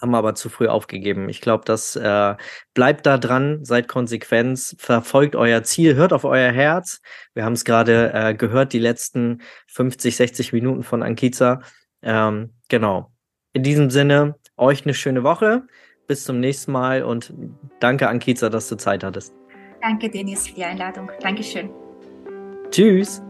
Haben 0.02 0.14
aber 0.14 0.34
zu 0.34 0.48
früh 0.48 0.66
aufgegeben. 0.66 1.28
Ich 1.28 1.40
glaube, 1.40 1.64
das 1.64 1.96
äh, 1.96 2.34
bleibt 2.74 3.06
da 3.06 3.16
dran, 3.16 3.64
seid 3.64 3.88
konsequent, 3.88 4.74
verfolgt 4.78 5.36
euer 5.36 5.62
Ziel, 5.62 5.94
hört 5.94 6.12
auf 6.12 6.24
euer 6.24 6.50
Herz. 6.50 7.00
Wir 7.34 7.44
haben 7.44 7.52
es 7.52 7.64
gerade 7.64 8.12
äh, 8.12 8.34
gehört, 8.34 8.72
die 8.72 8.80
letzten 8.80 9.42
50, 9.68 10.16
60 10.16 10.52
Minuten 10.52 10.82
von 10.82 11.02
Ankiza. 11.02 11.60
Ähm, 12.02 12.52
genau. 12.68 13.12
In 13.52 13.62
diesem 13.62 13.90
Sinne, 13.90 14.34
euch 14.56 14.84
eine 14.84 14.94
schöne 14.94 15.22
Woche. 15.22 15.62
Bis 16.08 16.24
zum 16.24 16.40
nächsten 16.40 16.72
Mal 16.72 17.04
und 17.04 17.32
danke, 17.78 18.08
Ankiza, 18.08 18.50
dass 18.50 18.68
du 18.68 18.76
Zeit 18.76 19.04
hattest. 19.04 19.32
Danke, 19.80 20.10
Denis, 20.10 20.48
für 20.48 20.54
die 20.54 20.64
Einladung. 20.64 21.10
Dankeschön. 21.20 21.70
Tschüss. 22.70 23.22